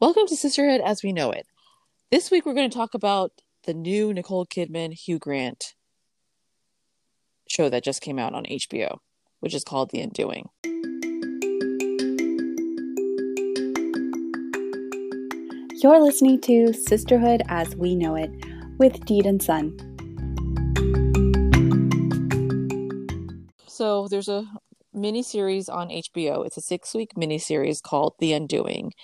Welcome 0.00 0.26
to 0.28 0.34
Sisterhood 0.34 0.80
as 0.80 1.02
We 1.02 1.12
Know 1.12 1.30
It. 1.30 1.46
This 2.10 2.30
week 2.30 2.46
we're 2.46 2.54
going 2.54 2.70
to 2.70 2.74
talk 2.74 2.94
about 2.94 3.32
the 3.66 3.74
new 3.74 4.14
Nicole 4.14 4.46
Kidman 4.46 4.94
Hugh 4.94 5.18
Grant 5.18 5.74
show 7.50 7.68
that 7.68 7.84
just 7.84 8.00
came 8.00 8.18
out 8.18 8.32
on 8.32 8.44
HBO, 8.44 9.00
which 9.40 9.54
is 9.54 9.62
called 9.62 9.90
The 9.90 10.00
Undoing. 10.00 10.48
You're 15.82 16.00
listening 16.00 16.40
to 16.40 16.72
Sisterhood 16.72 17.42
as 17.48 17.76
We 17.76 17.94
Know 17.94 18.14
It 18.14 18.30
with 18.78 19.04
Deed 19.04 19.26
and 19.26 19.42
Sun. 19.42 19.76
So 23.66 24.08
there's 24.08 24.28
a 24.30 24.46
mini 24.94 25.22
series 25.22 25.68
on 25.68 25.90
HBO. 25.90 26.46
It's 26.46 26.56
a 26.56 26.62
six 26.62 26.94
week 26.94 27.18
mini 27.18 27.38
series 27.38 27.82
called 27.82 28.14
The 28.18 28.32
Undoing, 28.32 28.94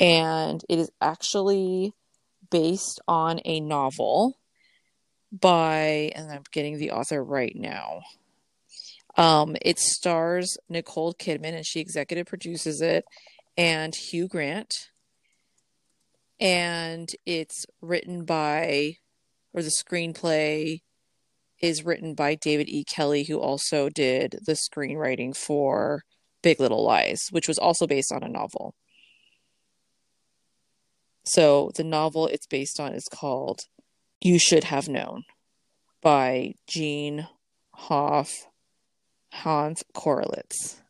and 0.00 0.64
it 0.68 0.78
is 0.78 0.90
actually 1.00 1.92
based 2.50 3.00
on 3.06 3.40
a 3.44 3.60
novel 3.60 4.38
by, 5.30 6.10
and 6.16 6.32
I'm 6.32 6.42
getting 6.50 6.78
the 6.78 6.90
author 6.90 7.22
right 7.22 7.54
now. 7.54 8.00
Um, 9.16 9.56
it 9.60 9.78
stars 9.78 10.56
Nicole 10.68 11.12
Kidman, 11.14 11.54
and 11.54 11.66
she 11.66 11.80
executive 11.80 12.26
produces 12.26 12.80
it, 12.80 13.04
and 13.56 13.94
Hugh 13.94 14.26
Grant. 14.26 14.88
And 16.40 17.10
it's 17.26 17.66
written 17.82 18.24
by, 18.24 18.96
or 19.52 19.62
the 19.62 19.70
screenplay 19.70 20.80
is 21.60 21.84
written 21.84 22.14
by 22.14 22.34
David 22.34 22.70
E. 22.70 22.84
Kelley, 22.84 23.24
who 23.24 23.38
also 23.38 23.90
did 23.90 24.38
the 24.46 24.54
screenwriting 24.54 25.36
for 25.36 26.04
Big 26.42 26.58
Little 26.58 26.82
Lies, 26.82 27.26
which 27.30 27.46
was 27.46 27.58
also 27.58 27.86
based 27.86 28.10
on 28.10 28.22
a 28.22 28.28
novel. 28.28 28.74
So 31.30 31.70
the 31.76 31.84
novel 31.84 32.26
it's 32.26 32.48
based 32.48 32.80
on 32.80 32.92
is 32.92 33.06
called 33.08 33.60
You 34.20 34.40
Should 34.40 34.64
Have 34.64 34.88
Known 34.88 35.22
by 36.02 36.54
Jean 36.66 37.28
Hoff 37.72 38.48
Hans 39.32 39.84
Korelitz. 39.94 40.80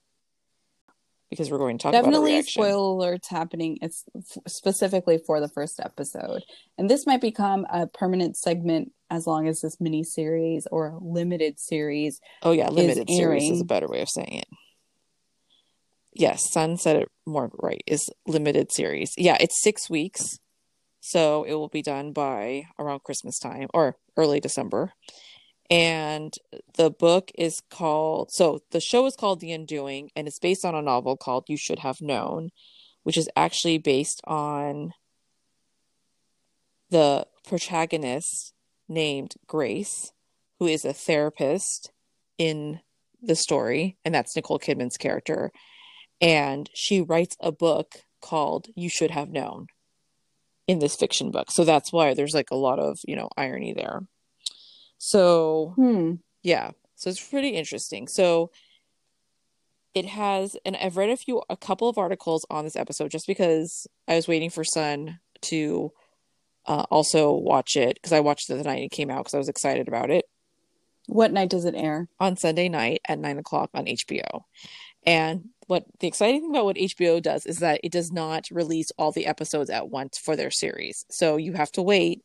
Because 1.29 1.51
we're 1.51 1.59
going 1.59 1.77
to 1.77 1.83
talk 1.83 1.93
Definitely 1.93 2.37
about 2.37 2.47
spoiler 2.47 3.19
alerts 3.19 3.29
happening. 3.29 3.81
It's 3.83 4.03
f- 4.17 4.43
specifically 4.49 5.21
for 5.27 5.41
the 5.41 5.49
first 5.49 5.79
episode, 5.79 6.43
and 6.79 6.89
this 6.89 7.07
might 7.07 7.21
become 7.21 7.67
a 7.71 7.87
permanent 7.87 8.35
segment 8.35 8.93
as 9.11 9.27
long 9.27 9.47
as 9.47 9.61
this 9.61 9.79
mini 9.79 10.03
series 10.03 10.67
or 10.73 10.99
limited 11.03 11.61
series. 11.61 12.19
Oh 12.43 12.53
yeah, 12.53 12.71
limited 12.71 13.11
is 13.11 13.17
series 13.17 13.51
is 13.51 13.61
a 13.61 13.65
better 13.65 13.89
way 13.89 14.01
of 14.01 14.09
saying 14.09 14.39
it. 14.39 14.49
Yes, 16.13 16.51
Sun 16.51 16.79
said 16.79 16.97
it 16.97 17.09
more 17.27 17.51
right. 17.63 17.83
Is 17.87 18.11
limited 18.27 18.73
series. 18.73 19.13
Yeah, 19.17 19.37
it's 19.41 19.63
six 19.63 19.89
weeks, 19.89 20.39
so 21.01 21.45
it 21.45 21.55
will 21.55 21.69
be 21.69 21.83
done 21.83 22.13
by 22.13 22.65
around 22.79 23.05
Christmas 23.05 23.39
time 23.39 23.69
or 23.73 23.97
early 24.17 24.41
December. 24.41 24.93
And 25.71 26.35
the 26.75 26.91
book 26.91 27.31
is 27.37 27.63
called. 27.71 28.33
So 28.33 28.61
the 28.73 28.81
show 28.81 29.07
is 29.07 29.15
called 29.15 29.41
The 29.41 29.53
Undoing, 29.53 30.11
and 30.17 30.27
it's 30.27 30.41
based 30.41 30.65
on 30.65 30.75
a 30.75 30.83
novel 30.83 31.17
called 31.17 31.45
You 31.49 31.57
Should 31.57 31.79
Have 31.79 32.01
Known, 32.01 32.51
which 33.05 33.17
is 33.17 33.29
actually 33.37 33.79
based 33.79 34.21
on 34.25 34.93
the 36.91 37.27
protagonist 37.47 38.53
named 38.89 39.35
Grace, 39.47 40.13
who 40.59 40.67
is 40.67 40.85
a 40.85 40.93
therapist 40.93 41.93
in 42.37 42.81
the 43.23 43.37
story, 43.37 43.97
and 44.05 44.15
that's 44.15 44.35
Nicole 44.35 44.59
Kidman's 44.59 44.97
character. 44.97 45.53
And 46.21 46.69
she 46.75 47.01
writes 47.01 47.37
a 47.41 47.51
book 47.53 48.05
called 48.21 48.69
You 48.75 48.89
Should 48.89 49.11
Have 49.11 49.31
Known 49.31 49.69
in 50.67 50.79
this 50.79 50.95
fiction 50.97 51.31
book. 51.31 51.51
So 51.51 51.65
that's 51.65 51.93
why 51.93 52.15
there's 52.15 52.35
like 52.35 52.51
a 52.51 52.57
lot 52.57 52.79
of, 52.79 52.99
you 53.07 53.17
know, 53.17 53.29
irony 53.37 53.73
there. 53.73 54.03
So, 54.99 55.73
Hmm. 55.77 56.15
yeah. 56.43 56.73
So 56.97 57.09
it's 57.11 57.27
pretty 57.29 57.51
interesting. 57.51 58.07
So 58.09 58.51
it 59.95 60.05
has 60.07 60.57
and 60.65 60.77
I've 60.77 60.97
read 60.97 61.11
a 61.11 61.17
few 61.17 61.43
a 61.51 61.57
couple 61.57 61.89
of 61.89 61.99
articles 61.99 62.47
on 62.51 62.65
this 62.65 62.77
episode 62.77 63.11
just 63.11 63.27
because 63.27 63.89
I 64.07 64.15
was 64.15 64.29
waiting 64.29 64.51
for 64.51 64.63
Sun 64.63 65.19
to 65.43 65.93
uh, 66.67 66.85
also 66.91 67.33
watch 67.33 67.77
it 67.77 67.95
because 67.95 68.13
I 68.13 68.21
watched 68.21 68.51
it 68.51 68.55
the 68.57 68.63
night 68.63 68.83
it 68.85 68.91
came 68.93 69.11
out 69.11 69.21
because 69.25 69.35
I 69.35 69.39
was 69.39 69.49
excited 69.49 69.89
about 69.89 70.11
it 70.11 70.27
What 71.09 71.33
night 71.33 71.49
does 71.51 71.65
it 71.65 71.75
air? 71.75 72.07
on 72.21 72.37
Sunday 72.37 72.69
night 72.69 73.01
at 73.09 73.19
nine 73.19 73.39
o'clock 73.39 73.71
on 73.75 73.87
HBO. 73.87 74.43
And 75.05 75.49
what 75.71 75.85
the 76.01 76.09
exciting 76.09 76.41
thing 76.41 76.51
about 76.51 76.65
what 76.65 76.77
HBO 76.77 77.23
does 77.23 77.47
is 77.47 77.61
that 77.61 77.81
it 77.85 77.93
does 77.93 78.11
not 78.11 78.49
release 78.51 78.91
all 78.99 79.13
the 79.13 79.27
episodes 79.27 79.71
at 79.71 79.89
once 79.89 80.19
for 80.19 80.35
their 80.35 80.51
series. 80.51 81.05
So 81.11 81.37
you 81.37 81.53
have 81.53 81.71
to 81.73 81.83
wait 81.83 82.25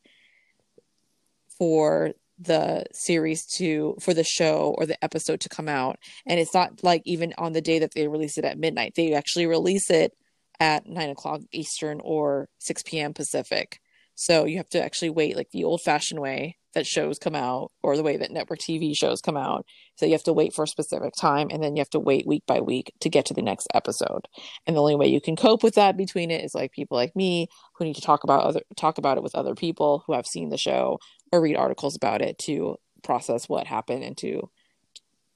for 1.56 2.14
the 2.40 2.84
series 2.92 3.46
to 3.46 3.96
for 4.00 4.12
the 4.12 4.24
show 4.24 4.74
or 4.76 4.84
the 4.84 5.02
episode 5.02 5.40
to 5.42 5.48
come 5.48 5.68
out. 5.68 6.00
And 6.26 6.40
it's 6.40 6.54
not 6.54 6.82
like 6.82 7.02
even 7.04 7.34
on 7.38 7.52
the 7.52 7.60
day 7.60 7.78
that 7.78 7.94
they 7.94 8.08
release 8.08 8.36
it 8.36 8.44
at 8.44 8.58
midnight. 8.58 8.94
They 8.96 9.14
actually 9.14 9.46
release 9.46 9.90
it 9.90 10.12
at 10.58 10.88
9 10.88 11.10
o'clock 11.10 11.40
eastern 11.52 12.00
or 12.02 12.48
6 12.58 12.82
p.m 12.82 13.14
pacific. 13.14 13.78
So 14.16 14.44
you 14.44 14.56
have 14.56 14.68
to 14.70 14.82
actually 14.82 15.10
wait 15.10 15.36
like 15.36 15.50
the 15.52 15.62
old 15.62 15.82
fashioned 15.82 16.20
way 16.20 16.56
that 16.76 16.86
shows 16.86 17.18
come 17.18 17.34
out 17.34 17.72
or 17.82 17.96
the 17.96 18.02
way 18.02 18.16
that 18.16 18.30
network 18.30 18.58
tv 18.58 18.96
shows 18.96 19.20
come 19.20 19.36
out 19.36 19.66
so 19.96 20.04
you 20.04 20.12
have 20.12 20.22
to 20.22 20.32
wait 20.32 20.52
for 20.52 20.64
a 20.64 20.68
specific 20.68 21.14
time 21.18 21.48
and 21.50 21.62
then 21.62 21.74
you 21.74 21.80
have 21.80 21.90
to 21.90 21.98
wait 21.98 22.26
week 22.26 22.44
by 22.46 22.60
week 22.60 22.92
to 23.00 23.08
get 23.08 23.24
to 23.26 23.34
the 23.34 23.42
next 23.42 23.66
episode. 23.74 24.28
And 24.66 24.76
the 24.76 24.80
only 24.80 24.94
way 24.94 25.06
you 25.06 25.20
can 25.20 25.36
cope 25.36 25.62
with 25.62 25.74
that 25.74 25.96
between 25.96 26.30
it 26.30 26.44
is 26.44 26.54
like 26.54 26.72
people 26.72 26.96
like 26.96 27.16
me 27.16 27.48
who 27.74 27.84
need 27.86 27.96
to 27.96 28.02
talk 28.02 28.22
about 28.22 28.44
other 28.44 28.60
talk 28.76 28.98
about 28.98 29.16
it 29.16 29.22
with 29.22 29.34
other 29.34 29.54
people 29.54 30.04
who 30.06 30.12
have 30.12 30.26
seen 30.26 30.50
the 30.50 30.58
show 30.58 30.98
or 31.32 31.40
read 31.40 31.56
articles 31.56 31.96
about 31.96 32.20
it 32.20 32.38
to 32.38 32.76
process 33.02 33.48
what 33.48 33.66
happened 33.66 34.04
and 34.04 34.18
to 34.18 34.50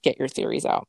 get 0.03 0.19
your 0.19 0.27
theories 0.27 0.65
out 0.65 0.87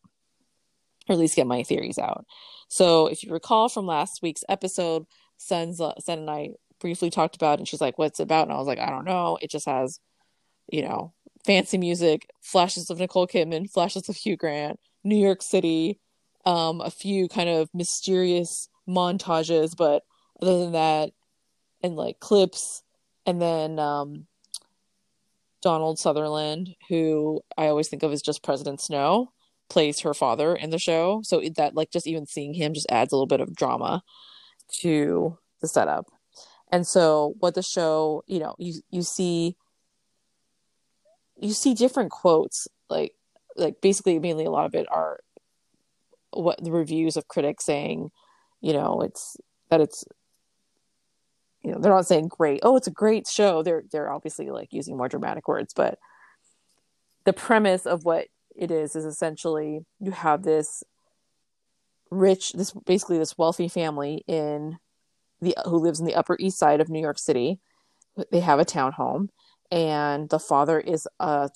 or 1.08 1.14
at 1.14 1.18
least 1.18 1.36
get 1.36 1.46
my 1.46 1.62
theories 1.62 1.98
out. 1.98 2.26
So 2.68 3.06
if 3.06 3.24
you 3.24 3.32
recall 3.32 3.68
from 3.70 3.86
last 3.86 4.20
week's 4.22 4.44
episode 4.48 5.06
Sun's, 5.38 5.78
Sun 5.78 6.18
and 6.18 6.30
I 6.30 6.50
briefly 6.78 7.10
talked 7.10 7.36
about 7.36 7.58
and 7.58 7.66
she's 7.66 7.80
like 7.80 7.96
what's 7.96 8.20
about? 8.20 8.48
And 8.48 8.52
I 8.52 8.58
was 8.58 8.66
like 8.66 8.78
I 8.78 8.90
don't 8.90 9.06
know. 9.06 9.38
It 9.40 9.50
just 9.50 9.64
has 9.64 9.98
you 10.68 10.82
know 10.82 11.12
fancy 11.44 11.78
music 11.78 12.28
flashes 12.40 12.90
of 12.90 12.98
Nicole 12.98 13.26
Kidman 13.26 13.70
flashes 13.70 14.08
of 14.08 14.16
Hugh 14.16 14.36
Grant 14.36 14.78
New 15.04 15.16
York 15.16 15.42
City 15.42 15.98
um 16.44 16.80
a 16.80 16.90
few 16.90 17.28
kind 17.28 17.48
of 17.48 17.68
mysterious 17.74 18.68
montages 18.88 19.76
but 19.76 20.02
other 20.40 20.58
than 20.58 20.72
that 20.72 21.10
and 21.82 21.96
like 21.96 22.20
clips 22.20 22.82
and 23.26 23.40
then 23.40 23.78
um 23.78 24.26
Donald 25.62 25.98
Sutherland, 25.98 26.74
who 26.88 27.40
I 27.56 27.68
always 27.68 27.88
think 27.88 28.02
of 28.02 28.12
as 28.12 28.20
just 28.20 28.42
President 28.42 28.80
Snow, 28.80 29.32
plays 29.70 30.00
her 30.00 30.12
father 30.12 30.54
in 30.54 30.70
the 30.70 30.78
show. 30.78 31.22
So 31.24 31.40
that 31.56 31.74
like 31.74 31.90
just 31.90 32.06
even 32.06 32.26
seeing 32.26 32.52
him 32.52 32.74
just 32.74 32.90
adds 32.90 33.12
a 33.12 33.16
little 33.16 33.26
bit 33.26 33.40
of 33.40 33.54
drama 33.54 34.02
to 34.80 35.38
the 35.60 35.68
setup. 35.68 36.06
And 36.70 36.86
so 36.86 37.34
what 37.38 37.54
the 37.54 37.62
show, 37.62 38.24
you 38.26 38.40
know, 38.40 38.56
you 38.58 38.82
you 38.90 39.02
see 39.02 39.56
you 41.42 41.52
see 41.52 41.74
different 41.74 42.10
quotes 42.10 42.68
like 42.88 43.14
like 43.56 43.80
basically 43.82 44.18
mainly 44.18 44.44
a 44.44 44.50
lot 44.50 44.64
of 44.64 44.74
it 44.74 44.86
are 44.90 45.20
what 46.30 46.62
the 46.62 46.72
reviews 46.72 47.18
of 47.18 47.28
critics 47.28 47.64
saying, 47.64 48.10
you 48.62 48.72
know, 48.72 49.02
it's 49.02 49.36
that 49.68 49.80
it's 49.80 50.04
you 51.62 51.70
know 51.70 51.78
they're 51.78 51.92
not 51.92 52.06
saying 52.06 52.28
great 52.28 52.60
oh 52.62 52.76
it's 52.76 52.86
a 52.86 52.92
great 52.92 53.26
show. 53.26 53.62
They're 53.62 53.82
they're 53.90 54.10
obviously 54.10 54.50
like 54.50 54.72
using 54.72 54.96
more 54.96 55.08
dramatic 55.08 55.48
words 55.48 55.74
but 55.74 55.98
the 57.24 57.32
premise 57.32 57.86
of 57.86 58.04
what 58.04 58.26
it 58.56 58.70
is 58.70 58.96
is 58.96 59.04
essentially 59.04 59.84
you 60.00 60.10
have 60.10 60.42
this 60.42 60.82
rich 62.10 62.52
this 62.52 62.72
basically 62.72 63.18
this 63.18 63.38
wealthy 63.38 63.68
family 63.68 64.22
in 64.26 64.78
the 65.40 65.56
who 65.64 65.78
lives 65.78 65.98
in 65.98 66.06
the 66.06 66.14
upper 66.14 66.36
east 66.38 66.58
side 66.58 66.80
of 66.80 66.88
New 66.88 67.00
York 67.00 67.18
City. 67.18 67.58
They 68.30 68.40
have 68.40 68.60
a 68.60 68.64
townhome 68.64 69.28
and 69.72 70.28
the 70.28 70.38
father 70.38 70.78
is 70.78 71.08
a 71.18 71.50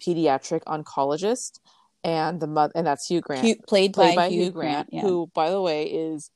pediatric 0.00 0.62
oncologist 0.64 1.58
and 2.04 2.38
the 2.38 2.46
mother 2.46 2.72
and 2.74 2.86
that's 2.86 3.06
Hugh 3.06 3.22
Grant 3.22 3.44
Hugh, 3.44 3.56
played, 3.66 3.94
played 3.94 4.14
by, 4.14 4.28
by 4.28 4.28
Hugh 4.28 4.50
Grant, 4.50 4.90
yeah. 4.92 5.00
who, 5.00 5.30
by 5.34 5.50
the 5.50 5.60
way, 5.60 5.84
is 5.84 6.30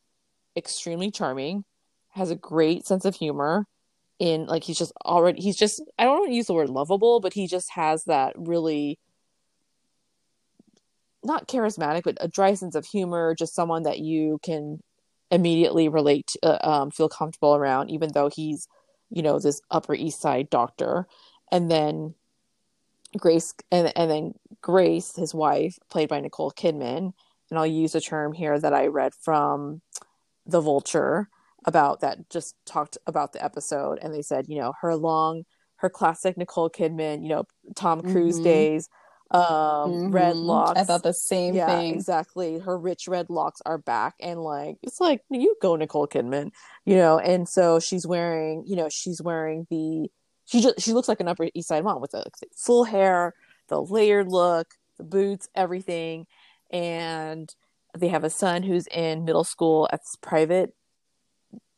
extremely 0.56 1.11
charming, 1.11 1.65
has 2.11 2.31
a 2.31 2.35
great 2.35 2.87
sense 2.87 3.05
of 3.05 3.15
humor. 3.15 3.67
In 4.21 4.47
like, 4.47 4.62
he's 4.62 4.79
just 4.79 4.93
already, 5.05 5.43
he's 5.43 5.56
just, 5.56 5.83
I 5.99 6.05
don't 6.05 6.21
want 6.21 6.31
to 6.31 6.37
use 6.37 6.47
the 6.47 6.55
word 6.55 6.71
lovable, 6.71 7.19
but 7.21 7.33
he 7.33 7.49
just 7.49 7.71
has 7.73 8.05
that 8.05 8.33
really 8.37 8.99
not 11.25 11.49
charismatic, 11.49 12.05
but 12.05 12.17
a 12.21 12.29
dry 12.29 12.55
sense 12.55 12.77
of 12.77 12.87
humor, 12.87 13.35
just 13.37 13.55
someone 13.55 13.83
that 13.83 13.99
you 13.99 14.39
can 14.43 14.81
immediately 15.31 15.89
relate, 15.89 16.29
to, 16.29 16.47
uh, 16.47 16.83
um, 16.83 16.91
feel 16.93 17.09
comfortable 17.09 17.57
around, 17.57 17.91
even 17.91 18.12
though 18.12 18.29
he's, 18.29 18.69
you 19.14 19.22
know, 19.22 19.38
this 19.38 19.62
Upper 19.70 19.94
East 19.94 20.20
Side 20.20 20.50
doctor. 20.50 21.06
And 21.52 21.70
then 21.70 22.14
Grace, 23.16 23.55
and, 23.70 23.93
and 23.96 24.11
then 24.11 24.34
Grace, 24.61 25.14
his 25.14 25.32
wife, 25.32 25.78
played 25.88 26.08
by 26.08 26.20
Nicole 26.20 26.50
Kidman, 26.50 27.12
and 27.50 27.58
I'll 27.58 27.66
use 27.66 27.94
a 27.94 28.00
term 28.00 28.32
here 28.32 28.58
that 28.58 28.75
I 28.75 28.88
read 28.88 29.14
from 29.14 29.81
The 30.46 30.61
Vulture. 30.61 31.28
about 31.66 32.00
that 32.00 32.28
just 32.28 32.56
talked 32.66 32.99
about 33.06 33.32
the 33.32 33.43
episode 33.43 33.99
and 34.02 34.12
they 34.12 34.20
said 34.20 34.44
you 34.49 34.58
know 34.61 34.75
her 34.82 34.94
long 34.94 35.44
her 35.76 35.88
classic 35.88 36.37
nicole 36.37 36.69
kidman 36.69 37.22
you 37.22 37.28
know 37.31 37.44
tom 37.75 38.02
cruise 38.02 38.38
Mhm. 38.38 38.44
days 38.44 38.88
um 39.31 40.11
red 40.11 40.37
Mhm. 40.37 40.44
locks 40.44 40.81
I 40.81 40.85
thought 40.85 41.03
the 41.03 41.12
same 41.15 41.55
yeah 41.55 41.67
thing. 41.67 41.94
exactly 41.94 42.59
her 42.59 42.79
rich 42.79 43.09
red 43.09 43.31
locks 43.31 43.61
are 43.65 43.79
back 43.79 44.15
and 44.21 44.41
like 44.41 44.76
it's 44.82 45.00
like 45.00 45.23
you 45.31 45.56
go 45.62 45.76
nicole 45.76 46.06
kidman 46.06 46.50
you 46.85 46.94
know 46.97 47.19
and 47.19 47.49
so 47.49 47.81
she's 47.81 48.06
wearing 48.06 48.65
you 48.67 48.76
know 48.76 48.88
she's 48.91 49.23
wearing 49.23 49.67
the 49.71 50.11
she 50.44 50.61
just 50.61 50.79
she 50.81 50.93
looks 50.93 51.09
like 51.09 51.21
an 51.21 51.29
upper 51.29 51.49
east 51.55 51.69
side 51.69 51.82
mom 51.82 52.00
with 52.00 52.11
the 52.12 52.23
full 52.55 52.85
hair 52.85 53.32
the 53.69 53.81
layered 53.81 54.29
look 54.29 54.69
the 54.99 55.05
boots 55.05 55.49
everything 55.55 56.26
and 56.71 57.55
they 57.99 58.09
have 58.09 58.25
a 58.25 58.31
son 58.31 58.62
who's 58.62 58.87
in 58.88 59.25
middle 59.25 59.44
school 59.44 59.88
at 59.91 60.00
this 60.00 60.17
private 60.21 60.75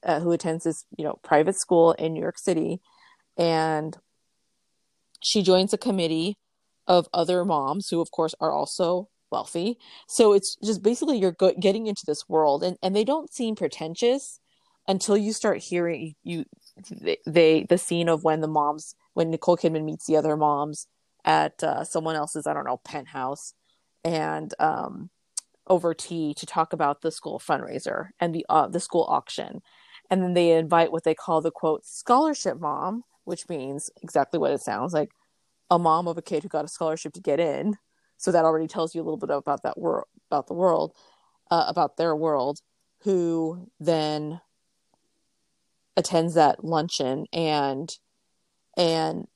uh, 0.03 0.21
who 0.21 0.33
attends 0.33 0.65
this 0.65 0.85
you 0.99 1.05
know 1.05 1.19
private 1.23 1.57
school 1.57 1.93
in 1.93 2.13
new 2.13 2.21
york 2.21 2.39
city 2.39 2.81
and 3.39 3.97
she 5.23 5.43
joins 5.43 5.73
a 5.73 5.79
committee 5.79 6.37
of 6.87 7.09
other 7.13 7.45
moms 7.45 7.89
who 7.89 8.01
of 8.01 8.11
course 8.11 8.35
are 8.41 8.53
also 8.53 9.09
wealthy. 9.31 9.79
So 10.09 10.33
it's 10.33 10.57
just 10.65 10.83
basically 10.83 11.19
you're 11.19 11.33
go- 11.33 11.55
getting 11.59 11.87
into 11.87 12.05
this 12.07 12.29
world 12.29 12.63
and, 12.63 12.77
and 12.83 12.95
they 12.95 13.05
don't 13.05 13.33
seem 13.33 13.57
pretentious 13.57 14.41
until 14.89 15.17
you 15.17 15.33
start 15.33 15.59
hearing 15.59 16.15
you 16.23 16.45
they, 16.91 17.19
they 17.27 17.65
the 17.65 17.79
scene 17.79 18.09
of 18.09 18.23
when 18.23 18.41
the 18.41 18.47
moms 18.47 18.95
when 19.15 19.31
nicole 19.31 19.57
kidman 19.57 19.85
meets 19.85 20.07
the 20.07 20.17
other 20.17 20.37
moms 20.37 20.87
at 21.25 21.61
uh, 21.65 21.83
someone 21.83 22.15
else's 22.15 22.47
i 22.47 22.53
don't 22.53 22.67
know 22.67 22.81
penthouse 22.85 23.53
and 24.05 24.55
um 24.61 25.11
over 25.67 25.95
tea 25.95 26.35
to 26.35 26.47
talk 26.47 26.73
about 26.73 27.03
the 27.03 27.11
school 27.11 27.39
fundraiser 27.39 28.09
and 28.21 28.35
the 28.35 28.47
uh, 28.49 28.69
the 28.69 28.81
school 28.81 29.05
auction. 29.09 29.61
And 30.11 30.23
then 30.23 30.35
they 30.35 30.53
invite 30.53 30.93
what 30.93 31.05
they 31.05 31.15
call 31.15 31.41
the 31.41 31.51
quote 31.51 31.85
scholarship 31.85 32.61
mom 32.61 33.03
which 33.25 33.49
means 33.49 33.91
exactly 34.03 34.39
what 34.39 34.53
it 34.53 34.61
sounds 34.61 34.93
like 34.93 35.11
a 35.71 35.79
mom 35.79 36.07
of 36.07 36.19
a 36.19 36.23
kid 36.23 36.43
who 36.43 36.49
got 36.49 36.65
a 36.65 36.69
scholarship 36.69 37.13
to 37.15 37.21
get 37.21 37.41
in. 37.41 37.77
So 38.17 38.33
that 38.33 38.45
already 38.45 38.67
tells 38.67 38.95
you 38.95 39.03
a 39.03 39.05
little 39.05 39.19
bit 39.19 39.31
about 39.31 39.63
that 39.63 39.79
world 39.79 40.07
about 40.29 40.47
the 40.47 40.55
world 40.55 40.95
uh, 41.51 41.65
about 41.69 41.97
their 41.97 42.17
world 42.17 42.61
who 43.03 43.71
then 43.79 44.41
attends 45.97 46.35
that 46.35 46.65
luncheon 46.65 47.27
and 47.33 47.97
and 48.77 49.27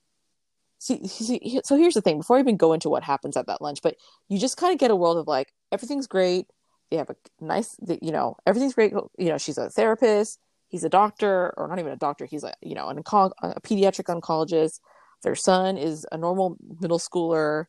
see, 0.79 1.07
see 1.07 1.61
so 1.65 1.77
here's 1.77 1.95
the 1.95 2.01
thing 2.01 2.19
before 2.19 2.37
i 2.37 2.41
even 2.41 2.57
go 2.57 2.73
into 2.73 2.89
what 2.89 3.05
happens 3.05 3.37
at 3.37 3.47
that 3.47 3.63
lunch 3.63 3.81
but 3.83 3.97
you 4.29 4.39
just 4.39 4.57
kind 4.57 4.73
of 4.73 4.79
get 4.79 4.91
a 4.91 4.97
world 4.97 5.17
of 5.17 5.27
like 5.29 5.53
everything's 5.73 6.07
great. 6.07 6.47
They 6.91 6.97
have 6.97 7.11
a 7.11 7.17
nice 7.41 7.77
you 8.03 8.11
know 8.13 8.37
everything's 8.47 8.75
great. 8.75 8.93
You 8.93 9.29
know 9.29 9.39
she's 9.39 9.59
a 9.59 9.71
therapist 9.71 10.41
he's 10.69 10.85
a 10.85 10.89
doctor 10.89 11.53
or 11.57 11.69
not 11.69 11.79
even 11.79 11.93
a 11.93 11.97
doctor 11.97 12.25
he's 12.25 12.45
a 12.45 12.55
you 12.63 12.75
know 12.75 12.89
an 12.89 13.03
onco- 13.03 13.33
a 13.43 13.61
pediatric 13.61 14.07
oncologist 14.07 14.81
their 15.23 15.35
son 15.35 15.77
is 15.77 16.07
a 16.13 16.17
normal 16.17 16.57
middle 16.81 16.99
schooler 16.99 17.67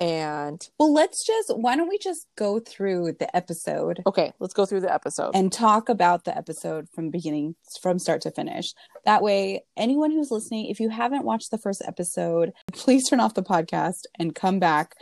and 0.00 0.68
Well, 0.78 0.92
let's 0.92 1.24
just 1.24 1.56
why 1.56 1.76
don't 1.76 1.88
we 1.88 1.98
just 1.98 2.26
go 2.36 2.58
through 2.58 3.12
the 3.18 3.34
episode 3.34 4.02
okay 4.06 4.32
let's 4.40 4.54
go 4.54 4.66
through 4.66 4.80
the 4.80 4.92
episode 4.92 5.32
and 5.34 5.52
talk 5.52 5.88
about 5.88 6.24
the 6.24 6.36
episode 6.36 6.88
from 6.92 7.10
beginning 7.10 7.54
from 7.80 7.98
start 7.98 8.20
to 8.22 8.30
finish. 8.30 8.72
That 9.04 9.22
way, 9.22 9.64
anyone 9.76 10.10
who's 10.10 10.30
listening, 10.30 10.66
if 10.66 10.80
you 10.80 10.88
haven't 10.88 11.24
watched 11.24 11.50
the 11.50 11.58
first 11.58 11.82
episode, 11.86 12.52
please 12.72 13.08
turn 13.08 13.20
off 13.20 13.34
the 13.34 13.42
podcast 13.42 14.04
and 14.18 14.34
come 14.34 14.58
back 14.58 14.94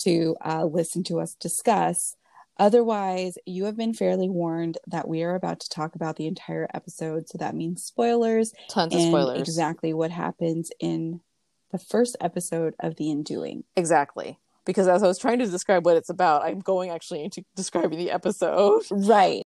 to 0.00 0.36
uh, 0.44 0.64
listen 0.64 1.02
to 1.04 1.20
us 1.20 1.34
discuss. 1.40 2.14
Otherwise, 2.58 3.34
you 3.46 3.64
have 3.64 3.76
been 3.76 3.94
fairly 3.94 4.28
warned 4.28 4.78
that 4.86 5.06
we 5.06 5.22
are 5.22 5.36
about 5.36 5.60
to 5.60 5.68
talk 5.68 5.94
about 5.94 6.16
the 6.16 6.26
entire 6.26 6.68
episode. 6.74 7.28
So 7.28 7.38
that 7.38 7.54
means 7.54 7.84
spoilers 7.84 8.52
tons 8.68 8.94
of 8.94 9.00
spoilers 9.00 9.40
exactly 9.40 9.94
what 9.94 10.10
happens 10.10 10.70
in 10.80 11.20
the 11.70 11.78
first 11.78 12.16
episode 12.20 12.74
of 12.80 12.96
The 12.96 13.10
Undoing. 13.10 13.64
exactly 13.76 14.38
because 14.64 14.86
as 14.88 15.02
i 15.02 15.06
was 15.06 15.18
trying 15.18 15.38
to 15.38 15.46
describe 15.46 15.84
what 15.86 15.96
it's 15.96 16.10
about 16.10 16.42
i'm 16.44 16.60
going 16.60 16.90
actually 16.90 17.22
into 17.24 17.44
describing 17.56 17.98
the 17.98 18.10
episode 18.10 18.82
Right. 18.90 19.42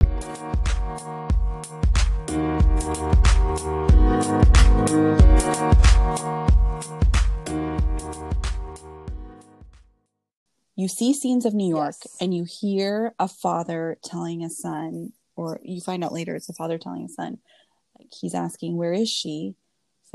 You 10.75 10.89
see 10.89 11.13
scenes 11.13 11.45
of 11.45 11.55
New 11.55 11.69
York 11.69 11.95
Yes. 12.05 12.17
and 12.21 12.35
you 12.35 12.45
hear 12.45 13.15
a 13.19 13.29
father 13.29 13.99
telling 14.03 14.43
a 14.43 14.51
son, 14.51 15.13
or 15.37 15.61
you 15.63 15.81
find 15.81 16.03
out 16.03 16.13
later 16.13 16.35
it's 16.35 16.49
a 16.49 16.55
father 16.55 16.79
telling 16.79 17.05
a 17.05 17.09
son, 17.09 17.39
like 17.99 18.09
he's 18.19 18.35
asking, 18.35 18.77
Where 18.77 18.93
is 18.93 19.11
she? 19.11 19.55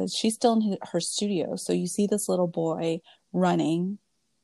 She's 0.08 0.36
still 0.36 0.54
in 0.54 0.78
her 0.92 1.00
studio. 1.00 1.56
So 1.56 1.74
you 1.74 1.88
see 1.88 2.08
this 2.08 2.30
little 2.30 2.48
boy 2.48 3.02
running, 3.34 4.00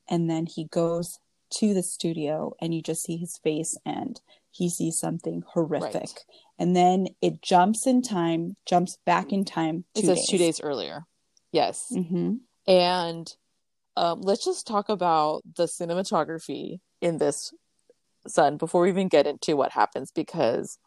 and 0.08 0.28
then 0.28 0.46
he 0.46 0.64
goes 0.64 1.18
to 1.58 1.72
the 1.72 1.82
studio 1.82 2.54
and 2.60 2.74
you 2.74 2.82
just 2.82 3.04
see 3.04 3.16
his 3.16 3.38
face 3.38 3.76
and 3.86 4.20
he 4.50 4.68
sees 4.68 4.98
something 4.98 5.44
horrific. 5.52 5.94
Right. 5.94 6.24
And 6.58 6.74
then 6.74 7.08
it 7.22 7.42
jumps 7.42 7.86
in 7.86 8.02
time, 8.02 8.56
jumps 8.66 8.98
back 9.06 9.32
in 9.32 9.44
time. 9.44 9.84
it 9.94 10.04
says 10.04 10.26
two 10.28 10.38
days 10.38 10.60
earlier 10.60 11.06
yes 11.54 11.86
hmm 11.94 12.34
and 12.66 13.34
um, 13.96 14.20
let's 14.22 14.44
just 14.44 14.66
talk 14.66 14.88
about 14.88 15.42
the 15.56 15.64
cinematography 15.66 16.80
in 17.00 17.18
this 17.18 17.54
son 18.26 18.56
before 18.56 18.82
we 18.82 18.88
even 18.88 19.06
get 19.06 19.26
into 19.26 19.56
what 19.56 19.70
happens 19.70 20.10
because 20.10 20.78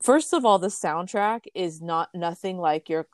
first 0.00 0.32
of 0.32 0.44
all 0.44 0.58
the 0.58 0.68
soundtrack 0.68 1.42
is 1.54 1.82
not 1.82 2.08
nothing 2.14 2.56
like 2.56 2.88
your 2.88 3.06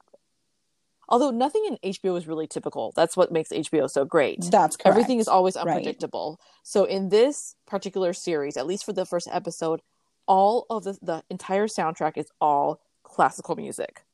although 1.09 1.31
nothing 1.31 1.65
in 1.67 1.93
hbo 1.93 2.17
is 2.17 2.27
really 2.27 2.47
typical 2.47 2.93
that's 2.97 3.17
what 3.17 3.33
makes 3.33 3.51
hbo 3.51 3.89
so 3.91 4.05
great 4.05 4.45
That's 4.51 4.77
correct. 4.77 4.87
everything 4.87 5.19
is 5.19 5.29
always 5.29 5.57
Right. 5.57 5.67
unpredictable 5.67 6.41
so 6.63 6.85
in 6.85 7.09
this 7.09 7.57
particular 7.67 8.13
series 8.13 8.57
at 8.57 8.67
least 8.67 8.85
for 8.85 8.93
the 8.93 9.07
first 9.07 9.29
episode 9.31 9.81
all 10.27 10.67
of 10.71 10.85
the, 10.85 10.99
the 11.03 11.23
entire 11.31 11.67
soundtrack 11.67 12.17
is 12.17 12.27
all 12.41 12.81
classical 13.03 13.57
music 13.57 14.05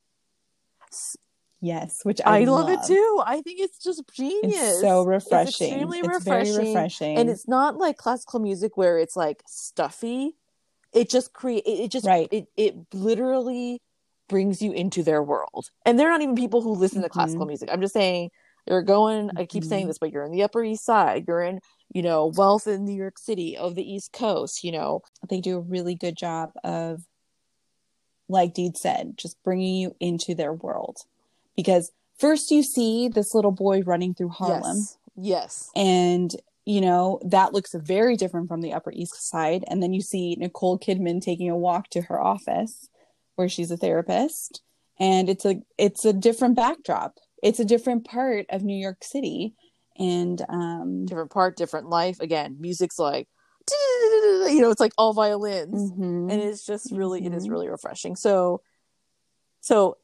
Yes, 1.62 2.00
which 2.04 2.20
I, 2.24 2.38
I, 2.38 2.44
love, 2.44 2.70
it 2.70 2.80
too. 2.86 3.22
I 3.24 3.42
think 3.42 3.60
it's 3.60 3.82
just 3.82 4.02
genius. 4.14 4.54
It's 4.54 4.80
so 4.80 5.04
refreshing. 5.04 5.48
It's 5.48 5.60
extremely 5.60 5.98
It's 5.98 6.08
refreshing. 6.08 6.54
very 6.54 6.66
refreshing. 6.66 7.18
And 7.18 7.28
it's 7.28 7.46
not 7.46 7.76
like 7.76 7.98
classical 7.98 8.40
music 8.40 8.76
where 8.78 8.98
it's 8.98 9.14
like 9.14 9.42
stuffy. 9.46 10.36
It 10.94 11.10
just 11.10 11.34
create 11.34 11.64
it, 11.66 11.84
it 11.84 11.90
just 11.90 12.06
Right. 12.06 12.28
it 12.32 12.46
it 12.56 12.76
literally 12.94 13.80
brings 14.30 14.62
you 14.62 14.72
into 14.72 15.02
their 15.02 15.22
world. 15.22 15.70
And 15.84 15.98
they're 15.98 16.08
not 16.08 16.22
even 16.22 16.36
people 16.36 16.62
who 16.62 16.70
listen 16.72 17.02
to 17.02 17.08
Mhm. 17.08 17.12
classical 17.12 17.44
music. 17.46 17.68
I'm 17.70 17.80
just 17.80 17.92
saying 17.92 18.30
you're 18.66 18.82
going 18.82 19.30
I 19.36 19.44
keep 19.44 19.64
saying 19.64 19.84
Mhm. 19.84 19.88
this, 19.88 19.98
but 19.98 20.12
you're 20.12 20.24
in 20.24 20.30
the 20.30 20.42
Upper 20.44 20.62
East 20.62 20.84
Side, 20.84 21.24
you're 21.26 21.42
in, 21.42 21.60
you 21.92 22.02
know, 22.02 22.26
wealth 22.36 22.66
in 22.68 22.84
New 22.84 22.94
York 22.94 23.18
City 23.18 23.56
of 23.56 23.74
the 23.74 23.82
East 23.92 24.12
Coast, 24.12 24.62
you 24.64 24.72
know. 24.72 25.02
they 25.28 25.40
do 25.40 25.58
a 25.58 25.60
really 25.60 25.94
good 25.94 26.16
job 26.16 26.52
of, 26.64 27.02
like 28.28 28.54
Deed 28.54 28.76
said, 28.76 29.16
just 29.18 29.42
bringing 29.42 29.74
you 29.76 29.94
into 30.00 30.34
their 30.34 30.52
world. 30.52 30.98
Because 31.56 31.90
first 32.16 32.50
you 32.50 32.62
see 32.62 33.08
this 33.08 33.34
little 33.34 33.50
boy 33.50 33.82
running 33.82 34.14
through 34.14 34.28
Harlem, 34.30 34.76
Yes. 34.76 34.98
Yes. 35.16 35.70
and 35.76 36.36
you 36.66 36.80
know 36.80 37.18
that 37.24 37.52
looks 37.52 37.74
very 37.74 38.16
different 38.16 38.46
from 38.48 38.60
the 38.60 38.72
Upper 38.72 38.92
East 38.92 39.14
Side. 39.28 39.64
And 39.66 39.82
then 39.82 39.92
you 39.92 40.00
see 40.02 40.36
Nicole 40.36 40.78
Kidman 40.78 41.20
taking 41.20 41.50
a 41.50 41.56
walk 41.56 41.88
to 41.90 42.02
her 42.02 42.20
office, 42.20 42.88
where 43.40 43.48
she's 43.48 43.70
a 43.72 43.76
therapist, 43.76 44.62
and 45.00 45.28
it's 45.28 45.44
a 45.44 45.56
it's 45.78 46.04
a 46.04 46.12
different 46.12 46.54
backdrop. 46.54 47.14
It's 47.42 47.58
a 47.58 47.64
different 47.64 48.04
part 48.04 48.46
of 48.50 48.62
New 48.62 48.76
York 48.76 49.02
City, 49.02 49.54
and 49.98 50.40
um, 50.48 51.06
Different 51.06 51.30
part, 51.32 51.56
different 51.56 51.88
life. 51.88 52.20
Again, 52.20 52.56
music's 52.60 52.98
like 52.98 53.26
you 53.70 54.60
know, 54.60 54.70
it's 54.70 54.80
like 54.80 54.92
all 54.98 55.12
violins. 55.12 55.90
mhm. 55.92 56.30
and 56.30 56.42
it's 56.42 56.64
just 56.66 56.90
really 56.92 57.24
it 57.24 57.32
is 57.32 57.46
Mhm. 57.46 57.50
really 57.50 57.68
refreshing 57.68 58.16
so 58.16 58.62
so 59.60 59.96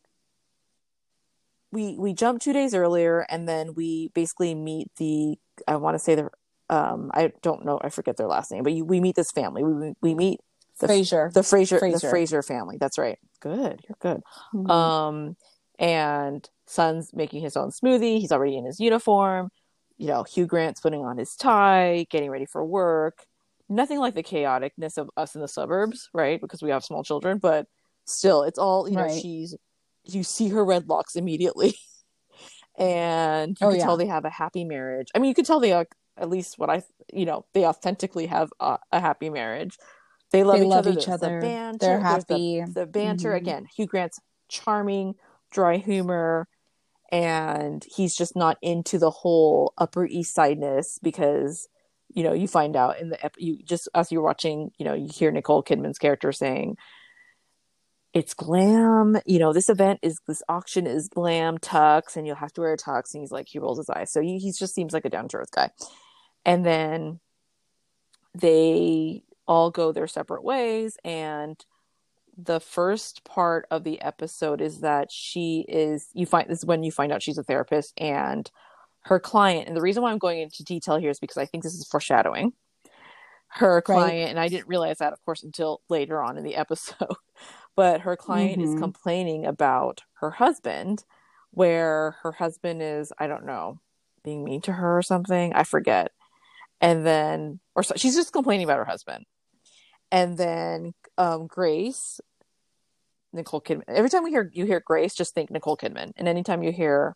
we 1.73 1.97
we 1.99 2.13
jump 2.13 2.41
two 2.41 2.53
days 2.53 2.75
earlier 2.75 3.27
and 3.29 3.49
then 3.49 3.75
we 3.75 4.11
basically 4.15 4.55
meet 4.55 4.89
the 4.99 5.37
i 5.67 5.75
want 5.77 5.95
to 5.95 5.99
say 5.99 6.15
the 6.15 6.31
um 6.71 7.11
i 7.15 7.33
don't 7.43 7.65
know 7.65 7.81
i 7.83 7.89
forget 7.89 8.17
their 8.17 8.29
last 8.29 8.53
name 8.53 8.63
but 8.63 8.73
you, 8.73 8.85
we 8.85 9.01
meet 9.01 9.17
this 9.17 9.33
family 9.33 9.65
we 9.65 9.93
we 10.01 10.15
meet 10.15 10.39
the 10.81 10.87
Fraser 10.87 11.31
the 11.35 11.43
Fraser, 11.43 11.81
the. 11.81 11.99
Fraser 12.01 12.43
family 12.43 12.77
that's 12.79 12.99
right 12.99 13.19
good. 13.37 13.83
You're 13.89 13.97
good. 14.01 14.23
Mhm. 14.55 14.71
um 14.71 15.37
and 15.79 16.49
son's 16.67 17.13
making 17.15 17.43
his 17.43 17.57
own 17.57 17.71
smoothie. 17.71 18.19
He's 18.19 18.33
already 18.33 18.57
in 18.57 18.65
his 18.65 18.81
uniform. 18.81 19.51
You 19.99 20.09
know 20.09 20.23
hugh 20.25 20.47
grant's 20.47 20.81
putting 20.81 21.05
on 21.05 21.19
his 21.19 21.37
tie 21.37 22.07
getting 22.11 22.31
ready 22.31 22.47
for 22.47 22.65
work. 22.65 23.27
Nothing 23.69 23.99
like 23.99 24.15
the 24.15 24.23
chaoticness 24.23 24.97
of 24.99 25.11
us 25.17 25.35
in 25.35 25.41
the 25.41 25.49
suburbs 25.49 26.09
right? 26.15 26.41
Because 26.41 26.63
we 26.63 26.71
have 26.71 26.85
small 26.85 27.03
children 27.05 27.39
but 27.39 27.67
still 28.05 28.43
it's 28.43 28.59
all 28.59 28.89
you 28.89 28.97
know 28.97 29.03
Right. 29.03 29.21
she's 29.23 29.57
you 30.05 30.23
see 30.23 30.49
her 30.51 30.65
red 30.65 30.89
locks 30.89 31.17
immediately. 31.17 31.75
And 32.79 33.57
you 33.61 33.67
Oh, 33.67 33.71
can 33.71 33.79
yeah. 33.79 33.85
tell 33.85 33.97
they 33.97 34.07
have 34.07 34.25
a 34.25 34.31
happy 34.31 34.65
marriage. 34.65 35.09
I 35.15 35.19
mean 35.19 35.29
you 35.29 35.35
could 35.35 35.47
tell 35.47 35.61
they 35.61 35.73
are 35.73 35.87
at 36.19 36.31
least 36.31 36.59
what 36.59 36.71
i 36.71 36.83
you 37.13 37.27
know 37.27 37.45
they 37.53 37.67
authentically 37.67 38.25
have 38.27 38.49
a, 38.59 38.79
a 38.91 39.01
happy 39.01 39.29
marriage 39.29 39.77
They 40.33 40.43
love, 40.45 40.59
They 40.59 40.65
each, 40.65 40.69
love 40.71 40.79
other. 40.87 40.91
each 40.99 41.07
There's 41.07 41.21
the 41.21 41.27
banter, 41.41 41.79
They're 41.87 42.01
there's 42.01 42.25
the- 42.27 42.35
happy. 42.35 42.65
The, 42.73 42.87
banter 42.87 43.33
Mhm. 43.33 43.37
again. 43.37 43.67
Hugh 43.75 43.87
Grant's 43.87 44.21
charming, 44.49 45.15
dry 45.51 45.77
humor, 45.79 46.49
and 47.13 47.85
he's 47.95 48.17
just 48.17 48.35
not 48.37 48.59
into 48.63 48.99
the 48.99 49.11
whole 49.11 49.73
Upper 49.79 50.05
East 50.05 50.37
Sideness 50.37 50.99
because 51.03 51.69
you 52.15 52.23
know 52.23 52.33
you 52.33 52.49
find 52.49 52.77
out 52.77 52.99
in 53.01 53.11
the 53.11 53.25
ep- 53.25 53.35
you 53.39 53.63
just 53.63 53.89
as 53.95 54.11
you're 54.11 54.23
watching, 54.23 54.71
you 54.79 54.85
know, 54.85 54.95
you 54.95 55.09
hear 55.13 55.31
Nicole 55.31 55.63
Kidman's 55.63 55.99
character 55.99 56.33
saying. 56.33 56.77
It's 58.13 58.33
glam, 58.33 59.19
you 59.27 59.39
know. 59.39 59.53
This 59.53 59.69
event 59.69 59.99
is 60.03 60.21
this 60.27 60.43
auction 60.49 60.87
is 60.87 61.07
glam 61.09 61.59
tux, 61.59 62.17
and 62.17 62.27
you'll 62.27 62.37
have 62.37 62.53
to 62.55 62.63
wear 62.63 62.73
a 62.73 62.77
tux. 62.79 63.13
And 63.13 63.21
he's 63.23 63.31
like, 63.31 63.47
he 63.47 63.59
rolls 63.59 63.77
his 63.77 63.91
eyes, 63.91 64.11
so 64.11 64.23
he, 64.23 64.39
he 64.39 64.53
just 64.53 64.75
seems 64.75 64.95
like 64.95 65.05
a 65.05 65.11
down 65.11 65.29
to 65.29 65.37
earth 65.37 65.51
guy. 65.51 65.69
And 66.43 66.65
then 66.65 67.21
they 68.35 69.23
all 69.47 69.71
go 69.71 69.93
their 69.93 70.07
separate 70.07 70.43
ways. 70.45 70.97
And 71.05 71.57
the 72.37 72.61
first 72.61 73.25
part 73.25 73.67
of 73.71 73.85
the 73.85 74.01
episode 74.03 74.61
is 74.61 74.81
that 74.81 75.11
she 75.11 75.65
is 75.69 76.09
you 76.13 76.27
find 76.27 76.51
this 76.51 76.59
is 76.59 76.67
when 76.67 76.83
you 76.83 76.93
find 76.93 77.11
out 77.11 77.23
she's 77.23 77.39
a 77.39 77.43
therapist 77.43 77.95
and 77.97 78.51
her 79.05 79.19
client 79.19 79.69
and 79.69 79.75
the 79.77 79.81
reason 79.81 80.03
why 80.03 80.11
i'm 80.11 80.19
going 80.19 80.41
into 80.41 80.63
detail 80.63 80.99
here 80.99 81.09
is 81.09 81.19
because 81.19 81.39
i 81.39 81.47
think 81.47 81.65
this 81.65 81.73
is 81.73 81.87
foreshadowing 81.89 82.53
her 83.49 83.81
client. 83.81 84.29
And 84.31 84.39
i 84.39 84.49
didn't 84.49 84.69
realize 84.69 84.99
that 84.99 85.15
of 85.15 85.25
course 85.25 85.43
until 85.43 85.81
later 85.89 86.21
on 86.23 86.37
in 86.37 86.45
the 86.45 86.57
episode. 86.65 87.15
But 87.75 88.03
her 88.03 88.17
client 88.17 88.61
is 88.61 88.75
Mhm. 88.75 88.79
complaining 88.81 89.47
about 89.47 90.03
her 90.21 90.33
husband 90.33 91.05
where 91.53 92.17
her 92.23 92.33
husband 92.33 92.83
is 92.83 93.15
i 93.19 93.27
don't 93.27 93.47
know 93.47 93.81
being 94.25 94.45
mean 94.45 94.61
to 94.63 94.73
her 94.75 94.99
or 94.99 95.03
something. 95.03 95.55
I 95.55 95.63
forget. 95.63 96.11
And 96.83 97.07
then 97.07 97.61
or 97.75 97.83
so, 97.83 97.95
she's 97.97 98.15
just 98.17 98.33
complaining 98.35 98.65
about 98.65 98.77
her 98.79 98.85
husband 98.85 99.25
and 100.11 100.37
then 100.39 100.93
um, 101.19 101.47
Grace, 101.47 102.21
Nicole 103.33 103.61
Kidman. 103.61 103.85
Every 103.89 104.11
time 104.11 104.25
we 104.25 104.31
hear 104.31 104.51
you 104.53 104.65
hear 104.67 104.81
Grace, 104.85 105.15
just 105.15 105.35
think 105.35 105.51
Nicole 105.51 105.77
Kidman, 105.77 106.13
and 106.17 106.29
anytime 106.29 106.63
you 106.63 106.73
hear 106.73 107.15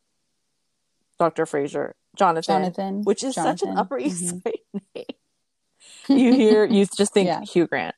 Doctor 1.18 1.46
Fraser, 1.46 1.94
Jonathan, 2.16 2.62
Jonathan, 2.62 3.02
which 3.04 3.24
is 3.24 3.34
such 3.34 3.62
an 3.62 3.76
Upper 3.76 3.98
East 3.98 4.24
Mhm. 4.24 4.42
Side 4.42 4.58
name, 4.94 6.18
you 6.18 6.34
hear 6.34 6.64
you 6.64 6.86
just 6.86 7.12
think 7.14 7.26
Yeah. 7.28 7.40
Hugh 7.42 7.66
Grant, 7.66 7.94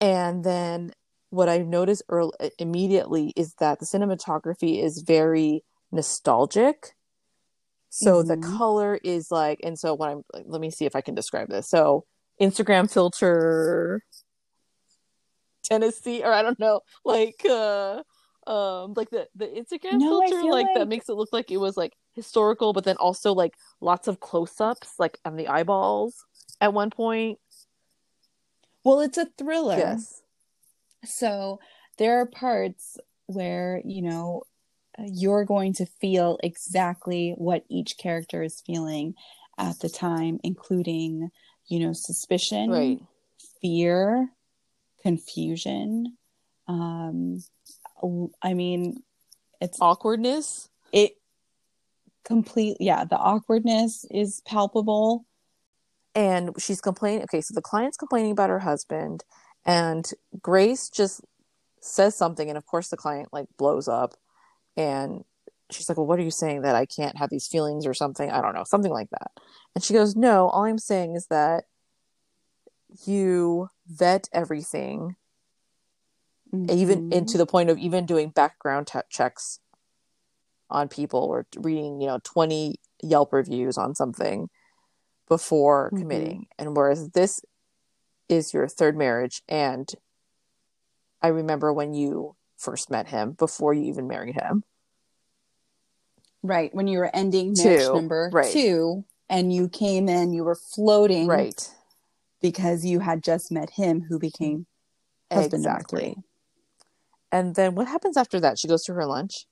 and 0.00 0.44
then 0.44 0.92
what 1.30 1.48
I 1.48 1.58
noticed 1.58 2.02
early, 2.08 2.32
immediately 2.58 3.32
is 3.34 3.54
that 3.54 3.80
the 3.80 3.86
cinematography 3.86 4.80
is 4.82 5.02
very 5.02 5.64
nostalgic. 5.90 6.94
So 7.90 8.22
the 8.22 8.36
Mhm. 8.36 8.56
color 8.58 8.98
is 9.02 9.30
like, 9.30 9.58
and 9.64 9.78
so 9.78 9.94
when 9.94 10.10
I'm, 10.10 10.22
like, 10.32 10.44
let 10.46 10.60
me 10.60 10.70
see 10.70 10.84
if 10.84 10.94
I 10.94 11.00
can 11.00 11.14
describe 11.14 11.48
this. 11.48 11.68
So 11.68 12.04
Instagram 12.40 12.90
filter, 12.90 14.02
Tennessee, 15.64 16.22
or 16.22 16.32
I 16.32 16.42
don't 16.42 16.58
know, 16.58 16.80
like, 17.04 17.44
uh, 17.48 18.02
um, 18.46 18.92
like 18.94 19.10
the 19.10 19.26
the 19.34 19.46
Instagram 19.46 19.98
No, 20.00 20.20
filter, 20.20 20.40
feel 20.40 20.50
like, 20.50 20.66
that 20.74 20.88
makes 20.88 21.08
it 21.08 21.14
look 21.14 21.32
like 21.32 21.50
it 21.50 21.56
was 21.56 21.76
like 21.76 21.94
historical, 22.12 22.72
but 22.72 22.84
then 22.84 22.96
also 22.96 23.32
like 23.32 23.54
lots 23.80 24.06
of 24.06 24.20
close 24.20 24.60
ups, 24.60 24.94
like 24.98 25.18
on 25.24 25.36
the 25.36 25.48
eyeballs 25.48 26.24
at 26.60 26.72
one 26.72 26.90
point. 26.90 27.38
Well, 28.84 29.00
it's 29.00 29.16
a 29.16 29.26
thriller. 29.38 29.78
Yes, 29.78 30.22
So 31.04 31.60
there 31.98 32.20
are 32.20 32.26
parts 32.26 32.98
where, 33.26 33.80
you 33.84 34.02
know, 34.02 34.42
you're 34.98 35.44
going 35.44 35.72
to 35.74 35.86
feel 35.86 36.38
exactly 36.42 37.34
what 37.36 37.64
each 37.68 37.96
character 37.98 38.42
is 38.42 38.62
feeling 38.64 39.14
at 39.58 39.78
the 39.80 39.88
time, 39.88 40.38
including, 40.44 41.30
you 41.66 41.80
know, 41.80 41.92
suspicion, 41.92 42.70
right. 42.70 43.00
fear, 43.60 44.28
confusion. 45.04 46.16
Um, 46.66 47.44
I 48.42 48.54
mean, 48.54 49.02
it's 49.60 49.78
Awkwardness. 49.80 50.68
it 50.92 51.12
complete, 52.24 52.78
yeah, 52.80 53.04
the 53.04 53.16
awkwardness 53.16 54.04
is 54.10 54.40
palpable. 54.46 55.26
and 56.14 56.50
she's 56.58 56.80
complaining 56.80 57.22
okay 57.24 57.40
so 57.40 57.52
the 57.54 57.60
client's 57.70 57.96
complaining 57.96 58.30
about 58.32 58.48
her 58.50 58.60
husband 58.60 59.24
and 59.66 60.10
grace 60.40 60.88
just 60.88 61.20
says 61.80 62.14
something 62.16 62.48
and 62.48 62.56
of 62.56 62.64
course 62.66 62.88
the 62.88 62.96
client 62.96 63.28
like 63.32 63.46
blows 63.58 63.88
up 63.88 64.14
and 64.76 65.24
she's 65.72 65.88
like 65.88 65.98
well 65.98 66.06
what 66.06 66.18
are 66.20 66.22
you 66.22 66.30
saying 66.30 66.62
that 66.62 66.76
i 66.76 66.86
can't 66.86 67.18
have 67.18 67.30
these 67.30 67.48
feelings 67.48 67.84
or 67.84 67.94
something 67.94 68.30
i 68.30 68.40
don't 68.40 68.54
know 68.54 68.64
something 68.64 68.92
like 68.92 69.10
that 69.10 69.30
and 69.74 69.82
she 69.84 69.92
goes 69.92 70.14
no 70.14 70.48
all 70.48 70.64
i'm 70.64 70.78
saying 70.78 71.14
is 71.16 71.26
that 71.26 71.64
you 73.04 73.68
vet 73.86 74.28
everything 74.32 75.16
even 76.52 77.10
Mhm. 77.10 77.16
and 77.16 77.28
to 77.28 77.36
the 77.38 77.46
point 77.46 77.68
of 77.68 77.78
even 77.78 78.06
doing 78.06 78.30
background 78.30 78.88
checks 79.10 79.58
on 80.70 80.88
people 80.88 81.20
or 81.20 81.46
reading 81.56 82.00
you 82.00 82.06
know 82.06 82.20
20 82.22 82.76
yelp 83.02 83.32
reviews 83.32 83.76
on 83.76 83.94
something 83.94 84.48
before 85.28 85.90
Mhm. 85.92 85.98
committing 85.98 86.46
and 86.58 86.76
whereas 86.76 87.10
this 87.10 87.40
is 88.28 88.54
your 88.54 88.68
third 88.68 88.96
marriage 88.96 89.42
and 89.48 89.94
i 91.20 91.28
remember 91.28 91.72
when 91.72 91.92
you 91.92 92.36
first 92.56 92.88
met 92.90 93.08
him 93.08 93.32
before 93.32 93.74
you 93.74 93.82
even 93.84 94.06
married 94.06 94.34
him 94.36 94.62
right 96.42 96.74
when 96.74 96.86
you 96.86 96.98
were 96.98 97.14
ending 97.14 97.52
marriage 97.56 97.82
Two, 97.86 97.94
number 97.94 98.30
right. 98.32 98.52
two 98.52 99.04
and 99.28 99.52
you 99.52 99.68
came 99.68 100.08
in, 100.08 100.32
you 100.32 100.44
were 100.44 100.54
floating 100.54 101.26
right 101.26 101.73
because 102.44 102.84
you 102.84 103.00
had 103.00 103.22
just 103.24 103.50
met 103.50 103.70
him 103.70 104.02
who 104.08 104.18
became 104.18 104.66
husband 105.32 105.62
number 105.62 105.78
exactly 105.80 106.00
three. 106.14 106.22
and 107.32 107.54
then 107.54 107.74
what 107.74 107.88
happens 107.88 108.16
after 108.18 108.38
that 108.38 108.58
she 108.58 108.68
goes 108.68 108.84
to 108.84 108.92
her 108.92 109.06
lunch 109.06 109.46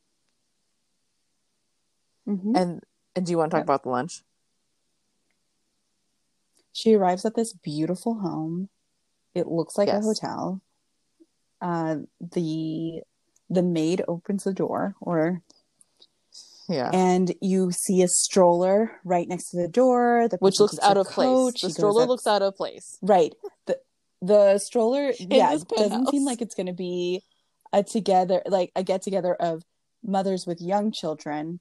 Mhm. 2.28 2.52
and 2.54 2.70
and 3.16 3.24
do 3.26 3.32
you 3.32 3.38
want 3.38 3.50
to 3.50 3.54
talk 3.56 3.60
Yep. 3.62 3.66
about 3.70 3.82
the 3.82 3.88
lunch 3.88 4.22
She 6.74 6.94
arrives 6.94 7.24
at 7.26 7.34
this 7.34 7.52
beautiful 7.52 8.14
home. 8.20 8.68
It 9.34 9.46
looks 9.46 9.76
like 9.76 9.88
Yes. 9.88 10.02
a 10.02 10.06
hotel. 10.08 10.60
Uh, 11.60 11.96
the 12.20 13.02
the 13.50 13.62
maid 13.62 14.02
opens 14.08 14.44
the 14.44 14.54
door, 14.54 14.94
or 15.00 15.42
yeah 16.72 16.90
and 16.92 17.34
you 17.40 17.70
see 17.70 18.02
a 18.02 18.08
stroller 18.08 18.98
right 19.04 19.28
next 19.28 19.50
to 19.50 19.56
the 19.56 19.68
door. 19.68 20.28
The 20.30 20.38
which 20.38 20.58
looks 20.58 20.78
out 20.80 20.96
of 20.96 21.06
place 21.06 21.52
the 21.52 21.58
She 21.58 21.70
stroller 21.70 22.02
up- 22.02 22.08
looks 22.08 22.26
out 22.26 22.42
of 22.42 22.56
place 22.56 22.98
right. 23.02 23.32
the 23.66 23.78
The 24.22 24.58
stroller, 24.58 25.12
yeah, 25.18 25.56
doesn't 25.76 26.08
seem 26.10 26.24
like 26.24 26.40
it's 26.40 26.54
going 26.54 26.66
to 26.68 26.72
be 26.72 27.22
a 27.72 27.82
together, 27.82 28.42
like 28.46 28.70
a 28.76 28.82
get 28.82 29.02
together 29.02 29.34
of 29.34 29.62
mothers 30.04 30.46
with 30.46 30.60
young 30.60 30.92
children. 30.92 31.60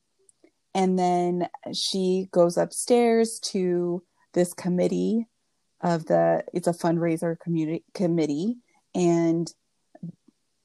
And 0.73 0.97
then 0.97 1.47
she 1.73 2.27
goes 2.31 2.57
upstairs 2.57 3.39
to 3.51 4.03
this 4.33 4.53
committee 4.53 5.27
of 5.81 6.05
the 6.05 6.43
it's 6.53 6.67
a 6.67 6.73
fundraiser 6.73 7.37
community 7.39 7.83
committee 7.93 8.57
and 8.93 9.51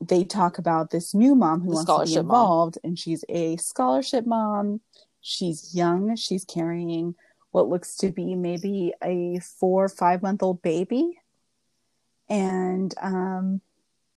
they 0.01 0.25
talk 0.25 0.59
about 0.59 0.91
this 0.91 1.15
new 1.15 1.35
mom 1.35 1.61
who 1.61 1.71
The 1.71 1.75
wants 1.77 1.85
to 1.91 1.93
be 1.93 2.13
scholarship 2.13 2.25
mom. 2.27 2.41
involved 2.41 2.79
and 2.85 2.99
she's 2.99 3.25
a 3.29 3.57
scholarship 3.57 4.27
mom. 4.27 4.81
She's 5.21 5.75
young. 5.75 6.15
She's 6.17 6.45
carrying 6.45 7.15
what 7.51 7.69
looks 7.69 7.97
to 7.99 8.11
be 8.13 8.35
maybe 8.35 8.93
a 9.03 9.39
four 9.41 9.85
or 9.85 9.89
five 9.89 10.23
month 10.23 10.43
old 10.43 10.63
baby. 10.63 11.19
And 12.29 12.95
um 13.01 13.61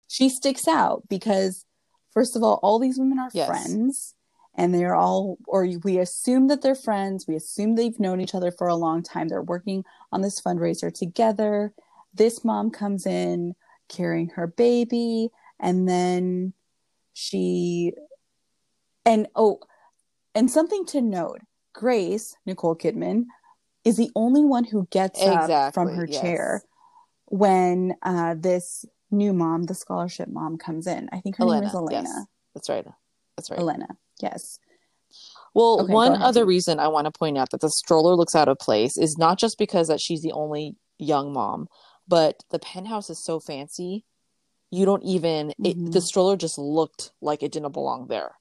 she 0.08 0.30
sticks 0.30 0.68
out 0.68 1.04
because 1.10 1.66
first 2.12 2.36
of 2.36 2.44
all 2.44 2.60
all 2.64 2.80
these 2.80 2.98
women 3.00 3.20
are 3.20 3.30
Yes. 3.34 3.48
friends 3.48 4.16
and 4.56 4.74
they're 4.74 4.96
all 4.96 5.38
or 5.48 5.68
we 5.84 6.00
assume 6.00 6.48
that 6.48 6.62
they're 6.62 6.76
friends. 6.76 7.26
We 7.28 7.36
assume 7.36 7.76
they've 7.76 8.00
known 8.00 8.20
each 8.20 8.36
other 8.36 8.52
for 8.52 8.68
a 8.68 8.76
long 8.76 9.04
time. 9.04 9.28
They're 9.30 9.42
working 9.42 9.86
on 10.12 10.22
this 10.22 10.42
fundraiser 10.42 10.94
together. 10.94 11.74
This 12.14 12.44
mom 12.44 12.72
comes 12.72 13.06
in 13.06 13.56
carrying 13.88 14.30
her 14.30 14.48
baby 14.48 15.30
and 15.60 15.88
then 15.88 16.54
she 17.13 17.94
and 19.06 19.28
oh 19.36 19.60
and 20.36 20.50
something 20.50 20.86
to 20.86 21.01
note 21.01 21.39
grace 21.74 22.36
nicole 22.46 22.75
kidman 22.75 23.25
is 23.84 23.98
the 23.98 24.12
only 24.16 24.44
one 24.44 24.63
who 24.63 24.88
gets 24.92 25.22
up 25.22 25.74
from 25.74 25.89
her 25.89 26.06
yes. 26.08 26.22
chair 26.22 26.63
when 27.25 27.94
uh, 28.04 28.36
this 28.38 28.86
new 29.12 29.34
mom 29.34 29.63
the 29.63 29.74
scholarship 29.74 30.30
mom 30.30 30.58
comes 30.58 30.88
in 30.88 31.10
i 31.12 31.20
think 31.20 31.38
her 31.38 31.46
name 31.46 31.63
is 31.63 31.74
elena 31.74 32.01
yes. 32.04 32.25
that's 32.54 32.70
right 32.70 32.86
that's 33.36 33.50
right 33.50 33.60
elena 33.60 33.88
yes 34.22 34.60
Well, 35.56 35.82
Okay, 35.82 35.94
one 35.94 36.22
other 36.22 36.46
reason 36.46 36.80
I 36.80 36.88
want 36.88 37.06
to 37.06 37.12
point 37.12 37.38
out 37.38 37.50
that 37.50 37.62
the 37.62 37.70
stroller 37.70 38.16
looks 38.16 38.36
out 38.36 38.48
of 38.48 38.60
place 38.60 38.98
is 38.98 39.18
not 39.18 39.39
just 39.39 39.58
because 39.58 39.88
that 39.88 40.00
she's 40.00 40.22
the 40.22 40.32
only 40.32 40.75
young 41.00 41.34
mom, 41.34 41.68
but 42.08 42.44
the 42.51 42.60
penthouse 42.60 43.10
is 43.10 43.24
so 43.24 43.39
fancy. 43.39 44.06
You 44.72 44.86
don't 44.86 45.04
even 45.04 45.54
Mhm. 45.60 45.88
it, 45.88 45.92
the 45.92 46.02
stroller 46.02 46.36
just 46.38 46.58
looked 46.58 47.12
like 47.22 47.42
it 47.44 47.52
didn't 47.52 47.72
belong 47.72 48.08
there. 48.08 48.38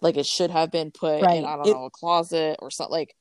Like 0.00 0.16
it 0.16 0.26
should 0.26 0.50
have 0.50 0.70
been 0.70 0.90
put 0.90 1.22
Right. 1.22 1.38
in 1.38 1.44
I 1.44 1.56
don't 1.56 1.66
It- 1.66 1.72
know 1.72 1.84
a 1.86 1.90
closet 1.90 2.58
or 2.60 2.70
something 2.70 2.92
like 2.92 3.16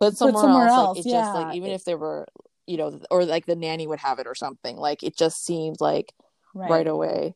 put 0.00 0.16
somewhere, 0.16 0.42
somewhere 0.42 0.66
else. 0.68 0.78
else, 0.78 0.96
Like 0.98 1.06
it 1.06 1.10
just 1.10 1.14
yeah. 1.14 1.32
like 1.32 1.54
even 1.56 1.70
It- 1.70 1.74
if 1.74 1.84
there 1.84 1.98
were 1.98 2.26
you 2.66 2.78
know, 2.78 2.98
or 3.10 3.26
like 3.26 3.44
the 3.44 3.54
nanny 3.54 3.86
would 3.86 3.98
have 3.98 4.18
it 4.18 4.26
or 4.26 4.34
something. 4.34 4.78
Like 4.78 5.02
it 5.02 5.16
just 5.18 5.44
seemed 5.44 5.82
like 5.82 6.14
right, 6.54 6.70
right 6.70 6.86
away. 6.86 7.34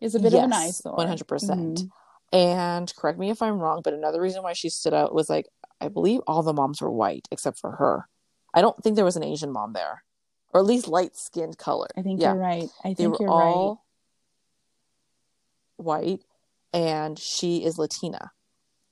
Is 0.00 0.14
a 0.14 0.20
bit 0.20 0.32
yes, 0.32 0.38
of 0.38 0.44
an 0.44 0.52
eyesore. 0.52 0.94
One 0.94 1.08
hundred 1.08 1.26
percent. 1.26 1.78
Mm-hmm. 1.80 2.36
And 2.36 2.94
correct 2.94 3.18
me 3.18 3.30
if 3.30 3.42
I'm 3.42 3.58
wrong, 3.58 3.80
but 3.82 3.92
another 3.94 4.20
reason 4.20 4.42
why 4.44 4.52
she 4.52 4.68
stood 4.68 4.94
out 4.94 5.12
was 5.14 5.28
like 5.28 5.48
I 5.80 5.88
believe 5.88 6.20
all 6.26 6.42
the 6.44 6.52
moms 6.52 6.80
were 6.80 6.90
white 6.92 7.26
except 7.32 7.58
for 7.58 7.72
her. 7.72 8.08
I 8.54 8.60
don't 8.60 8.80
think 8.82 8.94
there 8.96 9.04
was 9.04 9.16
an 9.16 9.24
Asian 9.24 9.50
mom 9.50 9.72
there, 9.72 10.04
or 10.52 10.60
at 10.60 10.66
least 10.66 10.86
light 10.86 11.16
skinned 11.16 11.58
color. 11.58 11.88
I 11.96 12.02
think 12.02 12.20
yeah. 12.20 12.32
you're 12.34 12.40
right. 12.40 12.68
I 12.84 12.94
think 12.94 12.98
they 12.98 13.06
were 13.08 13.16
you're 13.18 13.30
all 13.30 13.68
right. 13.70 13.78
White, 15.78 16.22
and 16.72 17.18
she 17.18 17.64
is 17.64 17.78
Latina, 17.78 18.30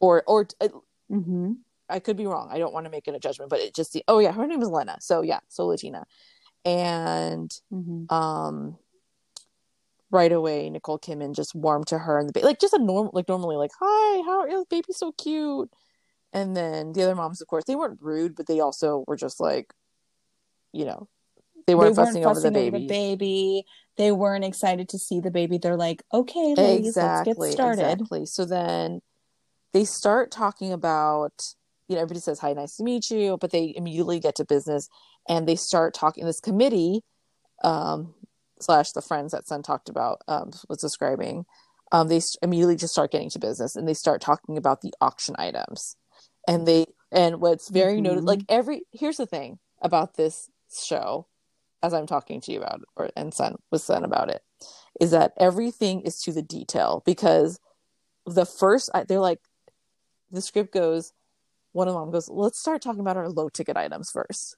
or 0.01 0.23
or 0.27 0.49
uh, 0.61 0.69
mm-hmm. 1.11 1.53
I 1.89 1.99
could 2.01 2.17
be 2.17 2.27
wrong. 2.27 2.49
I 2.51 2.59
don't 2.59 2.73
want 2.73 2.87
to 2.87 2.91
make 2.91 3.07
it 3.07 3.15
a 3.15 3.21
judgment, 3.21 3.51
but 3.51 3.61
it 3.61 3.75
just 3.75 3.97
oh 4.09 4.19
yeah, 4.19 4.33
her 4.33 4.47
name 4.47 4.63
is 4.63 4.69
Lena. 4.69 4.97
So 5.01 5.23
yeah, 5.23 5.41
so 5.49 5.67
Latina, 5.67 6.05
and 6.65 7.51
mm-hmm. 7.73 8.13
um, 8.13 8.79
right 10.11 10.33
away 10.33 10.71
Nicole 10.71 10.99
came 10.99 11.21
Kidman 11.21 11.35
just 11.35 11.55
warmed 11.55 11.89
to 11.89 11.99
her 11.99 12.19
and 12.19 12.29
the 12.29 12.33
baby, 12.33 12.47
like 12.47 12.61
just 12.61 12.75
a 12.75 12.79
normal, 12.79 13.11
like 13.13 13.29
normally, 13.29 13.57
like 13.57 13.73
hi, 13.79 14.23
how 14.23 14.41
are 14.41 14.49
you? 14.49 14.65
Baby's 14.71 14.99
so 14.99 15.13
cute. 15.13 15.71
And 16.33 16.57
then 16.57 16.93
the 16.93 17.03
other 17.03 17.15
moms, 17.15 17.41
of 17.41 17.49
course, 17.49 17.65
they 17.65 17.77
weren't 17.77 18.03
rude, 18.03 18.35
but 18.35 18.47
they 18.47 18.61
also 18.61 19.05
were 19.07 19.17
just 19.17 19.41
like, 19.41 19.73
you 20.73 20.85
know, 20.85 21.09
they 21.67 21.75
weren't, 21.75 21.95
they 21.95 22.03
weren't 22.03 22.09
fussing, 22.09 22.25
fussing, 22.25 22.27
over 22.27 22.41
the 22.41 22.51
baby. 22.51 22.69
Over 22.69 22.79
the 22.79 22.87
baby. 22.87 23.67
They 23.97 24.13
weren't 24.13 24.45
excited 24.45 24.91
to 24.91 24.99
see 24.99 25.21
the 25.21 25.31
baby. 25.31 25.59
They're 25.59 25.77
like, 25.77 26.03
okay, 26.13 26.55
ladies, 26.55 26.89
exactly, 26.89 27.35
let's 27.37 27.51
get 27.51 27.53
started. 27.55 27.93
Exactly. 27.93 28.27
So 28.27 28.45
then 28.45 29.01
they 29.73 29.85
start 29.85 30.31
talking 30.31 30.73
about 30.73 31.33
you 31.89 31.95
know, 31.95 32.03
everybody 32.03 32.21
says, 32.21 32.41
Hi, 32.41 32.53
nice 32.53 32.77
to 32.77 32.85
meet 32.85 33.11
you, 33.11 33.39
but 33.41 33.51
they 33.51 33.73
immediately 33.77 34.21
get 34.21 34.37
to 34.37 34.45
business 34.45 34.89
and 35.29 35.47
they 35.47 35.57
start 35.57 35.95
talking. 35.95 36.25
This 36.25 36.41
committee, 36.41 37.03
um, 37.63 38.15
slash 38.61 38.93
the 38.93 39.03
friends 39.03 39.33
that 39.33 39.47
Sun 39.47 39.63
talked 39.63 39.89
about, 39.89 40.23
um, 40.29 40.51
was 40.69 40.79
describing, 40.79 41.45
um, 41.93 42.09
they 42.09 42.21
immediately 42.43 42.77
just 42.77 42.93
start 42.93 43.13
getting 43.13 43.31
to 43.31 43.39
business 43.39 43.77
and 43.77 43.87
they 43.87 43.95
start 43.95 44.21
talking 44.21 44.59
about 44.59 44.81
the 44.81 44.93
auction 45.01 45.37
items. 45.39 45.97
And 46.49 46.67
they, 46.67 46.87
and 47.13 47.41
what's 47.41 47.69
very 47.69 47.95
mm-hmm. 47.95 48.05
noted, 48.05 48.25
like 48.25 48.41
every, 48.49 48.83
here's 48.93 49.17
the 49.17 49.27
thing 49.27 49.59
about 49.81 50.17
this 50.17 50.49
show, 50.85 51.27
as 51.83 51.95
I'm 51.95 52.07
talking 52.07 52.41
to 52.43 52.53
you 52.53 52.59
about, 52.59 52.81
or, 52.97 53.11
and 53.17 53.33
Sun, 53.33 53.57
was 53.71 53.85
Sun 53.85 54.05
about 54.05 54.31
it, 54.31 54.43
is 55.01 55.11
that 55.11 55.33
everything 55.39 56.03
is 56.03 56.21
to 56.23 56.33
the 56.33 56.43
detail 56.43 57.03
because 57.07 57.61
the 58.27 58.47
first, 58.47 58.91
they're 59.07 59.21
like, 59.21 59.41
the 60.31 60.41
script 60.41 60.73
goes, 60.73 61.13
one 61.73 61.89
of 61.89 61.95
them 61.95 62.11
goes, 62.11 62.29
let's 62.29 62.59
start 62.59 62.83
talking 62.83 63.01
about 63.01 63.17
our 63.17 63.29
low 63.29 63.49
ticket 63.49 63.77
items 63.77 64.11
first. 64.11 64.57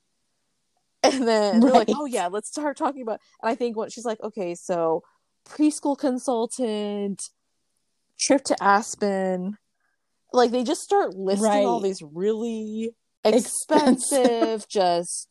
And 1.03 1.27
then 1.29 1.61
they're 1.61 1.73
like, 1.73 1.91
oh 1.91 2.07
yeah, 2.07 2.29
let's 2.29 2.49
start 2.49 2.77
talking 2.77 3.03
about. 3.03 3.21
And 3.43 3.51
I 3.51 3.55
think 3.55 3.77
what 3.77 3.93
she's 3.93 4.05
like, 4.05 4.21
okay, 4.23 4.55
so 4.55 5.03
preschool 5.49 5.97
consultant, 5.97 7.31
trip 8.19 8.45
to 8.45 8.57
Aspen, 8.63 9.59
like 10.33 10.51
they 10.51 10.65
just 10.65 10.83
start 10.83 11.15
listing 11.15 11.45
right. 11.45 11.65
all 11.65 11.81
these 11.81 12.03
really 12.03 12.95
expensive, 13.25 14.19
expensive, 14.19 14.69
just 14.69 15.29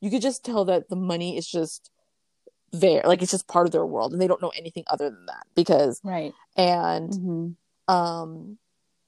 you 0.00 0.10
could 0.10 0.22
just 0.22 0.44
tell 0.44 0.64
that 0.66 0.88
the 0.88 0.96
money 0.96 1.36
is 1.36 1.46
just 1.46 1.90
there, 2.72 3.02
like 3.04 3.22
it's 3.22 3.32
just 3.32 3.48
part 3.48 3.66
of 3.66 3.72
their 3.72 3.86
world, 3.86 4.12
and 4.12 4.20
they 4.20 4.28
don't 4.28 4.42
know 4.42 4.52
anything 4.56 4.84
other 4.86 5.10
than 5.10 5.26
that 5.26 5.46
because 5.54 6.00
right. 6.04 6.32
And 6.56 7.10
mm-hmm. 7.10 7.94
um, 7.94 8.58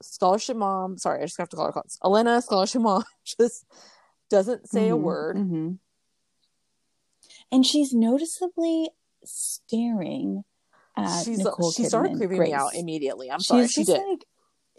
scholarship 0.02 0.56
mom 0.56 0.98
sorry 0.98 1.20
i 1.20 1.24
just 1.24 1.38
have 1.38 1.48
to 1.48 1.56
call 1.56 1.70
her 1.70 1.82
elena 2.04 2.42
scholarship 2.42 2.82
mom 2.82 3.04
just 3.38 3.64
doesn't 4.30 4.68
say 4.68 4.84
mm-hmm, 4.84 4.92
a 4.92 4.96
word 4.96 5.36
mm-hmm. 5.36 5.72
and 7.50 7.66
she's 7.66 7.92
noticeably 7.92 8.90
staring 9.24 10.44
at 10.96 11.24
she's, 11.24 11.38
Nicole 11.38 11.72
she 11.72 11.84
Kidman, 11.84 11.86
started 11.86 12.16
creeping 12.16 12.36
Grace. 12.38 12.48
me 12.50 12.54
out 12.54 12.74
immediately 12.74 13.30
i'm 13.30 13.40
sorry 13.40 13.68
she 13.68 13.84
did 13.84 14.00
like, 14.08 14.24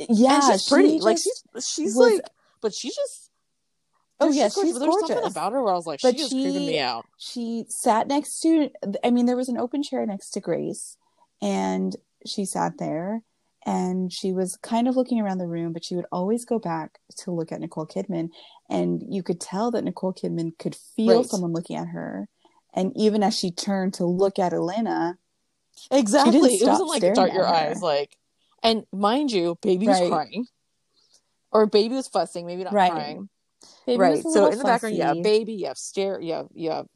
yeah 0.09 0.51
and 0.51 0.59
she's 0.59 0.69
pretty 0.69 0.97
she 0.97 0.99
like 0.99 1.17
she's 1.17 1.43
she's 1.65 1.95
was, 1.95 2.13
like 2.13 2.21
but 2.61 2.73
she's 2.73 2.95
just 2.95 3.22
Oh 4.19 4.31
yeah, 4.31 4.45
she's, 4.45 4.63
she's 4.63 4.77
gorgeous. 4.77 4.79
There's 4.79 5.07
something 5.09 5.31
about 5.31 5.53
her 5.53 5.63
where 5.63 5.73
I 5.73 5.75
was 5.75 5.87
like, 5.87 6.01
but 6.01 6.17
she 6.17 6.23
is 6.23 6.29
creeping 6.29 6.67
me 6.67 6.79
out. 6.79 7.05
She 7.17 7.65
sat 7.67 8.07
next 8.07 8.39
to. 8.41 8.69
I 9.03 9.11
mean, 9.11 9.25
there 9.25 9.35
was 9.35 9.49
an 9.49 9.57
open 9.57 9.83
chair 9.83 10.05
next 10.05 10.31
to 10.31 10.39
Grace, 10.39 10.97
and 11.41 11.95
she 12.25 12.45
sat 12.45 12.77
there, 12.77 13.21
and 13.65 14.11
she 14.11 14.31
was 14.31 14.55
kind 14.57 14.87
of 14.87 14.95
looking 14.95 15.19
around 15.19 15.39
the 15.39 15.47
room, 15.47 15.73
but 15.73 15.83
she 15.83 15.95
would 15.95 16.05
always 16.11 16.45
go 16.45 16.59
back 16.59 16.99
to 17.17 17.31
look 17.31 17.51
at 17.51 17.59
Nicole 17.59 17.87
Kidman. 17.87 18.29
And 18.69 19.03
you 19.07 19.23
could 19.23 19.41
tell 19.41 19.71
that 19.71 19.83
Nicole 19.83 20.13
Kidman 20.13 20.57
could 20.57 20.75
feel 20.95 21.17
right. 21.17 21.25
someone 21.25 21.53
looking 21.53 21.75
at 21.75 21.87
her. 21.87 22.29
And 22.73 22.91
even 22.95 23.23
as 23.23 23.37
she 23.37 23.51
turned 23.51 23.95
to 23.95 24.05
look 24.05 24.39
at 24.39 24.53
Elena, 24.53 25.17
exactly, 25.91 26.55
it 26.55 26.67
wasn't 26.67 26.89
like 26.89 27.13
dart 27.13 27.33
your 27.33 27.45
her. 27.45 27.53
eyes, 27.53 27.81
like. 27.81 28.17
And 28.63 28.85
mind 28.93 29.31
you, 29.31 29.57
baby 29.61 29.87
was 29.87 29.99
crying, 29.99 30.45
or 31.51 31.65
baby 31.65 31.95
was 31.95 32.07
fussing, 32.07 32.45
maybe 32.45 32.63
not 32.63 32.73
right. 32.73 32.91
crying. 32.91 33.29
Baby 33.85 33.99
right. 33.99 34.23
So 34.23 34.47
in 34.47 34.57
the 34.57 34.63
background, 34.63 34.95
you 34.95 35.03
have 35.03 35.21
baby, 35.23 35.53
you 35.53 35.67
have 35.67 35.77
stare, 35.77 36.19
you 36.19 36.33
have 36.33 36.47
you 36.53 36.71
have 36.71 36.87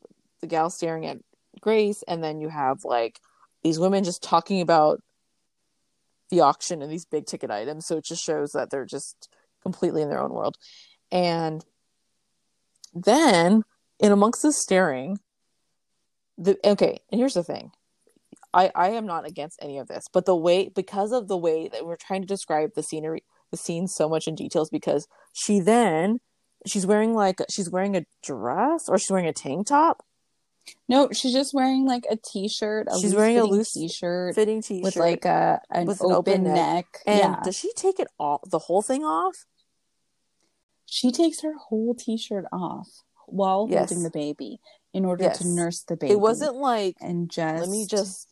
the 0.42 0.48
gal 0.48 0.70
staring 0.70 1.06
at 1.06 1.18
Grace, 1.60 2.04
and 2.08 2.24
then 2.24 2.40
you 2.40 2.50
have 2.50 2.86
like 2.86 3.20
these 3.64 3.80
women 3.80 4.04
just 4.04 4.24
talking 4.24 4.62
about 4.62 5.02
the 6.30 6.42
auction 6.42 6.82
and 6.82 6.92
these 6.92 7.06
big 7.06 7.26
ticket 7.26 7.52
items. 7.52 7.86
So 7.86 7.98
it 7.98 8.06
just 8.06 8.24
shows 8.24 8.52
that 8.52 8.70
they're 8.70 8.86
just 8.86 9.30
completely 9.62 10.02
in 10.02 10.10
their 10.10 10.22
own 10.22 10.34
world. 10.34 10.58
And 11.12 11.64
then 12.94 13.64
in 14.00 14.12
amongst 14.12 14.42
the 14.42 14.52
staring, 14.52 15.20
the 16.38 16.58
okay, 16.64 17.00
and 17.12 17.20
here's 17.20 17.34
the 17.34 17.44
thing. 17.44 17.72
I, 18.54 18.72
I 18.74 18.90
am 18.90 19.06
not 19.06 19.28
against 19.28 19.60
any 19.62 19.78
of 19.78 19.88
this, 19.88 20.06
but 20.12 20.26
the 20.26 20.36
way 20.36 20.70
because 20.70 21.12
of 21.12 21.28
the 21.28 21.38
way 21.38 21.68
that 21.68 21.86
we're 21.86 21.98
trying 21.98 22.22
to 22.22 22.28
describe 22.28 22.74
the 22.76 22.84
scenery 22.84 23.24
the 23.52 23.58
scene 23.58 23.88
so 23.88 24.10
much 24.10 24.28
in 24.28 24.36
details 24.36 24.70
because 24.70 25.08
she 25.34 25.60
then 25.60 26.20
she's 26.68 26.86
wearing 26.86 27.14
like 27.14 27.42
she's 27.50 27.70
wearing 27.70 27.96
a 27.96 28.06
dress 28.24 28.88
or 28.90 28.98
she's 28.98 29.10
wearing 29.10 29.28
a 29.28 29.34
tank 29.34 29.68
top 29.68 30.04
no, 30.90 31.10
she's 31.12 31.34
just 31.34 31.54
wearing 31.54 31.86
like 31.86 32.06
a 32.10 32.18
t-shirt. 32.18 32.88
A 32.90 33.00
she's 33.00 33.16
wearing 33.16 33.38
a 33.38 33.44
loose 33.44 33.74
t-shirt, 33.74 34.36
fitting 34.36 34.62
t-shirt 34.62 34.84
with 34.84 34.96
like 34.96 35.26
a 35.26 35.62
an, 35.70 35.86
with 35.86 36.02
open, 36.02 36.12
an 36.12 36.18
open 36.18 36.44
neck. 36.44 36.56
neck. 36.56 36.86
And 37.06 37.20
yeah. 37.20 37.40
does 37.44 37.58
she 37.58 37.72
take 37.74 38.00
it 38.00 38.08
all, 38.20 38.42
the 38.50 38.60
whole 38.60 38.82
thing 38.82 39.04
off? 39.04 39.46
She 40.86 41.12
takes 41.12 41.42
her 41.42 41.54
whole 41.58 41.94
t-shirt 41.96 42.46
off 42.52 42.88
while 43.26 43.68
yes. 43.70 43.90
holding 43.90 44.04
the 44.04 44.10
baby 44.10 44.60
in 44.94 45.04
order 45.06 45.26
yes. 45.26 45.40
to 45.40 45.48
nurse 45.48 45.84
the 45.84 45.98
baby. 45.98 46.14
It 46.14 46.20
wasn't 46.20 46.56
like 46.56 46.96
and 47.02 47.30
just 47.30 47.62
let 47.62 47.70
me 47.70 47.86
just. 47.86 48.30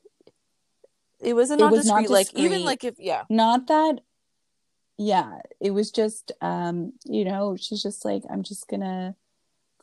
It 1.21 1.33
wasn't 1.33 1.61
it 1.61 1.71
was 1.71 1.85
not 1.85 2.09
like 2.09 2.27
even 2.35 2.63
like 2.63 2.83
if 2.83 2.95
yeah, 2.99 3.23
not 3.29 3.67
that. 3.67 3.99
Yeah, 4.97 5.39
it 5.59 5.71
was 5.71 5.91
just 5.91 6.31
um, 6.41 6.93
you 7.05 7.25
know, 7.25 7.57
she's 7.59 7.81
just 7.81 8.05
like 8.05 8.23
I'm 8.29 8.43
just 8.43 8.67
gonna 8.67 9.15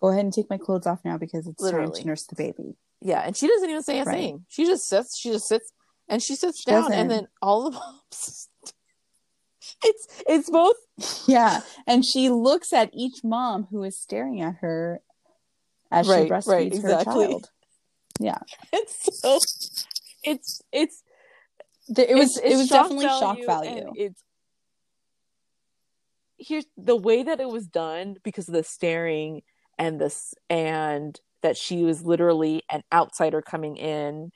go 0.01 0.09
ahead 0.09 0.25
and 0.25 0.33
take 0.33 0.49
my 0.49 0.59
clothes 0.59 0.87
off 0.87 1.05
now 1.05 1.19
because 1.19 1.47
it's 1.47 1.63
Literally. 1.63 1.87
time 1.87 2.03
to 2.03 2.07
nurse 2.07 2.27
the 2.27 2.35
baby. 2.35 2.77
Yeah, 3.01 3.21
and 3.21 3.37
she 3.37 3.47
doesn't 3.49 3.69
even 3.69 3.83
say 3.83 4.01
a 4.01 4.05
right. 4.05 4.15
thing. 4.15 4.47
She 4.49 4.65
just 4.65 4.89
sits. 4.89 5.19
She 5.19 5.31
just 5.31 5.49
sits, 5.49 5.73
and 6.09 6.23
she 6.23 6.35
sits 6.35 6.63
she 6.63 6.71
down, 6.71 6.83
doesn't. 6.83 6.99
and 6.99 7.11
then 7.11 7.29
all 7.43 7.65
the 7.65 7.73
moms. 7.73 8.49
it's 9.85 10.23
it's 10.27 10.51
both. 10.51 10.77
Yeah, 11.27 11.61
and 11.87 12.05
she 12.05 12.31
looks 12.31 12.73
at 12.73 12.91
each 12.93 13.25
mom 13.25 13.67
who 13.71 13.83
is 13.83 13.99
staring 13.99 14.41
at 14.41 14.57
her 14.57 15.01
as 15.91 16.09
right, 16.09 16.25
she 16.25 16.31
breastfeeds 16.31 16.47
right, 16.47 16.73
exactly. 16.73 17.25
her 17.25 17.31
child. 17.31 17.51
Yeah, 18.19 18.39
it's 18.73 19.21
so 19.21 19.39
it's 20.25 20.63
it's 20.73 21.03
it 21.89 22.17
was 22.17 22.37
it's, 22.39 22.55
it 22.55 22.57
was 22.57 22.69
definitely 22.69 23.07
shock 23.07 23.39
value. 23.47 23.93
It's 23.95 24.23
here's 26.47 26.67
the 26.77 26.97
way 26.97 27.23
that 27.23 27.41
it 27.41 27.49
was 27.49 27.67
done 27.67 28.17
because 28.23 28.49
of 28.49 28.55
the 28.55 28.65
staring 28.65 29.43
and 29.79 30.01
this 30.01 30.35
and 30.51 31.19
that 31.43 31.57
she 31.57 31.83
was 31.83 32.03
literally 32.03 32.63
an 32.71 32.83
outsider 32.93 33.43
coming 33.43 33.77
in 33.77 34.31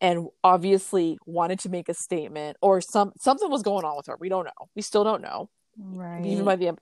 and 0.00 0.28
obviously 0.42 1.16
wanted 1.26 1.60
to 1.60 1.68
make 1.68 1.88
a 1.88 1.94
statement 1.94 2.56
or 2.60 2.80
some 2.80 3.12
something 3.18 3.50
was 3.50 3.62
going 3.62 3.84
on 3.84 3.96
with 3.96 4.06
her. 4.06 4.16
We 4.18 4.28
don't 4.28 4.44
know. 4.44 4.68
We 4.74 4.82
still 4.82 5.04
don't 5.04 5.22
know. 5.22 5.48
Right 5.78 6.24
even 6.26 6.44
by 6.44 6.56
the 6.56 6.68
end 6.68 6.78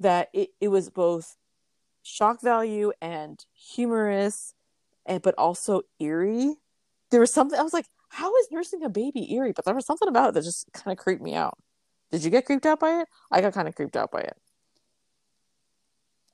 that 0.00 0.28
it, 0.32 0.50
it 0.60 0.68
was 0.68 0.90
both 0.90 1.36
shock 2.02 2.42
value 2.42 2.92
and 3.00 3.44
humorous 3.54 4.54
and 5.06 5.22
but 5.22 5.34
also 5.36 5.82
eerie. 5.98 6.56
There 7.10 7.20
was 7.20 7.32
something 7.32 7.58
i 7.58 7.62
was 7.62 7.72
like 7.72 7.86
how 8.12 8.36
is 8.36 8.48
nursing 8.50 8.84
a 8.84 8.90
baby 8.90 9.32
eerie? 9.34 9.52
But 9.52 9.64
there 9.64 9.74
was 9.74 9.86
something 9.86 10.08
about 10.08 10.30
it 10.30 10.34
that 10.34 10.44
just 10.44 10.70
kind 10.74 10.96
of 10.96 11.02
creeped 11.02 11.22
me 11.22 11.34
out 11.34 11.56
did 12.12 12.22
you 12.22 12.30
get 12.30 12.46
creeped 12.46 12.66
out 12.66 12.78
by 12.78 13.00
it 13.00 13.08
i 13.32 13.40
got 13.40 13.52
kind 13.52 13.66
of 13.66 13.74
creeped 13.74 13.96
out 13.96 14.10
by 14.10 14.20
it 14.20 14.36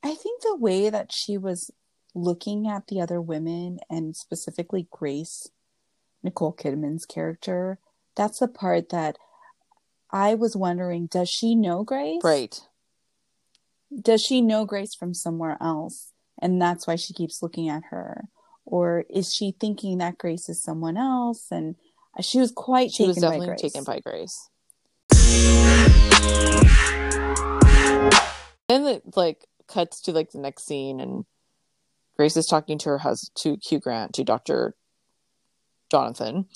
I 0.01 0.14
think 0.14 0.43
the 0.43 0.55
way 0.55 0.91
that 0.91 1.11
she 1.11 1.37
was 1.37 1.73
looking 2.14 2.69
at 2.69 2.87
the 2.87 3.01
other 3.01 3.21
women 3.21 3.81
and 3.91 4.14
specifically 4.14 4.87
Grace, 4.93 5.51
Nicole 6.23 6.53
Kidman's 6.53 7.05
character, 7.05 7.81
that's 8.14 8.38
the 8.38 8.47
part 8.47 8.91
that 8.91 9.19
I 10.12 10.35
was 10.37 10.55
wondering 10.55 11.07
does 11.07 11.29
she 11.29 11.57
know 11.57 11.83
Grace? 11.83 12.21
Right. 12.23 12.61
Does 14.01 14.23
she 14.23 14.41
know 14.41 14.64
Grace 14.64 14.95
from 14.95 15.14
somewhere 15.14 15.59
else? 15.61 16.12
and 16.41 16.61
that's 16.61 16.87
why 16.87 16.97
she 16.97 17.12
keeps 17.12 17.43
looking 17.43 17.69
at 17.69 17.85
her 17.91 18.29
or 18.64 19.05
is 19.11 19.35
she 19.35 19.55
thinking 19.59 19.99
that 19.99 20.19
grace 20.19 20.49
is 20.49 20.62
someone 20.62 20.97
else 20.97 21.47
and 21.51 21.77
she 22.21 22.38
was 22.38 22.53
quite 22.53 22.91
she 22.91 23.05
taken 23.05 23.09
was 23.09 23.17
by 23.17 23.23
definitely 23.23 23.47
grace 23.47 23.61
taken 23.61 23.85
by 23.85 24.01
grace 24.01 24.49
then 28.69 28.87
it 28.87 29.03
like 29.17 29.45
cuts 29.67 30.01
to 30.03 30.12
like 30.12 30.31
the 30.31 30.38
next 30.38 30.67
scene 30.67 31.01
and 31.01 31.25
grace 32.17 32.37
is 32.37 32.47
talking 32.47 32.79
to 32.79 32.88
her 32.91 32.99
husband 32.99 33.31
to 33.37 33.57
hugh 33.67 33.79
grant 33.81 34.14
to 34.14 34.25
dr 34.25 34.75
jonathan 35.91 36.47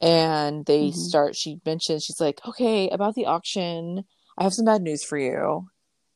and 0.00 0.66
they 0.66 0.88
Mhm. 0.88 0.94
start 0.94 1.34
she 1.36 1.60
mentions 1.64 2.04
she's 2.04 2.20
like 2.20 2.40
okay 2.46 2.88
about 2.90 3.14
the 3.14 3.26
auction 3.26 4.04
i 4.36 4.42
have 4.42 4.52
some 4.54 4.66
bad 4.66 4.82
news 4.82 5.02
for 5.02 5.16
you. 5.18 5.66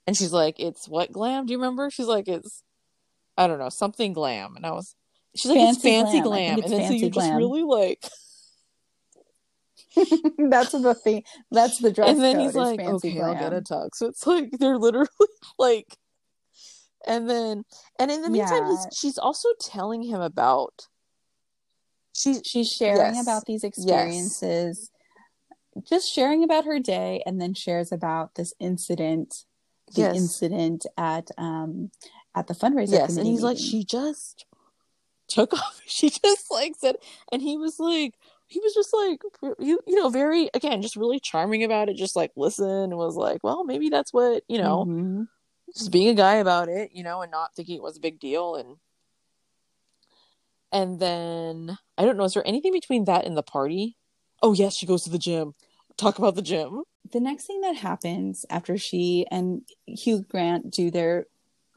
And 0.06 0.16
she's 0.16 0.32
like 0.32 0.58
it's 0.58 0.88
what 0.88 1.12
glam? 1.12 1.46
Do 1.46 1.52
you 1.52 1.58
remember? 1.58 1.88
She's 1.90 2.06
like 2.06 2.26
it's 2.28 2.62
i 3.38 3.46
don't 3.46 3.58
know 3.58 3.68
something 3.68 4.12
glam. 4.12 4.56
And 4.56 4.66
i 4.66 4.72
was 4.72 4.94
she's 5.36 5.50
like 5.50 5.58
it's 5.60 5.76
Fancy 5.80 5.88
fancy 5.90 6.20
glam. 6.20 6.56
Glam, 6.56 6.58
it's 6.58 6.64
and 6.64 6.72
then 6.74 6.80
so 6.80 6.88
fancy 6.88 7.04
you 7.06 7.10
just 7.10 7.32
really 7.32 7.62
like 7.62 8.02
that's 10.50 10.72
the 10.72 10.94
thing. 10.94 11.24
That's 11.50 11.78
the 11.78 11.90
dress 11.92 12.10
and 12.10 12.20
then 12.20 12.36
code 12.36 12.44
he's 12.44 12.54
like 12.54 12.80
fancy 12.80 13.10
okay 13.10 13.20
i'll 13.20 13.34
get 13.34 13.52
a 13.52 13.60
tux 13.60 13.90
so 13.94 14.06
it's 14.06 14.26
like 14.26 14.50
they're 14.58 14.78
literally 14.78 15.08
like 15.58 15.96
and 17.06 17.28
then 17.28 17.64
and 17.98 18.10
in 18.10 18.22
the 18.22 18.30
meantime 18.30 18.66
he's, 18.66 18.78
Yeah. 18.84 18.88
she's 18.94 19.18
also 19.18 19.48
telling 19.60 20.02
him 20.02 20.20
about 20.20 20.86
she's 22.14 22.42
she's 22.44 22.70
sharing 22.70 23.14
Yes. 23.14 23.22
about 23.22 23.44
these 23.46 23.64
experiences 23.64 24.90
just 25.88 26.12
sharing 26.12 26.44
about 26.44 26.64
her 26.64 26.78
day 26.78 27.22
and 27.26 27.40
then 27.40 27.54
shares 27.54 27.92
about 27.92 28.34
this 28.34 28.52
incident 28.60 29.44
the 29.94 30.02
yes. 30.02 30.16
incident 30.16 30.86
at 30.96 31.30
um 31.38 31.90
at 32.34 32.46
the 32.46 32.54
fundraiser 32.54 32.92
yes 32.92 33.16
and 33.16 33.26
he's 33.26 33.42
like 33.42 33.58
she 33.58 33.84
just 33.84 34.44
took 35.28 35.52
off 35.54 35.80
she 35.86 36.10
just 36.10 36.50
like 36.50 36.74
said 36.76 36.96
and 37.32 37.40
he 37.42 37.56
was 37.56 37.78
like 37.80 38.14
he 38.50 38.60
was 38.60 38.74
just 38.74 38.92
like 38.92 39.22
you 39.60 39.78
you 39.86 39.94
know 39.96 40.08
very 40.10 40.50
again 40.54 40.82
just 40.82 40.96
really 40.96 41.20
charming 41.20 41.64
about 41.64 41.88
it 41.88 41.96
just 41.96 42.16
like 42.16 42.32
listen 42.36 42.66
and 42.68 42.96
was 42.96 43.16
like 43.16 43.42
well 43.42 43.64
maybe 43.64 43.88
that's 43.88 44.12
what 44.12 44.42
you 44.48 44.58
know 44.58 44.84
Mhm. 44.86 45.28
just 45.74 45.92
being 45.92 46.08
a 46.08 46.14
guy 46.14 46.34
about 46.34 46.68
it, 46.68 46.90
you 46.92 47.04
know, 47.04 47.22
and 47.22 47.30
not 47.30 47.54
thinking 47.54 47.76
it 47.76 47.82
was 47.82 47.96
a 47.96 48.00
big 48.00 48.18
deal 48.18 48.56
and 48.56 48.76
and 50.72 51.00
then 51.00 51.78
I 51.98 52.04
don't 52.04 52.16
know, 52.16 52.24
is 52.24 52.34
there 52.34 52.46
anything 52.46 52.72
between 52.72 53.04
that 53.04 53.24
and 53.26 53.36
the 53.36 53.42
party? 53.42 53.96
Oh 54.42 54.52
yes, 54.52 54.76
she 54.76 54.86
goes 54.86 55.04
to 55.04 55.10
the 55.10 55.18
gym. 55.18 55.54
Talk 55.96 56.18
about 56.18 56.34
the 56.34 56.42
gym. 56.42 56.82
the 57.12 57.20
next 57.20 57.46
thing 57.46 57.60
that 57.62 57.76
happens 57.76 58.46
after 58.50 58.78
she 58.78 59.26
and 59.30 59.62
Hugh 59.86 60.24
Grant 60.28 60.70
do 60.70 60.90
their 60.90 61.26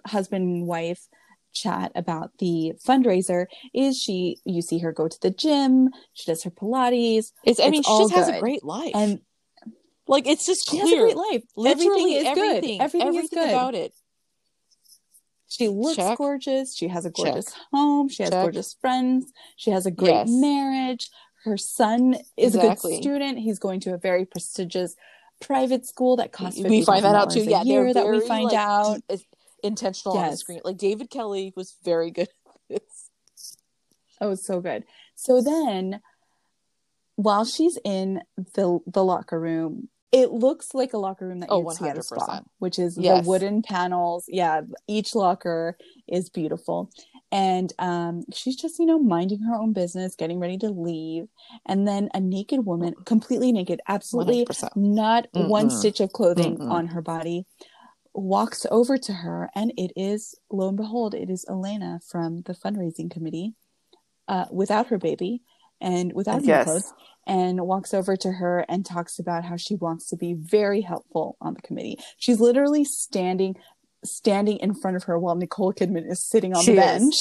husband 0.05 0.43
and 0.43 0.67
wife 0.67 1.07
chat 1.53 1.91
about 1.95 2.31
the 2.39 2.73
fundraiser 2.85 3.45
is 3.73 3.97
she 3.97 4.39
you 4.43 4.61
see 4.61 4.79
her 4.79 4.91
go 4.91 5.07
to 5.07 5.19
the 5.21 5.29
gym 5.31 5.89
she 6.13 6.25
does 6.29 6.43
her 6.43 6.49
pilates 6.51 7.31
It's 7.45 7.59
I 7.59 7.65
It's 7.65 7.71
mean, 7.71 7.83
she 7.83 7.89
all 7.89 7.99
just 8.09 8.13
has 8.15 8.27
a 8.29 8.39
great 8.39 8.63
life. 8.63 8.91
and 8.95 9.19
like 10.07 10.27
it's 10.27 10.45
just 10.45 10.69
she 10.69 10.79
clear. 10.79 10.83
has 10.85 10.93
a 10.93 11.01
great 11.01 11.15
life 11.17 11.43
Literally 11.55 12.17
everything 12.17 12.17
is 12.17 12.25
everything, 12.27 12.77
good 12.79 12.83
everything, 12.83 13.15
is 13.23 13.29
good 13.29 13.49
about 13.49 13.75
it. 13.75 13.93
She 15.47 15.67
looks 15.67 15.97
Check. 15.97 16.17
gorgeous. 16.17 16.75
She 16.75 16.87
has 16.87 17.05
a 17.05 17.11
gorgeous 17.11 17.45
Check. 17.45 17.53
home. 17.71 18.09
She 18.09 18.23
has 18.23 18.31
Check. 18.31 18.41
gorgeous 18.41 18.73
friends. 18.81 19.31
She 19.55 19.69
has 19.69 19.85
a 19.85 19.91
great 19.91 20.09
Yes. 20.11 20.29
marriage. 20.31 21.09
Her 21.43 21.57
son 21.57 22.17
is 22.37 22.55
a 22.55 22.59
good 22.59 22.79
student. 22.79 23.37
He's 23.37 23.59
going 23.59 23.79
to 23.81 23.93
a 23.93 23.97
very 23.97 24.25
prestigious 24.25 24.95
private 25.39 25.85
school 25.85 26.15
that 26.15 26.31
costs 26.31 26.59
We 26.59 26.81
find 26.83 27.05
that 27.05 27.13
out 27.15 27.29
too. 27.31 27.43
Yeah, 27.43 27.61
year 27.63 27.93
that 27.93 28.07
we 28.09 28.21
find 28.27 28.45
like, 28.45 28.55
out. 28.57 29.01
Intentional 29.63 30.17
on 30.17 30.31
the 30.31 30.37
screen. 30.37 30.59
Like 30.63 30.77
David 30.77 31.09
Kelley 31.09 31.53
was 31.55 31.75
very 31.83 32.11
good 32.11 32.27
at 32.47 32.59
this. 32.69 33.09
Oh, 34.21 34.35
so 34.35 34.59
good. 34.61 34.83
So 35.15 35.41
then, 35.41 36.01
while 37.15 37.45
she's 37.45 37.77
in 37.83 38.21
the 38.55 38.79
the 38.87 39.03
locker 39.03 39.39
room, 39.39 39.89
it 40.11 40.31
looks 40.31 40.73
like 40.73 40.93
a 40.93 40.97
locker 40.97 41.27
room 41.27 41.39
that 41.39 41.49
Oh, 41.49 41.61
you'd 41.61 41.77
see 41.77 41.85
at 41.87 41.97
a 41.97 42.03
spa, 42.03 42.41
which 42.59 42.77
is 42.77 42.97
Yes. 42.97 43.23
the 43.23 43.29
wooden 43.29 43.61
panels. 43.61 44.25
Yeah, 44.27 44.61
each 44.87 45.15
locker 45.15 45.77
is 46.07 46.29
beautiful, 46.29 46.89
and 47.31 47.71
um, 47.79 48.23
she's 48.33 48.55
just 48.55 48.79
you 48.79 48.85
know 48.85 48.99
minding 48.99 49.41
her 49.41 49.55
own 49.55 49.73
business, 49.73 50.15
getting 50.15 50.39
ready 50.39 50.57
to 50.59 50.69
leave, 50.69 51.27
and 51.65 51.87
then 51.87 52.09
a 52.13 52.19
naked 52.19 52.65
woman, 52.65 52.93
completely 53.05 53.51
naked, 53.51 53.81
absolutely 53.87 54.45
100%. 54.45 54.69
not 54.75 55.27
one 55.33 55.67
Mm-mm. 55.67 55.71
stitch 55.71 55.99
of 55.99 56.11
clothing 56.11 56.57
Mm-mm. 56.57 56.69
on 56.71 56.87
her 56.87 57.01
body 57.01 57.45
walks 58.13 58.65
over 58.69 58.97
to 58.97 59.11
her 59.11 59.49
and 59.55 59.73
it 59.77 59.91
is 59.95 60.35
lo 60.51 60.67
and 60.67 60.77
behold 60.77 61.15
it 61.15 61.29
is 61.29 61.45
elena 61.49 61.99
from 62.07 62.41
the 62.43 62.53
fundraising 62.53 63.09
committee 63.09 63.53
uh, 64.27 64.45
without 64.51 64.87
her 64.87 64.97
baby 64.97 65.41
and 65.81 66.13
without 66.13 66.43
any 66.43 66.63
clothes 66.63 66.93
and 67.27 67.61
walks 67.61 67.93
over 67.93 68.15
to 68.15 68.31
her 68.31 68.65
and 68.67 68.85
talks 68.85 69.19
about 69.19 69.43
how 69.43 69.57
she 69.57 69.75
wants 69.75 70.09
to 70.09 70.15
be 70.15 70.33
very 70.33 70.81
helpful 70.81 71.37
on 71.41 71.53
the 71.53 71.61
committee. 71.61 71.97
She's 72.17 72.39
literally 72.39 72.85
standing 72.85 73.55
standing 74.05 74.57
in 74.57 74.73
front 74.75 74.97
of 74.97 75.03
her 75.03 75.17
while 75.17 75.35
nicole 75.35 75.73
kidman 75.73 76.09
is 76.09 76.27
sitting 76.27 76.53
on 76.53 76.63
She 76.63 76.75
the 76.75 76.81
is. 76.81 77.01
bench. 77.01 77.15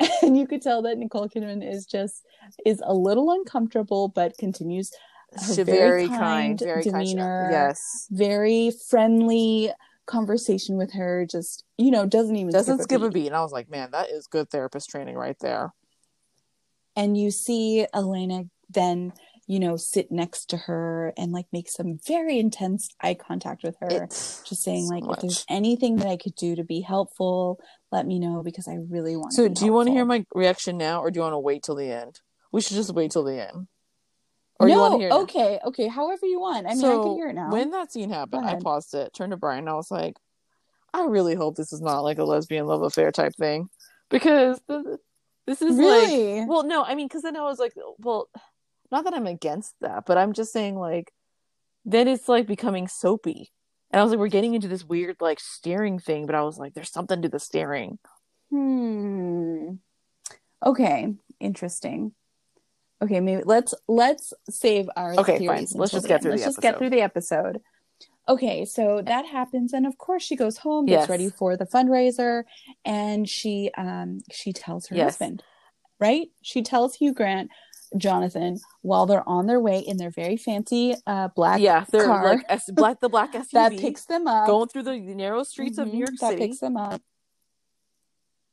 And 0.22 0.38
you 0.38 0.46
could 0.46 0.62
tell 0.62 0.82
that 0.82 0.98
nicole 0.98 1.28
kidman 1.28 1.68
is 1.68 1.84
just 1.84 2.22
is 2.64 2.80
a 2.84 2.94
little 2.94 3.32
uncomfortable 3.32 4.08
but 4.08 4.38
continues 4.38 4.90
very 5.36 5.64
very, 5.64 6.08
kind, 6.08 6.18
kind 6.18 6.60
very 6.60 6.82
demeanor. 6.82 7.42
kind. 7.44 7.52
Yes. 7.52 8.06
very 8.10 8.70
friendly 8.88 9.70
conversation 10.06 10.76
with 10.78 10.92
her 10.94 11.26
just 11.30 11.64
you 11.76 11.90
know 11.90 12.06
doesn't 12.06 12.34
even 12.36 12.50
Doesn't 12.52 12.82
skip 12.82 13.02
a 13.02 13.10
beat. 13.10 13.14
beat. 13.14 13.26
And 13.26 13.36
I 13.36 13.42
was 13.42 13.52
like, 13.52 13.68
man, 13.70 13.90
that 13.92 14.08
is 14.10 14.26
good 14.26 14.48
therapist 14.50 14.88
training 14.88 15.16
right 15.16 15.36
there. 15.40 15.72
and 16.96 17.16
you 17.16 17.30
see 17.30 17.86
elena 17.94 18.44
then 18.70 19.12
you 19.46 19.58
know 19.60 19.76
sit 19.76 20.10
next 20.10 20.46
to 20.50 20.56
her 20.56 21.12
and 21.16 21.32
like 21.32 21.46
make 21.52 21.68
some 21.68 21.98
very 22.06 22.38
intense 22.38 22.88
eye 23.02 23.14
contact 23.14 23.62
with 23.62 23.76
her 23.80 24.04
It's 24.04 24.42
just 24.48 24.62
saying 24.62 24.86
so 24.86 24.94
like 24.94 25.04
if 25.16 25.20
there's 25.22 25.44
anything 25.48 25.96
that 25.96 26.06
i 26.08 26.16
could 26.16 26.34
do 26.34 26.54
to 26.56 26.64
be 26.64 26.80
helpful 26.80 27.58
let 27.92 28.06
me 28.06 28.18
know 28.18 28.42
because 28.42 28.66
i 28.68 28.76
really 28.90 29.16
want 29.16 29.32
So, 29.32 29.48
do 29.48 29.64
you 29.64 29.72
want 29.72 29.86
to 29.88 29.92
hear 29.92 30.04
my 30.04 30.24
reaction 30.34 30.76
now, 30.76 31.00
or 31.02 31.10
do 31.10 31.18
you 31.18 31.22
want 31.22 31.32
to 31.34 31.38
wait 31.38 31.62
till 31.62 31.76
the 31.76 31.90
end? 31.90 32.20
We 32.52 32.60
should 32.62 32.76
just 32.76 32.92
wait 32.94 33.10
till 33.10 33.24
the 33.24 33.40
end. 33.48 33.68
Or 34.60 34.66
no 34.66 34.74
you 34.74 34.80
want 34.80 34.92
to 34.94 34.98
hear? 34.98 35.08
it 35.08 35.12
okay 35.12 35.60
okay 35.64 35.86
however 35.88 36.26
you 36.26 36.40
want 36.40 36.66
i 36.66 36.70
mean 36.70 36.78
so 36.78 37.00
i 37.00 37.02
can 37.02 37.14
hear 37.14 37.28
it 37.28 37.34
now 37.34 37.50
when 37.50 37.70
that 37.70 37.92
scene 37.92 38.10
happened, 38.10 38.44
I 38.44 38.56
paused 38.56 38.94
it, 38.94 39.12
turned 39.14 39.30
to 39.30 39.36
Brian, 39.36 39.60
and 39.60 39.68
I 39.70 39.74
was 39.74 39.90
like, 39.90 40.16
I 40.92 41.04
really 41.04 41.34
hope 41.34 41.56
this 41.56 41.72
is 41.72 41.80
not 41.80 42.00
like 42.00 42.18
a 42.18 42.24
lesbian 42.24 42.66
love 42.66 42.82
affair 42.82 43.12
type 43.12 43.34
thing, 43.36 43.68
because 44.10 44.60
th- 44.68 44.84
this 45.46 45.62
is 45.62 45.76
like 45.76 45.78
really 45.78 46.44
Well, 46.46 46.64
no, 46.64 46.82
I 46.84 46.94
mean, 46.94 47.08
because 47.08 47.22
then 47.22 47.36
I 47.36 47.42
was 47.42 47.58
like, 47.58 47.72
well, 47.98 48.28
not 48.90 49.04
that 49.04 49.14
I'm 49.14 49.26
against 49.26 49.74
that, 49.80 50.04
but 50.06 50.18
I'm 50.18 50.32
just 50.32 50.52
saying, 50.52 50.76
like, 50.76 51.12
then 51.84 52.08
it's 52.08 52.28
like 52.28 52.46
becoming 52.46 52.88
soapy. 52.88 53.52
And 53.90 54.00
I 54.00 54.02
was 54.02 54.10
like, 54.10 54.18
we're 54.18 54.28
getting 54.28 54.54
into 54.54 54.68
this 54.68 54.84
weird, 54.84 55.16
like, 55.20 55.40
staring 55.40 55.98
thing, 55.98 56.26
but 56.26 56.34
I 56.34 56.42
was 56.42 56.58
like, 56.58 56.74
there's 56.74 56.92
something 56.92 57.22
to 57.22 57.28
the 57.28 57.38
staring. 57.38 57.98
Hmm. 58.50 59.72
Okay. 60.64 61.14
Interesting. 61.40 62.12
Okay, 63.00 63.20
maybe 63.20 63.42
let's 63.44 63.74
let's 63.86 64.32
save 64.50 64.88
our 64.96 65.14
Okay, 65.18 65.46
fine. 65.46 65.66
Let's 65.74 65.92
just 65.92 66.08
get 66.08 66.20
through 66.22 66.32
Let's 66.32 66.42
the 66.42 66.48
just 66.48 66.60
get 66.60 66.68
episode. 66.74 66.78
through 66.78 66.90
the 66.90 67.00
episode. 67.02 67.60
Okay, 68.28 68.64
so 68.64 69.00
that 69.02 69.24
happens, 69.24 69.72
and 69.72 69.86
of 69.86 69.96
course 69.96 70.22
she 70.22 70.36
goes 70.36 70.58
home, 70.58 70.86
gets 70.86 71.02
Yes. 71.02 71.08
ready 71.08 71.30
for 71.30 71.56
the 71.56 71.64
fundraiser, 71.64 72.44
and 72.84 73.28
she 73.28 73.70
um 73.78 74.18
she 74.30 74.52
tells 74.52 74.88
her 74.88 74.96
Yes. 74.96 75.18
husband, 75.18 75.42
right? 76.00 76.28
She 76.42 76.62
tells 76.62 76.96
Hugh 76.96 77.14
Grant, 77.14 77.50
Jonathan, 77.96 78.58
while 78.82 79.06
they're 79.06 79.26
on 79.28 79.46
their 79.46 79.60
way 79.60 79.78
in 79.78 79.96
their 79.96 80.10
very 80.10 80.36
fancy 80.36 80.94
uh 81.06 81.28
black 81.36 81.60
yeah, 81.60 81.84
they're 81.90 82.04
car 82.04 82.24
like 82.24 82.44
S- 82.48 82.68
black, 82.70 83.00
the 83.00 83.08
black 83.08 83.32
SUV 83.32 83.50
that 83.52 83.72
picks 83.78 84.04
them 84.06 84.26
up, 84.26 84.46
going 84.46 84.68
through 84.68 84.82
the 84.82 84.98
narrow 84.98 85.42
streets 85.44 85.78
of 85.78 85.86
Mhm, 85.86 85.92
New 85.92 85.98
York 85.98 86.16
that 86.20 86.30
City. 86.30 86.42
picks 86.48 86.58
them 86.58 86.76
up 86.76 87.00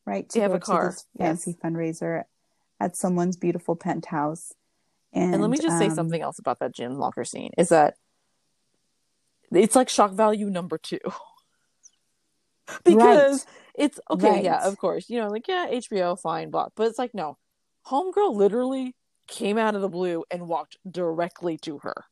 right 0.06 0.30
to 0.30 0.36
They 0.36 0.42
have 0.44 0.54
a 0.54 0.60
car, 0.60 0.90
to 0.92 0.96
this 0.96 1.06
fancy 1.18 1.58
fundraiser 1.62 2.24
at 2.80 2.96
someone's 2.96 3.38
beautiful 3.38 3.76
penthouse 3.76 4.54
and, 5.16 5.34
And 5.34 5.42
let 5.42 5.50
me 5.50 5.58
just 5.58 5.80
say 5.80 5.88
um, 5.88 5.96
something 5.96 6.22
else 6.22 6.40
about 6.40 6.60
that 6.60 6.74
gym 6.74 6.96
locker 6.96 7.24
scene 7.24 7.52
is 7.58 7.70
that 7.70 7.96
it's 9.50 9.76
like 9.76 9.88
shock 9.88 10.12
value 10.12 10.50
number 10.50 10.78
two. 10.78 11.00
because 12.84 13.46
it's 13.76 13.98
okay, 14.12 14.44
yeah, 14.44 14.68
of 14.68 14.78
course. 14.78 15.10
You 15.10 15.22
know, 15.22 15.30
like, 15.30 15.48
yeah, 15.48 15.68
HBO, 15.72 16.20
fine, 16.20 16.50
blah. 16.50 16.68
But 16.76 16.88
it's 16.88 17.00
like, 17.00 17.14
no. 17.14 17.38
Homegirl 17.88 18.36
literally 18.36 18.94
came 19.28 19.58
out 19.58 19.76
of 19.76 19.82
the 19.82 19.90
blue 19.90 20.26
and 20.30 20.48
walked 20.48 20.78
directly 20.90 21.58
to 21.60 21.78
her. 21.80 22.06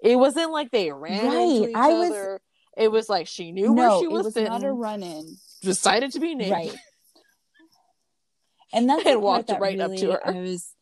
It 0.00 0.16
wasn't 0.16 0.50
like 0.50 0.70
they 0.70 0.92
ran 0.92 1.24
into 1.24 1.70
each 1.70 1.76
I 1.76 1.88
was- 1.94 2.40
It 2.76 2.88
was 2.90 3.08
like 3.08 3.28
she 3.28 3.52
knew 3.52 3.72
no 3.72 3.72
where 3.72 3.98
she 4.00 4.04
it 4.04 4.10
was, 4.10 4.24
was 4.26 4.34
sitting, 4.34 4.50
not 4.50 4.64
a 4.64 4.72
run-in 4.72 5.36
decided 5.62 6.12
to 6.12 6.20
be 6.20 6.34
naked. 6.34 6.52
right 6.52 6.76
and 8.72 8.88
that's 8.88 9.04
And 9.06 9.22
walked 9.22 9.48
that 9.48 9.60
right 9.60 9.78
up 9.80 9.90
to 9.96 10.06
really 10.06 10.12
her. 10.12 10.26
i 10.26 10.40
was 10.40 10.74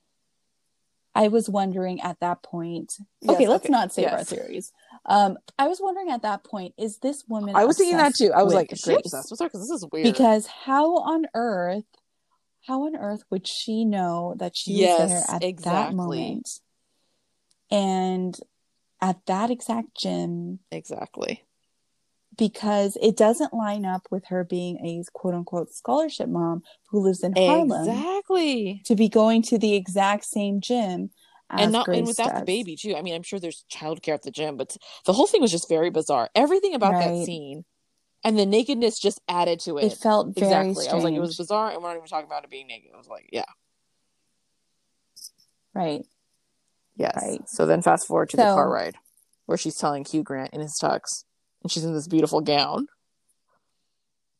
i 1.14 1.28
was 1.28 1.48
wondering 1.48 2.00
at 2.00 2.18
that 2.20 2.42
point 2.42 2.94
Yes, 3.20 3.34
okay 3.34 3.48
let's 3.48 3.64
okay, 3.64 3.72
not 3.72 3.92
save 3.92 4.08
our 4.08 4.18
yes. 4.18 4.28
theories 4.28 4.72
Um, 5.06 5.38
I 5.58 5.66
was 5.66 5.80
wondering 5.80 6.10
at 6.10 6.22
that 6.22 6.44
point, 6.44 6.74
is 6.76 6.98
this 6.98 7.24
woman? 7.26 7.56
I 7.56 7.64
was 7.64 7.78
thinking 7.78 7.96
that 7.96 8.14
too. 8.14 8.32
I 8.34 8.42
was 8.42 8.54
like, 8.54 8.70
is 8.72 8.80
she 8.80 8.92
obsessed 8.92 9.30
with 9.30 9.40
her? 9.40 9.46
Because 9.46 9.60
this 9.68 9.70
is 9.82 9.86
weird. 9.90 10.12
because 10.12 10.46
how 10.46 10.96
on 10.98 11.24
earth, 11.34 11.84
how 12.66 12.84
on 12.84 12.94
earth 12.96 13.22
would 13.30 13.48
she 13.48 13.84
know 13.84 14.34
that 14.38 14.52
she 14.56 14.72
was 14.72 14.80
there 14.80 15.08
Yes, 15.08 15.32
at 15.32 15.56
that 15.64 15.94
moment? 15.94 16.48
And 17.70 18.36
at 19.00 19.24
that 19.26 19.50
exact 19.50 19.96
gym, 19.96 20.60
exactly. 20.70 21.44
Because 22.40 22.96
it 23.02 23.18
doesn't 23.18 23.52
line 23.52 23.84
up 23.84 24.08
with 24.10 24.24
her 24.28 24.42
being 24.42 24.78
a 24.78 25.04
quote 25.12 25.34
unquote 25.34 25.70
scholarship 25.72 26.28
mom 26.28 26.62
who 26.88 26.98
lives 26.98 27.22
in 27.22 27.34
Harlem 27.36 27.86
Exactly. 27.86 28.80
to 28.86 28.96
be 28.96 29.08
going 29.10 29.42
to 29.42 29.58
the 29.58 29.74
exact 29.74 30.24
same 30.24 30.60
gym 30.62 31.10
as 31.50 31.64
And 31.64 31.72
not 31.72 31.84
Grace 31.84 31.98
and 31.98 32.06
without 32.06 32.34
the 32.34 32.44
baby 32.46 32.76
too. 32.76 32.96
I 32.96 33.02
mean, 33.02 33.14
I'm 33.14 33.22
sure 33.22 33.38
there's 33.38 33.64
childcare 33.70 34.14
at 34.14 34.22
the 34.22 34.30
gym, 34.30 34.56
but 34.56 34.74
the 35.04 35.12
whole 35.12 35.26
thing 35.26 35.42
was 35.42 35.50
just 35.50 35.68
very 35.68 35.90
bizarre. 35.90 36.30
Everything 36.34 36.74
about 36.74 36.92
that 36.92 37.10
Right. 37.10 37.26
scene 37.26 37.64
and 38.24 38.38
the 38.38 38.46
nakedness 38.46 38.98
just 38.98 39.20
added 39.28 39.60
to 39.60 39.76
it. 39.76 39.84
It 39.84 39.98
felt 39.98 40.34
very 40.34 40.46
exactly. 40.46 40.74
strange. 40.84 40.92
I 40.92 40.94
was 40.94 41.04
like, 41.04 41.14
it 41.14 41.20
was 41.20 41.36
bizarre, 41.36 41.70
and 41.72 41.82
we're 41.82 41.90
not 41.90 41.96
even 41.96 42.08
talking 42.08 42.26
about 42.26 42.44
it 42.44 42.50
being 42.50 42.66
naked. 42.66 42.90
I 42.94 42.96
was 42.96 43.08
like, 43.08 43.28
yeah, 43.32 43.44
right. 45.74 46.06
yes. 46.96 47.18
Right. 47.20 47.48
So 47.48 47.66
then 47.66 47.82
fast 47.82 48.06
forward 48.06 48.30
to 48.30 48.36
the 48.38 48.44
car 48.44 48.70
ride 48.70 48.96
where 49.46 49.58
she's 49.58 49.76
telling 49.76 50.04
Hugh 50.04 50.22
Grant 50.22 50.54
in 50.54 50.60
his 50.60 50.78
tux, 50.80 51.24
and 51.62 51.70
she's 51.70 51.84
in 51.84 51.94
this 51.94 52.08
beautiful 52.08 52.40
gown. 52.40 52.86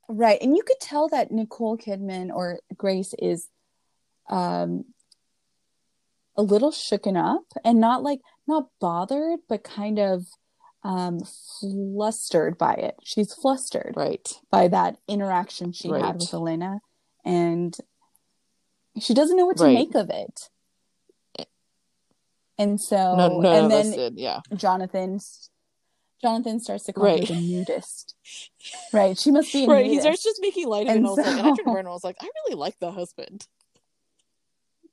Right. 0.09 0.40
And 0.42 0.56
you 0.56 0.62
could 0.62 0.80
tell 0.80 1.09
that 1.09 1.30
Nicole 1.30 1.78
Kidman 1.78 2.30
or 2.35 2.61
Grace 2.76 3.14
is 3.18 3.48
um 4.28 4.85
a 6.37 6.42
little 6.42 6.70
shooken 6.70 7.16
up 7.16 7.44
and 7.64 7.80
not 7.80 8.02
like 8.02 8.20
not 8.46 8.68
bothered, 8.80 9.40
but 9.48 9.62
kind 9.62 9.98
of 9.98 10.26
um 10.83 11.20
flustered 11.61 12.56
by 12.59 12.74
it. 12.74 12.96
She's 13.04 13.35
flustered 13.35 13.94
Right. 13.96 14.28
by 14.50 14.68
that 14.68 14.96
interaction 15.06 15.72
she 15.72 15.90
Right. 15.90 16.02
had 16.04 16.16
with 16.20 16.33
Elena 16.33 16.80
and 17.24 17.76
she 18.98 19.14
doesn't 19.14 19.37
know 19.37 19.46
what 19.46 19.59
to 19.59 19.64
Right. 19.64 19.74
make 19.74 19.94
of 19.94 20.11
it. 20.11 20.48
And 22.59 22.80
so 22.80 23.14
No, 23.16 23.40
none 23.40 23.56
and 23.56 23.70
then. 23.70 24.16
Yeah. 24.18 24.40
Jonathan 24.54 25.18
Jonathan 26.22 26.61
starts 26.61 26.85
to 26.85 26.92
call 26.92 27.04
Right. 27.04 27.26
her 27.26 27.35
the 27.35 27.40
nudist. 27.40 28.14
Right. 28.92 29.18
She 29.18 29.30
must 29.30 29.52
be 29.52 29.66
Right. 29.68 29.87
He 29.87 30.00
starts 30.00 30.22
just 30.22 30.40
making 30.40 30.68
light 30.68 30.87
of 30.87 30.94
it, 30.94 30.96
and, 30.96 30.98
And 30.98 31.06
I 31.06 31.11
was 31.11 31.18
like, 31.18 31.26
and 31.26 31.40
I 31.40 31.42
turned 31.48 31.59
so- 31.64 31.76
and 31.76 31.88
I 31.88 31.90
was 31.92 32.04
like, 32.04 32.16
I 32.20 32.28
really 32.46 32.59
like 32.59 32.78
the 32.78 32.90
husband. 32.92 33.46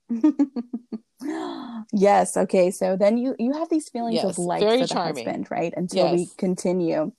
yes. 1.93 2.37
Okay. 2.37 2.71
So 2.71 2.95
then 2.95 3.17
you 3.17 3.35
you 3.39 3.53
have 3.53 3.69
these 3.69 3.89
feelings 3.89 4.15
Yes, 4.15 4.25
of 4.25 4.37
like 4.37 4.61
for 4.61 4.77
the 4.77 4.87
charming. 4.87 5.25
husband, 5.25 5.47
right? 5.51 5.73
Until 5.75 6.13
we 6.13 6.29
continue, 6.37 7.11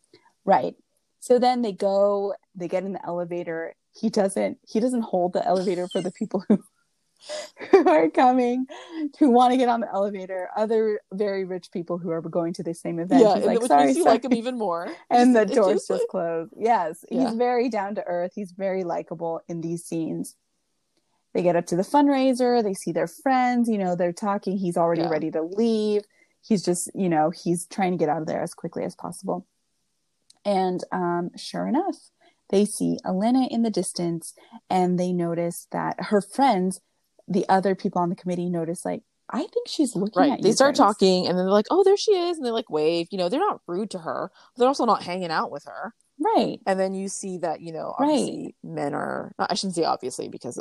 right? 0.44 0.74
So 1.20 1.38
then 1.38 1.62
they 1.62 1.72
go. 1.72 2.34
They 2.54 2.68
get 2.68 2.84
in 2.84 2.92
the 2.92 3.04
elevator. 3.06 3.74
He 3.92 4.08
doesn't. 4.08 4.58
He 4.66 4.80
doesn't 4.80 5.02
hold 5.02 5.32
the 5.32 5.44
elevator 5.46 5.88
for 5.92 6.00
the 6.00 6.12
people 6.12 6.44
who 6.48 6.62
who 7.70 7.88
are 7.88 8.08
coming, 8.10 8.66
who 9.18 9.30
want 9.30 9.52
to 9.52 9.56
get 9.58 9.68
on 9.68 9.80
the 9.80 9.92
elevator. 9.92 10.48
Other 10.56 11.00
very 11.12 11.44
rich 11.44 11.70
people 11.72 11.98
who 11.98 12.10
are 12.10 12.20
going 12.22 12.52
to 12.54 12.62
the 12.62 12.74
same 12.74 12.98
event. 12.98 13.20
yeah, 13.22 13.36
He's 13.36 13.44
like, 13.44 13.62
sorry, 13.62 13.86
makes 13.86 13.96
you 13.96 14.02
sorry. 14.04 14.14
like 14.14 14.24
him 14.24 14.34
even 14.34 14.56
more. 14.58 14.88
and 15.10 15.34
the 15.34 15.44
doors 15.46 15.74
just 15.74 15.88
just, 15.88 15.90
like- 16.02 16.08
close. 16.08 16.48
Yes, 16.56 17.04
Yeah. 17.10 17.26
he's 17.28 17.34
very 17.36 17.68
down 17.68 17.94
to 17.96 18.04
earth. 18.04 18.32
He's 18.34 18.52
very 18.52 18.84
likable 18.84 19.40
in 19.48 19.60
these 19.60 19.84
scenes. 19.84 20.36
They 21.34 21.42
get 21.42 21.56
up 21.56 21.66
to 21.66 21.76
the 21.76 21.82
fundraiser. 21.82 22.62
They 22.62 22.74
see 22.74 22.92
their 22.92 23.06
friends. 23.06 23.68
You 23.68 23.78
know, 23.78 23.94
they're 23.96 24.12
talking. 24.12 24.56
He's 24.56 24.76
already 24.76 25.02
Yeah. 25.02 25.10
ready 25.10 25.30
to 25.32 25.42
leave. 25.42 26.02
He's 26.40 26.64
just, 26.64 26.90
you 26.94 27.08
know, 27.08 27.30
he's 27.30 27.66
trying 27.66 27.92
to 27.92 27.98
get 27.98 28.08
out 28.08 28.22
of 28.22 28.26
there 28.26 28.42
as 28.42 28.54
quickly 28.54 28.84
as 28.84 28.94
possible. 28.94 29.46
And 30.44 30.82
um, 30.92 31.30
sure 31.36 31.66
enough, 31.66 31.96
they 32.48 32.64
see 32.64 32.96
Elena 33.04 33.46
in 33.50 33.62
the 33.62 33.70
distance, 33.70 34.32
and 34.70 34.98
they 34.98 35.12
notice 35.12 35.66
that 35.72 35.96
her 36.04 36.22
friends, 36.22 36.80
the 37.28 37.46
other 37.48 37.74
people 37.74 38.00
on 38.00 38.08
the 38.08 38.16
committee, 38.16 38.48
notice 38.48 38.84
like, 38.84 39.02
I 39.30 39.40
think 39.40 39.68
she's 39.68 39.94
looking 39.94 40.20
Right. 40.22 40.32
at 40.32 40.42
They 40.42 40.52
start 40.52 40.70
Grace." 40.70 40.78
talking 40.78 41.26
and 41.26 41.36
then 41.38 41.44
they're 41.44 41.52
like, 41.52 41.66
oh, 41.70 41.84
there 41.84 41.96
she 41.98 42.12
is. 42.12 42.38
And 42.38 42.46
they 42.46 42.50
like 42.50 42.70
wave. 42.70 43.08
You 43.10 43.18
know, 43.18 43.28
they're 43.28 43.38
not 43.40 43.60
rude 43.66 43.90
to 43.90 43.98
her. 43.98 44.30
They're 44.56 44.68
also 44.68 44.86
not 44.86 45.02
hanging 45.02 45.30
out 45.30 45.50
with 45.50 45.64
her. 45.66 45.92
Right. 46.18 46.58
And 46.66 46.80
then 46.80 46.94
you 46.94 47.08
see 47.08 47.38
that, 47.38 47.60
you 47.60 47.72
know, 47.72 47.94
Right. 48.00 48.54
men 48.64 48.94
are, 48.94 49.32
I 49.38 49.54
shouldn't 49.54 49.76
say 49.76 49.84
obviously 49.84 50.28
because 50.28 50.58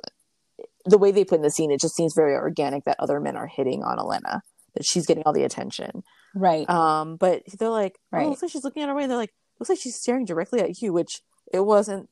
the 0.86 0.98
way 0.98 1.12
they 1.12 1.24
put 1.24 1.36
in 1.38 1.42
the 1.44 1.50
scene, 1.52 1.72
it 1.72 1.80
just 1.82 1.96
seems 1.96 2.14
very 2.16 2.34
organic 2.34 2.84
that 2.86 2.98
other 3.00 3.20
men 3.20 3.36
are 3.38 3.48
hitting 3.48 3.84
on 3.84 4.00
Elena, 4.00 4.42
that 4.76 4.86
she's 4.86 5.06
getting 5.06 5.24
all 5.26 5.34
the 5.34 5.44
attention. 5.44 6.04
Right. 6.36 6.70
Um, 6.70 7.16
but 7.16 7.44
they're 7.60 7.70
like, 7.70 7.98
oh, 8.14 8.18
Right. 8.18 8.28
looks 8.28 8.42
like 8.42 8.52
she's 8.52 8.64
looking 8.64 8.84
at 8.84 8.90
her 8.90 8.96
way. 8.96 9.08
They're 9.08 9.18
like, 9.18 9.34
looks 9.60 9.70
like 9.70 9.80
she's 9.80 9.96
staring 9.96 10.26
directly 10.26 10.60
at 10.60 10.82
you, 10.82 10.92
which 10.94 11.22
it 11.54 11.62
wasn't. 11.62 12.10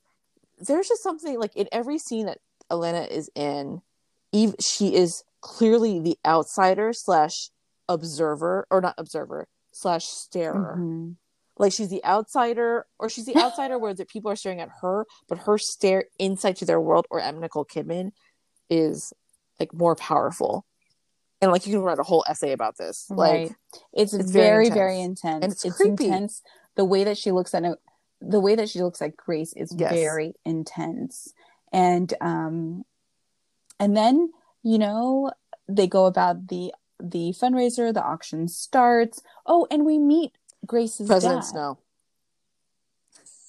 There's 0.60 0.88
just 0.88 1.04
something 1.04 1.38
like 1.40 1.56
in 1.56 1.68
every 1.72 2.00
scene 2.00 2.26
that 2.28 2.40
Elena 2.72 3.02
is 3.02 3.30
in, 3.36 3.82
Eve, 4.36 4.56
she 4.60 4.94
is 4.96 5.24
clearly 5.42 6.00
the 6.00 6.18
outsider 6.26 6.92
slash 6.94 7.50
observer, 7.88 8.66
or 8.70 8.82
not 8.82 8.96
observer 8.98 9.48
slash 9.72 10.06
starer. 10.06 10.76
Mhm. 10.80 11.16
Like 11.58 11.72
she's 11.72 11.90
the 11.90 12.04
outsider, 12.04 12.86
or 13.00 13.08
she's 13.10 13.26
the 13.26 13.36
outsider 13.46 13.78
where 13.78 13.94
the 13.94 14.06
people 14.06 14.30
are 14.30 14.36
staring 14.36 14.60
at 14.60 14.70
her, 14.82 15.06
but 15.30 15.38
her 15.40 15.58
stare 15.58 16.06
insight 16.20 16.58
to 16.58 16.66
their 16.66 16.82
world, 16.82 17.06
or 17.10 17.20
at 17.22 17.34
Nicole 17.36 17.66
Kidman, 17.66 18.12
is 18.70 19.14
like 19.60 19.74
more 19.74 19.96
powerful. 19.96 20.66
And 21.42 21.52
like 21.52 21.66
you 21.68 21.74
can 21.74 21.82
write 21.84 22.00
a 22.00 22.04
whole 22.04 22.26
essay 22.28 22.52
about 22.52 22.78
this. 22.78 23.06
Like 23.10 23.32
right. 23.50 23.56
It's, 23.94 24.14
it's 24.14 24.32
very 24.32 24.68
very, 24.68 24.68
intense. 24.68 24.76
very 24.76 25.02
intense. 25.02 25.44
And 25.44 25.52
it's 25.54 25.78
creepy. 25.78 26.06
intense. 26.08 26.42
The 26.76 26.86
way 26.86 27.04
that 27.06 27.18
she 27.18 27.32
looks 27.32 27.54
at 27.54 27.64
it, 27.64 27.78
the 28.20 28.40
way 28.40 28.56
that 28.56 28.70
she 28.70 28.82
looks 28.82 29.02
at 29.02 29.16
Grace 29.16 29.54
is 29.54 29.74
Yes. 29.78 29.92
very 29.94 30.34
intense. 30.44 31.34
And 31.72 32.14
um 32.20 32.84
and 33.80 33.96
then, 33.96 34.32
you 34.64 34.78
know, 34.78 35.32
they 35.68 35.88
go 35.88 36.06
about 36.06 36.48
the 36.48 36.74
the 37.00 37.34
fundraiser, 37.40 37.94
the 37.94 38.04
auction 38.04 38.48
starts. 38.48 39.22
Oh, 39.46 39.68
and 39.70 39.86
we 39.86 39.98
meet 39.98 40.38
Grace's 40.66 41.08
President 41.08 41.42
dad, 41.42 41.48
Snow. 41.48 41.80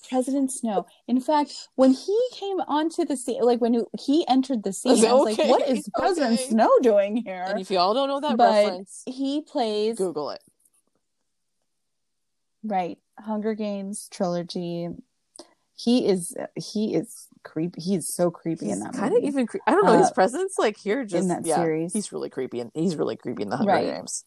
President 0.09 0.53
Snow. 0.53 0.87
In 1.09 1.21
fact, 1.21 1.69
when 1.75 1.93
he 1.93 2.19
came 2.33 2.61
onto 2.67 3.05
the 3.05 3.17
scene, 3.17 3.43
like 3.43 3.61
when 3.61 3.85
he 3.99 4.27
entered 4.29 4.63
the 4.63 4.73
scene, 4.73 4.93
was 4.93 5.05
I 5.05 5.13
was 5.13 5.39
like, 5.39 5.49
"What 5.49 5.69
is 5.69 5.89
President 5.95 6.35
okay. 6.35 6.49
Snow 6.49 6.71
doing 6.83 7.17
here?" 7.17 7.45
And 7.47 7.61
if 7.61 7.71
y'all 7.71 7.95
don't 7.95 8.09
know 8.09 8.21
that 8.21 8.37
But 8.37 8.65
reference, 8.65 9.03
he 9.07 9.43
plays 9.43 9.97
Google 9.97 10.31
it. 10.31 10.43
Right. 12.63 12.99
Hunger 13.19 13.55
Games 13.55 14.09
trilogy. 14.11 14.89
He 15.75 16.07
is 16.07 16.35
he 16.57 16.95
is 16.95 17.26
creepy. 17.47 17.81
He's 17.81 18.13
so 18.13 18.31
creepy 18.31 18.67
He's 18.67 18.75
in 18.77 18.81
that 18.81 18.93
kind 18.93 19.17
of 19.17 19.23
even. 19.23 19.47
Cre- 19.47 19.59
I 19.67 19.71
don't 19.71 19.87
know 19.87 19.97
his 19.99 20.09
Uh, 20.11 20.13
presence 20.13 20.59
like 20.59 20.77
here. 20.77 21.05
Just 21.05 21.23
in 21.23 21.29
that 21.29 21.47
yeah, 21.47 21.57
series. 21.57 21.93
he's 21.95 22.13
really 22.13 22.29
creepy, 22.29 22.61
and 22.61 22.71
he's 22.75 22.97
really 22.97 23.17
creepy 23.17 23.43
in 23.45 23.49
the 23.49 23.57
Hunger 23.57 23.73
Right. 23.73 23.87
Games. 23.95 24.25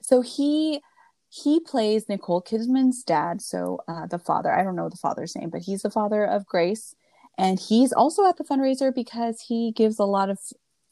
so 0.00 0.20
he 0.22 0.80
he 1.28 1.60
plays 1.60 2.08
Nicole 2.08 2.42
Kidman's 2.42 3.02
dad. 3.04 3.40
So 3.42 3.80
uh, 3.86 4.06
the 4.06 4.18
father. 4.18 4.50
I 4.52 4.62
don't 4.64 4.76
know 4.76 4.88
the 4.88 4.96
father's 4.96 5.36
name, 5.36 5.50
but 5.50 5.62
he's 5.62 5.82
the 5.82 5.90
father 5.90 6.24
of 6.24 6.46
Grace, 6.46 6.94
and 7.38 7.58
he's 7.60 7.92
also 7.92 8.26
at 8.28 8.36
the 8.38 8.44
fundraiser 8.44 8.94
because 8.94 9.42
he 9.48 9.72
gives 9.72 9.98
a 9.98 10.04
lot 10.04 10.30
of 10.30 10.38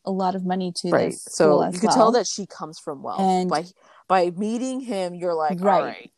a 0.04 0.10
lot 0.12 0.34
of 0.34 0.44
money 0.46 0.72
to 0.76 0.90
Right. 0.90 1.14
So 1.14 1.64
you 1.66 1.72
can 1.78 1.88
well. 1.88 1.96
tell 1.96 2.12
that 2.12 2.26
she 2.26 2.46
comes 2.46 2.78
from 2.78 3.02
wealth 3.02 3.20
And- 3.20 3.48
by 3.50 3.64
by 4.06 4.30
meeting 4.30 4.80
him. 4.80 5.14
You're 5.14 5.34
like, 5.34 5.60
Right. 5.60 5.74
all 5.74 5.82
right. 5.82 6.12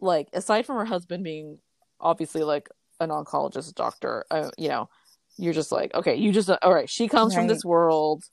Like 0.00 0.28
aside 0.32 0.66
from 0.66 0.76
her 0.76 0.84
husband 0.84 1.24
being 1.24 1.58
obviously 2.00 2.42
like 2.42 2.68
an 3.04 3.10
oncologist 3.10 3.74
doctor, 3.74 4.24
uh, 4.30 4.50
you 4.58 4.68
know, 4.68 4.88
you're 5.36 5.52
just 5.52 5.70
like, 5.72 5.94
okay, 5.94 6.16
you 6.16 6.32
just 6.32 6.50
all 6.50 6.72
right. 6.74 6.88
She 6.88 7.08
comes 7.08 7.34
from 7.34 7.46
this 7.46 7.64
world. 7.64 8.24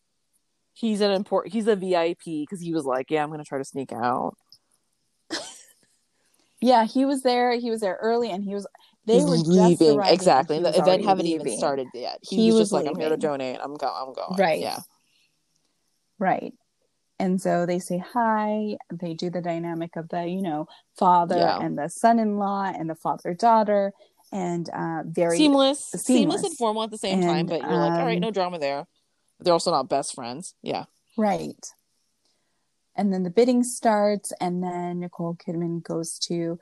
He's 0.73 1.01
an 1.01 1.11
important. 1.11 1.53
He's 1.53 1.67
a 1.67 1.75
VIP 1.75 2.19
because 2.25 2.61
he 2.61 2.73
was 2.73 2.85
like, 2.85 3.11
yeah, 3.11 3.23
I'm 3.23 3.29
gonna 3.29 3.43
try 3.43 3.57
to 3.57 3.65
sneak 3.65 3.91
out. 3.91 4.35
yeah, 6.61 6.85
he 6.85 7.05
was 7.05 7.23
there. 7.23 7.53
He 7.59 7.69
was 7.69 7.81
there 7.81 7.97
early, 8.01 8.29
and 8.31 8.43
he 8.43 8.53
was. 8.53 8.67
They 9.05 9.15
he's 9.15 9.25
were 9.25 9.37
just 9.37 9.47
leaving 9.47 9.99
exactly. 10.01 10.57
and 10.57 10.65
And 10.67 10.75
he 10.75 10.81
the 10.81 10.83
event 10.83 11.05
haven't 11.05 11.25
even 11.25 11.57
started 11.57 11.87
yet. 11.93 12.19
He, 12.21 12.35
He 12.35 12.45
was, 12.47 12.53
was 12.53 12.61
just 12.61 12.71
like, 12.71 12.85
I'm 12.87 12.99
here 12.99 13.09
to 13.09 13.17
donate. 13.17 13.57
I'm 13.61 13.75
going. 13.75 13.93
I'm 13.95 14.13
going. 14.13 14.37
Right. 14.37 14.59
Yeah. 14.61 14.77
Right. 16.19 16.53
And 17.17 17.41
so 17.41 17.65
they 17.65 17.79
say 17.79 17.97
hi. 17.97 18.77
They 18.91 19.13
do 19.13 19.29
the 19.29 19.41
dynamic 19.41 19.95
of 19.95 20.09
the, 20.09 20.25
you 20.27 20.41
know, 20.41 20.67
father 20.97 21.37
Yeah. 21.37 21.59
and 21.59 21.77
the 21.77 21.87
son 21.87 22.19
in 22.19 22.37
law 22.37 22.65
and 22.65 22.89
the 22.89 22.95
father 22.95 23.33
daughter. 23.33 23.91
And 24.31 24.69
uh, 24.69 25.03
very 25.05 25.37
seamless, 25.37 25.79
seamless, 25.79 26.05
seamless. 26.05 26.43
and 26.43 26.57
formal 26.57 26.83
at 26.83 26.91
the 26.91 26.97
same 26.97 27.21
time. 27.21 27.47
But 27.47 27.61
you're 27.61 27.69
like, 27.69 27.91
all 27.91 28.05
right, 28.05 28.15
um, 28.15 28.21
no 28.21 28.31
drama 28.31 28.59
there. 28.59 28.87
They're 29.39 29.53
also 29.53 29.71
not 29.71 29.89
best 29.89 30.15
friends. 30.15 30.55
Yeah. 30.61 30.85
right. 31.17 31.65
And 32.95 33.11
then 33.13 33.23
the 33.23 33.29
bidding 33.29 33.63
starts, 33.63 34.33
and 34.41 34.61
then 34.61 34.99
Nicole 34.99 35.35
Kidman 35.35 35.81
goes 35.81 36.19
to 36.27 36.59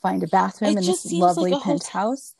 find 0.00 0.22
a 0.22 0.26
bathroom 0.26 0.72
It 0.72 0.80
in 0.80 0.86
this 0.86 1.04
like 1.04 1.20
lovely 1.20 1.52
hotel. 1.52 1.78
penthouse. 1.78 2.34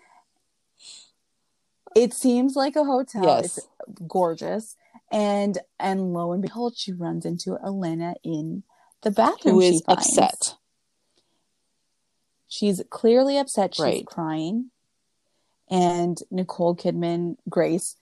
It 1.95 2.15
seems 2.15 2.57
like 2.57 2.77
a 2.77 2.85
hotel. 2.85 3.25
Yes. 3.25 3.59
It's 3.59 3.69
gorgeous. 4.07 4.77
And 5.11 5.59
and 5.79 6.13
lo 6.13 6.33
and 6.33 6.43
behold, 6.43 6.75
she 6.77 6.93
runs 6.93 7.25
into 7.25 7.57
Elena 7.65 8.15
in 8.23 8.63
the 9.03 9.11
bathroom. 9.11 9.55
Who 9.55 9.61
is 9.61 9.67
she 9.69 9.75
is 9.77 9.83
finds. 9.87 10.19
upset? 10.19 10.55
She's 12.49 12.83
clearly 12.91 13.39
upset. 13.39 13.75
She's 13.75 13.85
Right. 13.85 14.07
crying. 14.07 14.71
And 15.71 16.19
Nicole 16.31 16.75
Kidman, 16.75 17.37
Grace, 17.49 17.97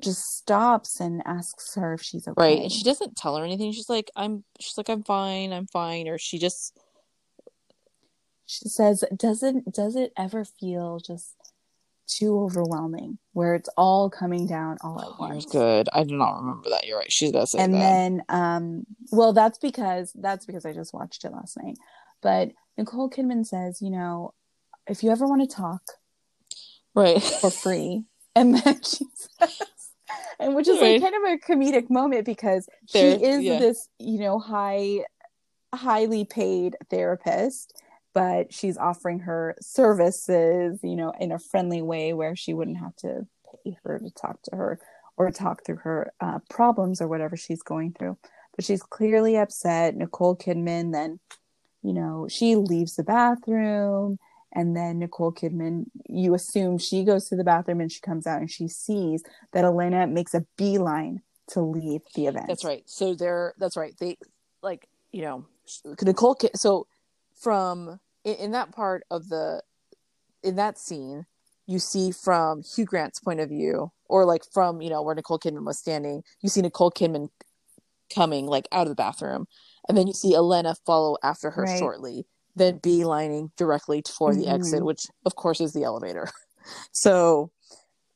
just 0.00 0.36
stops 0.36 1.00
and 1.00 1.22
asks 1.24 1.76
her 1.76 1.94
if 1.94 2.02
she's 2.02 2.26
okay. 2.26 2.34
Right. 2.36 2.62
And 2.62 2.72
she 2.72 2.82
doesn't 2.82 3.16
tell 3.16 3.36
her 3.36 3.44
anything. 3.44 3.72
She's 3.72 3.88
like, 3.88 4.10
I'm 4.16 4.44
she's 4.58 4.76
like, 4.76 4.88
I'm 4.88 5.04
fine, 5.04 5.52
I'm 5.52 5.66
fine. 5.68 6.08
Or 6.08 6.18
she 6.18 6.38
just 6.38 6.76
she 8.46 8.68
says, 8.68 9.04
"Does 9.16 9.42
it 9.42 9.72
does 9.72 9.96
it 9.96 10.12
ever 10.18 10.44
feel 10.44 10.98
just 10.98 11.34
too 12.06 12.38
overwhelming, 12.38 13.18
where 13.32 13.54
it's 13.54 13.70
all 13.76 14.10
coming 14.10 14.46
down 14.46 14.76
all 14.82 15.00
at 15.00 15.06
oh, 15.08 15.16
once?" 15.18 15.46
good. 15.46 15.88
I 15.92 16.02
do 16.04 16.16
not 16.16 16.40
remember 16.40 16.68
that. 16.70 16.84
You're 16.86 16.98
right. 16.98 17.12
She 17.12 17.30
does 17.30 17.52
say 17.52 17.60
and 17.60 17.72
that. 17.74 17.78
then 17.78 18.24
um 18.28 18.86
well 19.12 19.32
that's 19.32 19.58
because 19.58 20.12
that's 20.14 20.44
because 20.46 20.66
i 20.66 20.72
just 20.72 20.92
watched 20.92 21.24
it 21.24 21.32
last 21.32 21.56
night 21.62 21.76
but 22.24 22.50
nicole 22.76 23.08
kidman 23.08 23.46
says 23.46 23.80
you 23.80 23.90
know 23.90 24.34
if 24.88 25.04
you 25.04 25.10
ever 25.10 25.28
want 25.28 25.48
to 25.48 25.56
talk 25.56 25.82
right. 26.94 27.22
for 27.22 27.50
free 27.50 28.02
and 28.34 28.56
then 28.56 28.82
she 28.82 29.04
says 29.14 29.62
and 30.40 30.56
which 30.56 30.66
is 30.66 30.80
like 30.80 31.00
kind 31.00 31.14
of 31.14 31.32
a 31.32 31.38
comedic 31.38 31.88
moment 31.88 32.24
because 32.24 32.68
There- 32.92 33.16
she 33.16 33.24
is 33.24 33.42
yeah. 33.42 33.58
this 33.60 33.88
you 34.00 34.18
know 34.18 34.40
high 34.40 35.04
highly 35.72 36.24
paid 36.24 36.76
therapist 36.90 37.80
but 38.12 38.52
she's 38.52 38.78
offering 38.78 39.20
her 39.20 39.56
services 39.60 40.80
you 40.82 40.96
know 40.96 41.12
in 41.20 41.32
a 41.32 41.38
friendly 41.38 41.82
way 41.82 42.12
where 42.12 42.34
she 42.34 42.54
wouldn't 42.54 42.78
have 42.78 42.96
to 42.96 43.26
pay 43.64 43.76
her 43.84 43.98
to 43.98 44.10
talk 44.10 44.42
to 44.42 44.56
her 44.56 44.80
or 45.16 45.30
talk 45.30 45.64
through 45.64 45.76
her 45.76 46.12
uh, 46.20 46.38
problems 46.50 47.00
or 47.00 47.08
whatever 47.08 47.36
she's 47.36 47.62
going 47.62 47.92
through 47.92 48.16
but 48.54 48.64
she's 48.64 48.82
clearly 48.82 49.36
upset 49.36 49.96
nicole 49.96 50.36
kidman 50.36 50.92
then 50.92 51.18
you 51.84 51.92
know 51.92 52.26
she 52.28 52.56
leaves 52.56 52.96
the 52.96 53.04
bathroom 53.04 54.18
and 54.52 54.76
then 54.76 54.98
nicole 54.98 55.32
kidman 55.32 55.84
you 56.08 56.34
assume 56.34 56.78
she 56.78 57.04
goes 57.04 57.28
to 57.28 57.36
the 57.36 57.44
bathroom 57.44 57.80
and 57.80 57.92
she 57.92 58.00
comes 58.00 58.26
out 58.26 58.40
and 58.40 58.50
she 58.50 58.66
sees 58.66 59.22
that 59.52 59.64
elena 59.64 60.06
makes 60.06 60.34
a 60.34 60.44
beeline 60.56 61.20
to 61.46 61.60
leave 61.60 62.00
the 62.14 62.26
event 62.26 62.46
That's 62.48 62.64
right. 62.64 62.82
So 62.86 63.14
they're 63.14 63.54
that's 63.58 63.76
right. 63.76 63.94
They 64.00 64.16
like 64.62 64.88
you 65.12 65.22
know 65.22 65.44
Nicole. 66.02 66.34
Ki- 66.34 66.50
So 66.54 66.86
from 67.34 68.00
in, 68.24 68.34
in 68.36 68.50
that 68.52 68.72
part 68.72 69.04
of 69.10 69.28
the 69.28 69.62
in 70.42 70.56
that 70.56 70.78
scene, 70.78 71.26
you 71.66 71.78
see 71.78 72.12
from 72.12 72.62
Hugh 72.62 72.84
Grant's 72.84 73.20
point 73.20 73.40
of 73.40 73.48
view, 73.48 73.92
or 74.08 74.24
like 74.24 74.42
from 74.52 74.80
you 74.80 74.90
know 74.90 75.02
where 75.02 75.14
Nicole 75.14 75.38
Kidman 75.38 75.66
was 75.66 75.78
standing, 75.78 76.22
you 76.40 76.48
see 76.48 76.62
Nicole 76.62 76.90
Kidman 76.90 77.28
coming 78.14 78.46
like 78.46 78.66
out 78.72 78.86
of 78.86 78.88
the 78.88 78.94
bathroom, 78.94 79.46
and 79.88 79.96
then 79.96 80.06
you 80.06 80.12
see 80.12 80.34
Elena 80.34 80.74
follow 80.86 81.16
after 81.22 81.50
her 81.50 81.62
Right. 81.64 81.78
shortly, 81.78 82.26
then 82.56 82.78
beelining 82.80 83.50
directly 83.56 84.02
for 84.08 84.34
the 84.34 84.44
Mhm. 84.46 84.52
exit, 84.54 84.84
which 84.84 85.06
of 85.24 85.34
course 85.36 85.60
is 85.60 85.72
the 85.72 85.84
elevator. 85.84 86.28
so, 86.92 87.50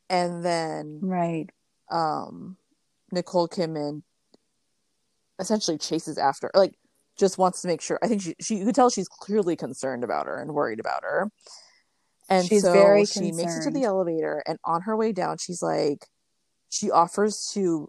and 0.09 0.43
then 0.43 0.99
right 1.03 1.49
um 1.91 2.57
Nicole 3.11 3.47
Kidman 3.47 4.03
essentially 5.39 5.77
chases 5.77 6.17
after 6.17 6.51
like 6.53 6.75
just 7.17 7.37
wants 7.37 7.61
to 7.61 7.67
make 7.67 7.81
sure 7.81 7.99
I 8.03 8.07
think 8.07 8.21
she 8.21 8.35
she 8.39 8.57
you 8.57 8.65
could 8.65 8.75
tell 8.75 8.89
she's 8.89 9.07
clearly 9.07 9.55
concerned 9.55 10.03
about 10.03 10.27
her 10.27 10.39
and 10.41 10.53
worried 10.53 10.79
about 10.79 11.03
her. 11.03 11.31
And 12.29 12.45
She's 12.45 12.61
so 12.61 12.71
very 12.71 13.05
she 13.05 13.31
makes 13.31 13.57
it 13.57 13.63
to 13.63 13.71
the 13.71 13.83
elevator 13.85 14.43
and 14.47 14.57
on 14.65 14.81
her 14.83 14.95
way 14.95 15.11
down 15.11 15.37
she's 15.39 15.61
like 15.61 16.05
she 16.69 16.91
offers 16.91 17.49
to 17.53 17.87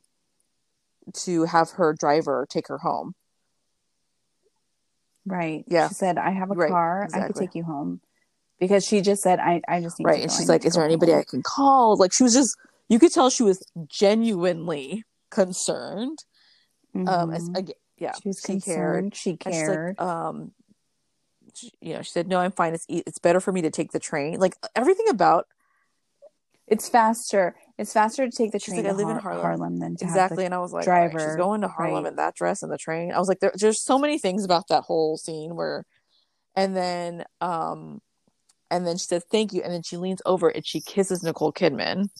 to 1.12 1.45
have 1.45 1.71
her 1.73 1.93
driver 1.99 2.47
take 2.49 2.69
her 2.69 2.79
home. 2.79 3.14
Right 5.27 5.65
Yeah. 5.69 5.89
she 5.89 5.95
said 5.95 6.19
i 6.19 6.31
have 6.31 6.51
a 6.51 6.55
Right, 6.55 6.71
car 6.71 7.09
i 7.15 7.27
could 7.27 7.37
take 7.37 7.55
you 7.55 7.65
home 7.65 8.01
because 8.59 8.85
she 8.87 9.01
just 9.01 9.23
said 9.23 9.39
i, 9.39 9.61
I 9.69 9.81
just 9.81 9.99
need 9.99 10.07
Right. 10.07 10.23
And 10.23 10.31
she's 10.33 10.49
like, 10.49 10.65
Is 10.65 10.75
there 10.75 10.85
anybody 10.85 11.15
I 11.15 11.25
can 11.25 11.43
call? 11.43 11.97
Like 11.97 12.13
she 12.13 12.23
was 12.23 12.35
just 12.35 12.57
you 12.89 12.99
could 12.99 13.13
tell 13.13 13.31
she 13.31 13.43
was 13.43 13.63
genuinely 13.87 15.05
concerned. 15.31 16.19
Um 17.07 17.31
as, 17.31 17.49
Mhm. 17.49 17.57
again, 17.59 17.75
yeah. 17.99 18.13
she 18.21 18.29
was 18.29 18.43
she 18.45 18.61
cared. 18.61 19.15
she 19.15 19.37
cared 19.37 19.99
like, 19.99 20.07
um, 20.07 20.53
she- 21.55 21.73
you 21.81 21.95
know, 21.95 22.03
she 22.03 22.11
said, 22.11 22.27
"No, 22.29 22.39
I'm 22.41 22.51
fine. 22.53 22.75
It's 22.75 22.85
it's 22.89 23.19
better 23.19 23.41
for 23.41 23.53
me 23.53 23.63
to 23.63 23.71
take 23.71 23.93
the 23.93 24.01
train." 24.01 24.39
Like 24.41 24.57
everything 24.75 25.09
about 25.09 25.47
it's 26.67 26.89
faster 26.89 27.55
it's 27.81 27.95
faster 27.95 28.29
to 28.29 28.37
take 28.37 28.53
the 28.53 28.61
train 28.61 28.77
like, 28.77 28.85
to 28.85 28.90
"I 28.90 28.95
live 28.95 29.09
in 29.09 29.16
Harlem." 29.16 29.43
harlem 29.43 29.79
than 29.79 29.97
to 29.97 30.05
exactly, 30.05 30.45
have 30.45 30.49
and 30.49 30.55
I 30.55 30.59
was 30.59 30.73
like, 30.73 30.87
"All 30.87 30.93
right, 30.93 31.11
driver, 31.11 31.19
she's 31.31 31.37
going 31.37 31.62
to 31.62 31.69
Harlem 31.69 32.05
right. 32.05 32.11
in 32.11 32.16
that 32.16 32.35
dress 32.35 32.62
and 32.62 32.71
the 32.71 32.77
train." 32.77 33.11
I 33.11 33.19
was 33.19 33.29
like, 33.29 33.40
there, 33.40 33.53
"There's 33.55 33.81
so 33.81 33.99
many 33.99 34.19
things 34.19 34.45
about 34.45 34.69
that 34.69 34.83
whole 34.83 35.16
scene 35.16 35.57
where," 35.57 35.87
and 36.55 36.77
then, 36.77 37.25
um, 37.40 38.03
and 38.71 38.87
then 38.87 38.99
she 38.99 39.07
says, 39.07 39.25
"Thank 39.31 39.55
you," 39.55 39.62
and 39.62 39.73
then 39.73 39.83
she 39.83 39.97
leans 39.97 40.21
over 40.27 40.49
and 40.51 40.64
she 40.66 40.81
kisses 40.81 41.23
Nicole 41.23 41.53
Kidman 41.53 42.11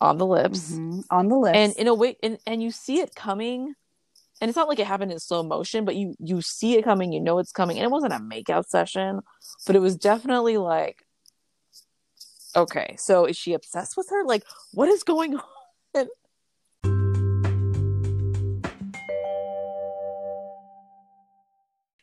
on 0.00 0.18
the 0.18 0.26
lips, 0.26 0.70
Mhm. 0.72 1.04
on 1.10 1.28
the 1.28 1.36
lips 1.36 1.56
and 1.56 1.74
in 1.74 1.88
a 1.88 1.94
way, 1.94 2.16
and 2.22 2.38
and 2.46 2.62
you 2.62 2.70
see 2.70 3.00
it 3.00 3.14
coming. 3.14 3.74
And 4.42 4.48
it's 4.48 4.56
not 4.56 4.68
like 4.68 4.78
it 4.78 4.86
happened 4.86 5.12
in 5.12 5.18
slow 5.18 5.42
motion, 5.42 5.84
but 5.84 5.96
you 5.96 6.14
you 6.18 6.40
see 6.40 6.78
it 6.78 6.84
coming, 6.84 7.12
you 7.12 7.20
know 7.20 7.38
it's 7.38 7.52
coming. 7.52 7.76
And 7.76 7.84
it 7.84 7.90
wasn't 7.90 8.14
a 8.14 8.18
makeout 8.18 8.66
session, 8.66 9.20
but 9.66 9.76
it 9.76 9.80
was 9.80 9.96
definitely 9.96 10.56
like 10.56 11.04
okay, 12.56 12.96
so 12.98 13.24
is 13.24 13.36
she 13.36 13.52
obsessed 13.54 13.96
with 13.96 14.08
her? 14.10 14.24
Like 14.24 14.44
what 14.72 14.88
is 14.88 15.02
going 15.02 15.34
on? 15.94 16.06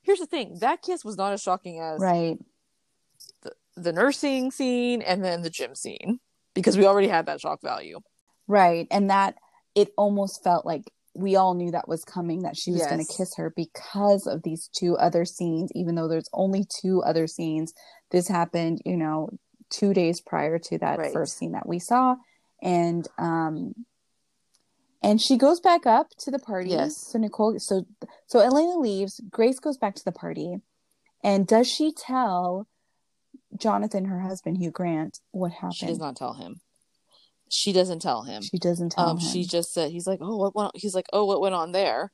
Here's 0.04 0.20
the 0.20 0.26
thing, 0.26 0.58
that 0.62 0.82
kiss 0.82 1.04
was 1.04 1.18
not 1.18 1.34
as 1.34 1.42
shocking 1.42 1.80
as 1.82 2.00
right 2.00 2.38
the 3.42 3.52
the 3.76 3.92
nursing 3.92 4.52
scene 4.52 5.02
and 5.02 5.24
then 5.24 5.42
the 5.42 5.50
gym 5.50 5.76
scene 5.76 6.20
because 6.54 6.78
we 6.78 6.86
already 6.86 7.08
had 7.08 7.26
that 7.26 7.42
shock 7.42 7.62
value. 7.62 8.00
right 8.48 8.88
and 8.90 9.10
that 9.10 9.36
it 9.76 9.90
almost 9.98 10.44
felt 10.44 10.66
like 10.66 10.92
we 11.14 11.36
all 11.36 11.56
knew 11.56 11.72
that 11.72 11.88
was 11.88 12.06
coming 12.06 12.44
that 12.44 12.56
she 12.56 12.72
was 12.72 12.86
going 12.86 13.04
to 13.04 13.14
kiss 13.18 13.36
her 13.36 13.52
because 13.56 14.28
of 14.28 14.44
these 14.44 14.70
two 14.74 14.96
other 14.98 15.26
scenes 15.26 15.72
even 15.76 15.96
though 15.96 16.08
there's 16.08 16.30
only 16.32 16.64
two 16.82 17.02
other 17.04 17.28
scenes 17.28 17.74
this 18.12 18.28
happened 18.28 18.80
you 18.86 18.96
know 18.96 19.30
two 19.70 19.94
days 19.94 20.22
prior 20.22 20.58
to 20.60 20.78
that 20.80 21.00
Right. 21.00 21.14
first 21.14 21.38
scene 21.38 21.52
that 21.54 21.68
we 21.68 21.80
saw 21.80 22.16
and 22.62 23.08
um 23.18 23.74
and 25.04 25.22
she 25.22 25.38
goes 25.38 25.60
back 25.60 25.86
up 25.86 26.10
to 26.20 26.32
the 26.32 26.40
party 26.40 26.72
Yes. 26.72 26.98
so 26.98 27.20
nicole 27.20 27.60
so 27.60 27.86
so 28.26 28.40
elena 28.40 28.78
leaves 28.80 29.22
grace 29.30 29.60
goes 29.60 29.78
back 29.78 29.96
to 29.96 30.06
the 30.06 30.12
party 30.12 30.58
and 31.24 31.46
does 31.48 31.68
she 31.68 31.92
tell 31.92 32.68
jonathan 33.58 34.06
her 34.06 34.22
husband 34.22 34.58
hugh 34.58 34.72
grant 34.72 35.20
what 35.32 35.52
happened 35.52 35.76
She 35.76 35.86
does 35.86 36.00
not 36.00 36.16
tell 36.16 36.34
him. 36.34 36.62
She 37.50 37.72
doesn't 37.72 38.02
tell 38.02 38.24
him. 38.24 38.42
She 38.42 38.58
doesn't 38.58 38.92
tell 38.92 39.08
um 39.12 39.18
him. 39.20 39.30
she 39.32 39.44
just 39.46 39.74
said 39.74 39.92
he's 39.92 40.06
like 40.08 40.20
oh 40.22 40.36
what 40.38 40.56
went 40.56 40.72
he's 40.76 40.94
like 40.96 41.06
oh 41.14 41.24
what 41.26 41.40
went 41.40 41.56
on 41.56 41.72
there 41.72 42.12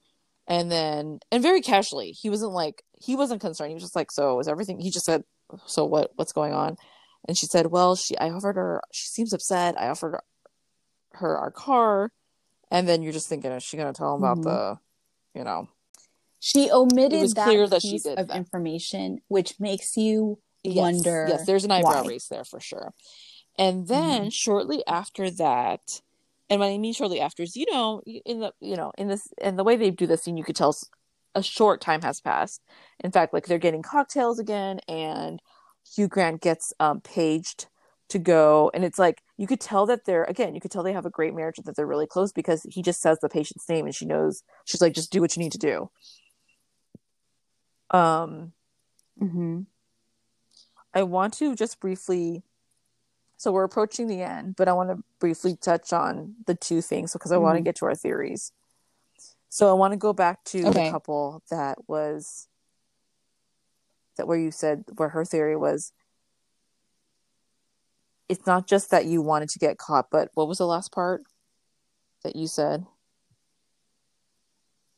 and 0.47 0.69
then 0.71 1.19
and 1.31 1.41
very 1.41 1.61
casually 1.61 2.11
he 2.11 2.29
wasn't 2.29 2.51
like 2.51 2.83
he 3.01 3.15
wasn't 3.15 3.41
concerned 3.41 3.69
he 3.69 3.73
was 3.73 3.83
just 3.83 3.95
like 3.95 4.11
so 4.11 4.39
is 4.39 4.47
everything 4.47 4.79
he 4.79 4.91
just 4.91 5.05
said 5.05 5.23
so 5.65 5.85
what 5.85 6.11
what's 6.17 6.33
going 6.33 6.53
on 6.53 6.77
and 7.27 7.37
she 7.37 7.45
said 7.45 7.67
well 7.67 7.95
she 7.95 8.17
i 8.17 8.29
offered 8.29 8.55
her 8.55 8.81
she 8.91 9.07
seems 9.07 9.33
upset 9.33 9.79
i 9.79 9.87
offered 9.89 10.19
her 11.13 11.37
our 11.37 11.51
car 11.51 12.11
and 12.71 12.87
then 12.87 13.01
you're 13.03 13.13
just 13.13 13.27
thinking 13.29 13.51
is 13.51 13.63
she 13.63 13.77
going 13.77 13.91
to 13.91 13.97
tell 13.97 14.15
him 14.15 14.23
about 14.23 14.37
Mhm. 14.39 14.43
the 14.43 14.79
you 15.39 15.43
know 15.43 15.67
she 16.39 16.69
omitted 16.71 17.35
that 17.35 17.45
clear 17.45 17.67
that 17.67 17.81
she 17.81 17.91
piece 17.91 18.03
did 18.03 18.19
of 18.19 18.27
that. 18.27 18.35
information, 18.35 19.21
which 19.29 19.61
makes 19.61 19.95
you 19.95 20.39
yes, 20.63 20.75
wonder. 20.75 21.25
yes 21.29 21.45
there's 21.45 21.63
an 21.63 21.71
eyebrow 21.71 22.01
why. 22.03 22.07
raise 22.09 22.27
there 22.27 22.43
for 22.43 22.59
sure 22.59 22.93
and 23.57 23.87
then 23.87 24.29
shortly 24.29 24.83
after 24.87 25.29
that 25.29 26.01
and 26.49 26.59
what 26.59 26.67
i 26.67 26.77
mean 26.77 26.93
shortly 26.93 27.21
after 27.21 27.43
is 27.43 27.55
you 27.55 27.65
know 27.71 28.01
in 28.05 28.39
the 28.39 28.51
you 28.59 28.75
know 28.75 28.91
in 28.97 29.07
this 29.07 29.27
and 29.41 29.57
the 29.57 29.63
way 29.63 29.75
they 29.75 29.91
do 29.91 30.07
this 30.07 30.23
scene 30.23 30.35
you 30.37 30.43
could 30.43 30.55
tell 30.55 30.75
a 31.35 31.41
short 31.43 31.79
time 31.81 32.01
has 32.01 32.19
passed 32.19 32.61
in 33.03 33.11
fact 33.11 33.33
like 33.33 33.45
they're 33.45 33.57
getting 33.57 33.81
cocktails 33.81 34.37
again 34.39 34.79
and 34.87 35.39
hugh 35.95 36.07
grant 36.07 36.41
gets 36.41 36.73
um 36.79 37.01
paged 37.01 37.67
to 38.09 38.19
go 38.19 38.69
and 38.73 38.83
it's 38.83 38.99
like 38.99 39.21
you 39.37 39.47
could 39.47 39.59
tell 39.59 39.85
that 39.85 40.05
they're 40.05 40.25
again 40.25 40.53
you 40.53 40.61
could 40.61 40.69
tell 40.71 40.83
they 40.83 40.93
have 40.93 41.05
a 41.05 41.09
great 41.09 41.33
marriage 41.33 41.57
and 41.57 41.65
that 41.65 41.75
they're 41.75 41.87
really 41.87 42.07
close 42.07 42.31
because 42.31 42.63
he 42.69 42.81
just 42.81 43.01
says 43.01 43.17
the 43.19 43.29
patient's 43.29 43.67
name 43.67 43.85
and 43.85 43.95
she 43.95 44.05
knows 44.05 44.43
she's 44.65 44.81
like 44.81 44.93
just 44.93 45.11
do 45.11 45.21
what 45.21 45.35
you 45.35 45.41
need 45.41 45.51
to 45.51 45.57
do 45.57 45.89
um 47.91 48.51
mm-hmm. 49.19 49.61
I 50.93 51.03
want 51.03 51.33
to 51.35 51.55
just 51.55 51.79
briefly. 51.79 52.43
So 53.37 53.51
we're 53.51 53.63
approaching 53.63 54.07
the 54.07 54.21
end, 54.21 54.55
but 54.55 54.67
I 54.67 54.73
want 54.73 54.89
to 54.89 55.03
briefly 55.19 55.57
touch 55.59 55.91
on 55.91 56.35
the 56.45 56.55
two 56.55 56.81
things 56.81 57.13
because 57.13 57.31
I 57.31 57.37
want 57.37 57.57
to 57.57 57.61
Mhm. 57.61 57.65
get 57.65 57.75
to 57.77 57.85
our 57.85 57.95
theories. 57.95 58.53
So 59.49 59.69
I 59.69 59.73
want 59.73 59.91
to 59.91 59.97
go 59.97 60.13
back 60.13 60.43
to 60.45 60.67
Okay. 60.67 60.85
the 60.85 60.91
couple 60.91 61.41
that 61.49 61.89
was 61.89 62.47
that 64.17 64.27
where 64.27 64.37
you 64.37 64.51
said 64.51 64.83
where 64.97 65.09
her 65.09 65.25
theory 65.25 65.55
was 65.55 65.91
it's 68.29 68.47
not 68.47 68.67
just 68.67 68.89
that 68.91 69.05
you 69.05 69.21
wanted 69.21 69.49
to 69.49 69.59
get 69.59 69.77
caught, 69.77 70.07
but 70.09 70.29
what 70.33 70.47
was 70.47 70.57
the 70.57 70.65
last 70.65 70.91
part 70.93 71.23
that 72.23 72.35
you 72.35 72.47
said? 72.47 72.85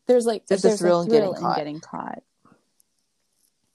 There's 0.08 0.26
like 0.28 0.46
There's 0.46 0.64
a 0.64 0.70
there's, 0.70 0.80
thrill 0.80 1.02
in 1.02 1.10
getting 1.10 1.30
in 1.36 1.42
caught. 1.42 1.56
getting 1.58 1.80
caught. 1.80 2.24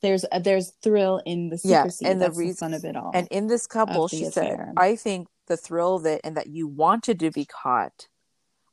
there's 0.02 0.24
a, 0.32 0.40
there's 0.40 0.70
thrill 0.82 1.20
in 1.26 1.50
the 1.50 1.58
Yeah, 1.62 1.82
secrecy 1.82 2.06
and 2.06 2.22
the 2.22 2.30
the, 2.30 2.38
reason- 2.38 2.68
fun 2.68 2.74
of 2.74 2.84
it 2.84 2.96
all 2.96 3.10
And 3.12 3.26
in 3.30 3.48
this 3.48 3.66
couple, 3.66 4.06
the 4.08 4.16
she 4.18 4.24
said. 4.24 4.72
I 4.76 4.94
think 4.96 5.26
the 5.48 5.56
thrill 5.56 5.96
of 5.96 6.06
it 6.06 6.20
and 6.22 6.36
that 6.36 6.46
you 6.46 6.68
wanted 6.68 7.18
to 7.20 7.30
be 7.30 7.44
caught 7.44 8.06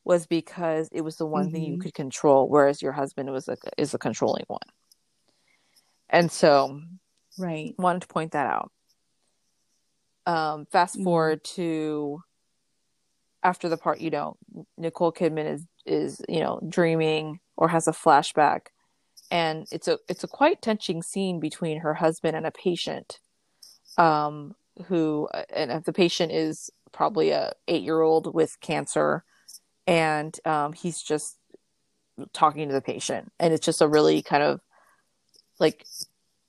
was 0.05 0.25
because 0.27 0.87
it 0.93 1.01
was 1.01 1.17
the 1.17 1.25
one 1.25 1.49
thing 1.51 1.63
you 1.63 1.77
Mhm. 1.77 1.81
could 1.81 1.93
control, 1.95 2.47
whereas 2.47 2.81
your 2.81 2.93
husband 2.93 3.31
was 3.31 3.49
a, 3.49 3.57
is 3.77 3.93
a 3.93 3.97
controlling 3.97 4.45
one. 4.47 4.61
And 6.09 6.31
so 6.31 6.81
right 7.37 7.75
wanted 7.77 8.03
to 8.03 8.07
point 8.07 8.31
that 8.31 8.47
out. 8.47 8.71
Um, 10.25 10.65
fast 10.65 10.97
Mhm. 10.97 11.03
forward 11.03 11.43
to 11.55 12.21
after 13.43 13.69
the 13.69 13.77
part, 13.77 14.01
you 14.01 14.09
know, 14.09 14.35
Nicole 14.77 15.11
Kidman 15.11 15.45
is 15.53 15.65
is 15.85 16.21
you 16.27 16.39
know 16.41 16.59
dreaming 16.67 17.39
or 17.55 17.69
has 17.69 17.87
a 17.87 17.91
flashback, 17.91 18.67
and 19.31 19.67
it's 19.71 19.87
a 19.87 19.99
it's 20.09 20.23
a 20.23 20.27
quite 20.27 20.61
touching 20.61 21.01
scene 21.01 21.39
between 21.39 21.79
her 21.79 21.93
husband 21.93 22.35
and 22.35 22.45
a 22.45 22.51
patient, 22.51 23.19
um, 23.97 24.55
who 24.87 25.29
and 25.53 25.83
the 25.85 25.93
patient 25.93 26.31
is 26.31 26.69
probably 26.91 27.29
a 27.29 27.53
eight 27.67 27.83
year 27.83 28.01
old 28.01 28.33
with 28.33 28.59
cancer, 28.59 29.23
and 29.85 30.37
um, 30.45 30.73
he's 30.73 31.01
just 31.01 31.37
talking 32.33 32.67
to 32.67 32.73
the 32.73 32.81
patient, 32.81 33.31
and 33.39 33.53
it's 33.53 33.65
just 33.65 33.81
a 33.81 33.87
really 33.87 34.21
kind 34.21 34.43
of 34.43 34.59
like 35.59 35.85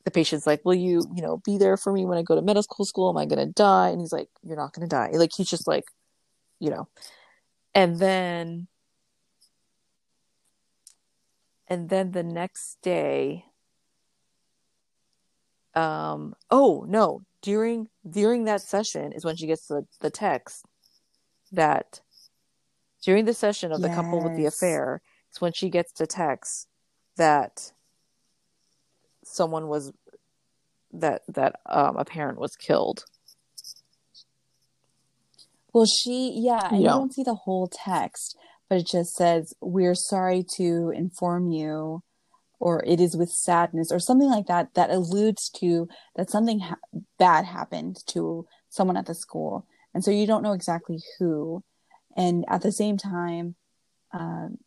the 0.05 0.11
patient's 0.11 0.47
like, 0.47 0.65
"Will 0.65 0.75
you, 0.75 1.03
you 1.15 1.23
know, 1.23 1.39
be 1.39 1.59
there 1.59 1.77
for 1.77 1.93
me 1.93 2.07
when 2.07 2.19
I 2.19 2.23
go 2.23 2.35
to 2.35 2.43
medical 2.43 2.85
school? 2.85 3.11
Am 3.11 3.17
I 3.17 3.27
going 3.27 3.45
to 3.47 3.53
die?" 3.53 3.89
And 3.91 4.01
he's 4.01 4.13
like, 4.13 4.29
"You're 4.43 4.57
not 4.57 4.73
going 4.73 4.89
to 4.89 4.95
die." 4.95 5.11
Like 5.13 5.31
he's 5.37 5.51
just 5.51 5.67
like, 5.67 5.85
you 6.61 6.71
know. 6.71 6.89
And 7.75 7.99
then 7.99 8.69
and 11.69 11.89
then 11.89 12.13
the 12.13 12.23
next 12.23 12.79
day 12.83 13.45
um 15.75 16.35
oh, 16.51 16.85
no, 16.89 17.23
during 17.43 17.89
during 18.09 18.45
that 18.45 18.63
session 18.63 19.13
is 19.13 19.25
when 19.25 19.37
she 19.37 19.47
gets 19.47 19.67
the 19.67 19.87
the 20.01 20.11
text 20.11 20.65
that 21.53 22.01
during 23.05 23.25
the 23.25 23.35
session 23.35 23.73
of 23.73 23.81
the 23.81 23.89
couple 23.89 24.23
with 24.23 24.37
the 24.37 24.45
affair 24.47 25.01
it's 25.31 25.41
when 25.41 25.53
she 25.53 25.71
gets 25.71 25.93
the 25.93 26.07
text 26.07 26.69
that 27.17 27.73
someone 29.35 29.68
was 29.68 29.93
that 30.93 31.22
that 31.29 31.61
um 31.66 31.97
a 31.97 32.05
parent 32.05 32.39
was 32.39 32.57
killed. 32.57 33.05
Well 35.72 35.87
she 35.87 36.33
yeah 36.35 36.68
and 36.70 36.79
you 36.79 36.85
Yeah. 36.85 36.93
don't 36.93 37.12
see 37.12 37.22
the 37.22 37.35
whole 37.35 37.68
text 37.68 38.37
but 38.68 38.79
it 38.79 38.87
just 38.87 39.14
says 39.14 39.55
we're 39.61 39.95
sorry 39.95 40.45
to 40.57 40.91
inform 40.95 41.51
you 41.51 42.03
or 42.61 42.83
it 42.87 43.01
is 43.01 43.16
with 43.16 43.31
sadness 43.31 43.93
or 43.93 44.01
something 44.01 44.29
like 44.29 44.47
that 44.47 44.74
that 44.74 44.91
alludes 44.91 45.49
to 45.61 45.89
that 46.16 46.31
something 46.31 46.61
ha- 46.61 46.76
bad 47.18 47.45
happened 47.45 47.97
to 48.09 48.47
someone 48.68 48.97
at 48.97 49.07
the 49.07 49.14
school. 49.14 49.66
And 49.95 50.05
so 50.05 50.11
you 50.11 50.26
don't 50.26 50.43
know 50.43 50.53
exactly 50.53 50.99
who. 51.18 51.62
And 52.16 52.45
at 52.49 52.62
the 52.62 52.72
same 52.72 52.97
time 52.97 53.55
um, 54.12 54.59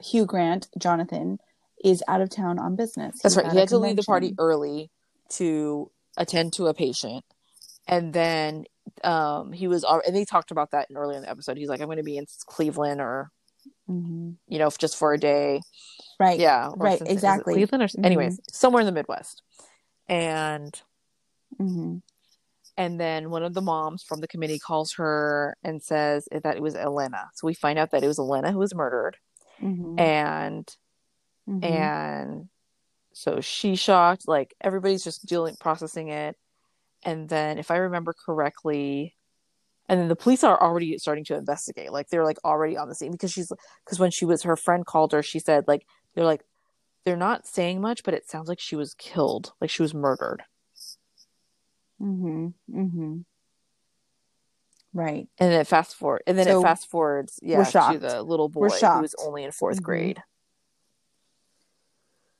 hugh 0.00 0.26
grant 0.26 0.68
jonathan 0.78 1.38
is 1.84 2.02
out 2.08 2.20
of 2.20 2.30
town 2.30 2.58
on 2.58 2.74
business 2.74 3.20
That's 3.22 3.34
He's 3.34 3.42
right. 3.44 3.52
He 3.52 3.58
had 3.58 3.68
to 3.68 3.78
leave 3.78 3.96
the 3.96 4.02
party 4.02 4.34
early 4.38 4.90
to 5.30 5.90
attend 6.16 6.52
to 6.54 6.66
a 6.66 6.74
patient. 6.74 7.24
And 7.86 8.12
then 8.12 8.64
um 9.04 9.52
he 9.52 9.68
was 9.68 9.84
al- 9.84 10.02
and 10.06 10.16
they 10.16 10.24
talked 10.24 10.50
about 10.50 10.70
that 10.72 10.88
in 10.90 10.96
earlier 10.96 11.16
in 11.18 11.22
the 11.22 11.30
episode. 11.30 11.56
He's 11.58 11.68
like, 11.68 11.80
I'm 11.80 11.88
gonna 11.88 12.02
be 12.02 12.16
in 12.16 12.26
Cleveland 12.46 13.00
or 13.00 13.30
Mhm. 13.88 14.36
you 14.48 14.58
know, 14.58 14.70
just 14.70 14.96
for 14.96 15.12
a 15.12 15.18
day. 15.18 15.60
right 16.18 16.38
Yeah. 16.40 16.70
right, 16.76 16.98
Cincinnati- 16.98 17.02
is 17.04 17.08
it 17.10 17.12
exactly. 17.12 17.54
Cleveland 17.54 17.82
or 17.82 17.86
Mhm. 17.88 18.04
anyways, 18.06 18.40
somewhere 18.50 18.80
in 18.80 18.86
the 18.86 18.92
Midwest. 18.92 19.42
And 20.08 20.80
hmm 21.58 21.96
and 22.76 22.98
then 22.98 23.30
one 23.30 23.44
of 23.44 23.54
the 23.54 23.62
moms 23.62 24.02
from 24.02 24.20
the 24.20 24.26
committee 24.26 24.58
calls 24.58 24.94
her 24.94 25.56
and 25.62 25.80
says 25.80 26.26
that 26.32 26.56
it 26.56 26.62
was 26.62 26.74
Elena. 26.74 27.30
So 27.34 27.46
we 27.46 27.54
find 27.54 27.78
out 27.78 27.92
that 27.92 28.02
it 28.02 28.08
was 28.08 28.18
Elena 28.18 28.50
who 28.52 28.58
was 28.58 28.74
murdered. 28.74 29.16
hmm 29.60 29.94
And 31.46 31.62
and 31.64 32.48
so 33.12 33.40
she 33.40 33.76
shocked 33.76 34.26
like 34.28 34.54
everybody's 34.60 35.04
just 35.04 35.26
dealing 35.26 35.56
processing 35.60 36.08
it. 36.08 36.36
And 37.04 37.28
then 37.28 37.58
if 37.58 37.70
i 37.70 37.76
remember 37.76 38.14
correctly 38.26 39.14
and 39.88 40.00
then 40.00 40.08
the 40.08 40.16
police 40.16 40.42
are 40.42 40.60
already 40.60 40.96
starting 40.98 41.24
to 41.26 41.36
investigate 41.36 41.92
like 41.92 42.08
they're 42.08 42.24
like 42.24 42.38
already 42.44 42.76
on 42.76 42.88
the 42.88 42.94
scene 42.94 43.12
because 43.12 43.30
she's 43.32 43.52
because 43.84 43.98
when 44.00 44.10
she 44.10 44.24
was 44.24 44.42
her 44.44 44.56
friend 44.56 44.86
called 44.86 45.12
her 45.12 45.22
she 45.22 45.38
said 45.38 45.64
like 45.68 45.86
they're 46.14 46.24
like 46.24 46.42
they're 47.04 47.16
not 47.16 47.46
saying 47.46 47.80
much 47.80 48.02
but 48.04 48.14
it 48.14 48.28
sounds 48.28 48.48
like 48.48 48.58
she 48.60 48.76
was 48.76 48.94
killed 48.94 49.52
like 49.60 49.70
she 49.70 49.82
was 49.82 49.92
murdered. 49.94 50.42
Hmm 51.98 52.48
hmm 52.70 53.18
Right. 54.94 55.28
and 55.38 55.50
then 55.52 55.60
it 55.60 55.66
fast 55.66 55.96
forward 55.96 56.22
and 56.26 56.38
then 56.38 56.46
So, 56.46 56.60
it 56.60 56.62
fast 56.62 56.88
forwards 56.88 57.38
yeah 57.42 57.64
to 57.64 57.98
the 57.98 58.22
little 58.22 58.48
boy 58.48 58.68
who 58.80 59.00
was 59.00 59.14
only 59.18 59.44
in 59.44 59.50
4th 59.50 59.80
Mhm. 59.80 59.82
grade 59.82 60.22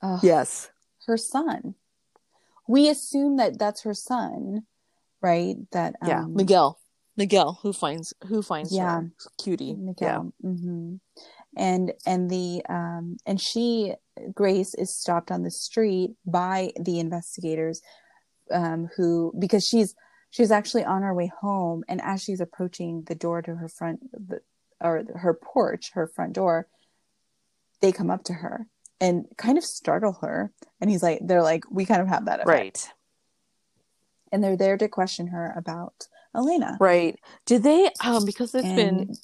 Ugh, 0.05 0.21
yes 0.23 0.71
Her 1.07 1.17
son. 1.17 1.75
We 2.69 2.89
assume 2.89 3.37
that 3.37 3.59
that's 3.59 3.83
her 3.83 3.95
son, 3.95 4.63
right? 5.21 5.57
That 5.73 5.95
um, 6.03 6.09
yeah 6.09 6.25
miguel 6.29 6.79
miguel 7.17 7.59
who 7.63 7.73
finds 7.73 8.13
who 8.29 8.43
finds 8.43 8.73
Yeah. 8.75 9.01
her 9.01 9.11
cutie 9.43 9.67
yeah 9.67 9.75
Miguel. 9.77 10.33
hmm 10.43 10.97
And 11.57 11.93
and 12.07 12.31
the 12.31 12.63
um 12.69 13.17
and 13.27 13.41
she 13.41 13.95
Grace 14.33 14.75
is 14.75 14.95
stopped 14.95 15.31
on 15.31 15.43
the 15.43 15.51
street 15.51 16.11
by 16.25 16.73
the 16.81 17.01
investigators, 17.01 17.81
um, 18.51 18.89
who 18.97 19.33
because 19.39 19.65
she's 19.65 19.95
she's 20.31 20.51
actually 20.51 20.85
on 20.85 21.03
her 21.03 21.15
way 21.15 21.31
home, 21.41 21.83
and 21.89 22.01
as 22.03 22.23
she's 22.23 22.41
approaching 22.41 23.03
the 23.07 23.15
door 23.15 23.43
to 23.43 23.55
her 23.57 23.69
front 23.69 24.01
the, 24.13 24.41
or 24.81 25.05
her 25.17 25.35
porch, 25.35 25.91
her 25.95 26.07
front 26.07 26.33
door, 26.35 26.69
they 27.81 27.93
come 27.93 28.11
up 28.11 28.23
to 28.25 28.35
her 28.35 28.67
and 29.05 29.27
kind 29.37 29.57
of 29.59 29.65
startle 29.65 30.15
her, 30.23 30.53
and 30.81 30.91
he's 30.91 31.03
like, 31.03 31.21
they're 31.23 31.43
like, 31.43 31.65
we 31.71 31.85
kind 31.85 32.03
of 32.03 32.09
have 32.09 32.25
that 32.27 32.41
effect, 32.41 32.49
right 32.49 32.89
and 34.33 34.43
they're 34.43 34.57
there 34.57 34.77
to 34.77 34.89
question 34.89 35.29
her 35.29 35.55
about 35.57 36.09
Elena, 36.35 36.77
Right. 36.81 37.15
Did 37.47 37.63
they 37.63 37.91
um 38.05 38.25
because 38.25 38.53
it's 38.55 38.67
And- 38.67 38.77
been 38.77 39.15